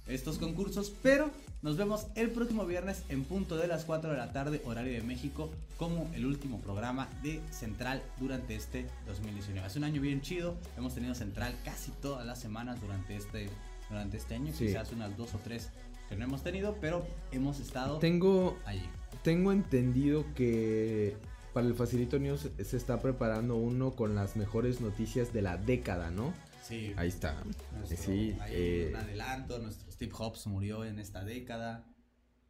estos 0.07 0.37
concursos. 0.37 0.91
Pero 1.01 1.29
nos 1.61 1.77
vemos 1.77 2.07
el 2.15 2.29
próximo 2.29 2.65
viernes 2.65 3.03
en 3.09 3.23
punto 3.23 3.57
de 3.57 3.67
las 3.67 3.85
4 3.85 4.11
de 4.11 4.17
la 4.17 4.31
tarde, 4.31 4.61
horario 4.65 4.93
de 4.93 5.01
México, 5.01 5.49
como 5.77 6.09
el 6.13 6.25
último 6.25 6.59
programa 6.59 7.09
de 7.23 7.41
Central 7.51 8.01
durante 8.19 8.55
este 8.55 8.85
2019. 9.07 9.65
Hace 9.65 9.79
un 9.79 9.85
año 9.85 10.01
bien 10.01 10.21
chido. 10.21 10.55
Hemos 10.77 10.93
tenido 10.93 11.15
Central 11.15 11.55
casi 11.65 11.91
todas 12.01 12.25
las 12.25 12.39
semanas 12.39 12.79
durante 12.81 13.15
este, 13.15 13.49
durante 13.89 14.17
este 14.17 14.35
año. 14.35 14.53
Sí. 14.53 14.67
Quizás 14.67 14.91
unas 14.91 15.15
dos 15.17 15.33
o 15.33 15.39
tres 15.39 15.69
que 16.07 16.15
no 16.15 16.25
hemos 16.25 16.43
tenido, 16.43 16.77
pero 16.79 17.05
hemos 17.31 17.59
estado 17.59 17.97
Tengo, 17.97 18.59
allí. 18.65 18.87
tengo 19.23 19.51
entendido 19.51 20.23
que 20.35 21.17
para 21.55 21.65
el 21.67 21.73
Facilito 21.73 22.19
News 22.19 22.49
se 22.63 22.77
está 22.77 23.01
preparando 23.01 23.55
uno 23.55 23.95
con 23.95 24.13
las 24.13 24.35
mejores 24.35 24.81
noticias 24.81 25.31
de 25.33 25.41
la 25.41 25.55
década, 25.57 26.11
¿no? 26.11 26.33
Sí. 26.61 26.91
Ahí 26.97 27.07
está. 27.07 27.33
Nuestro- 27.77 27.97
sí, 27.97 28.35
ahí 28.41 28.51
eh, 28.53 28.87
un 28.89 28.95
adelanto, 28.97 29.59
nuestro 29.59 29.89
Steve 29.91 30.11
Jobs 30.11 30.45
murió 30.47 30.83
en 30.83 30.99
esta 30.99 31.23
década. 31.23 31.85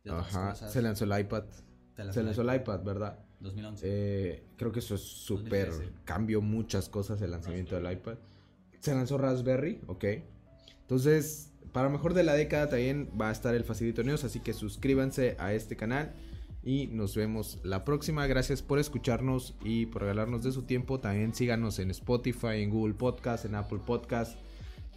Ajá, 0.10 0.50
cosas. 0.52 0.74
se 0.74 0.82
lanzó 0.82 1.06
el 1.06 1.20
iPad. 1.20 1.44
Se 1.96 2.04
lanzó 2.04 2.14
Se 2.14 2.20
el 2.22 2.26
lanzó 2.26 2.42
el 2.42 2.56
iPad, 2.56 2.84
¿verdad? 2.84 3.20
2011. 3.42 3.86
Eh, 3.88 4.44
creo 4.58 4.72
que 4.72 4.80
eso 4.80 4.96
es 4.96 5.02
súper. 5.02 5.68
2013. 5.70 5.94
Cambió 6.04 6.42
muchas 6.42 6.90
cosas 6.90 7.22
el 7.22 7.30
lanzamiento 7.32 7.76
del 7.80 7.92
iPad. 7.92 8.18
Se 8.80 8.94
lanzó 8.96 9.18
Raspberry, 9.20 9.82
ok. 9.88 10.04
Entonces, 10.82 11.52
para 11.74 11.90
mejor 11.90 12.14
de 12.16 12.24
la 12.24 12.34
década 12.34 12.70
también 12.70 13.10
va 13.20 13.30
a 13.30 13.32
estar 13.32 13.54
el 13.56 13.64
Facilito 13.64 14.04
News. 14.04 14.24
Así 14.24 14.40
que 14.40 14.54
suscríbanse 14.54 15.36
a 15.40 15.54
este 15.54 15.76
canal. 15.76 16.14
Y 16.66 16.88
nos 16.88 17.16
vemos 17.16 17.60
la 17.64 17.86
próxima. 17.86 18.26
Gracias 18.26 18.64
por 18.64 18.80
escucharnos 18.80 19.54
y 19.64 19.86
por 19.86 20.02
regalarnos 20.02 20.44
de 20.44 20.52
su 20.52 20.64
tiempo. 20.64 21.00
También 21.00 21.36
síganos 21.36 21.78
en 21.78 21.92
Spotify, 21.92 22.64
en 22.64 22.72
Google 22.72 22.96
Podcast, 22.96 23.46
en 23.46 23.54
Apple 23.54 23.80
Podcast. 23.86 24.38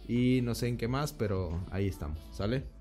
Y 0.07 0.41
no 0.41 0.55
sé 0.55 0.67
en 0.67 0.77
qué 0.77 0.87
más, 0.87 1.13
pero 1.13 1.63
ahí 1.69 1.87
estamos. 1.87 2.17
¿Sale? 2.31 2.78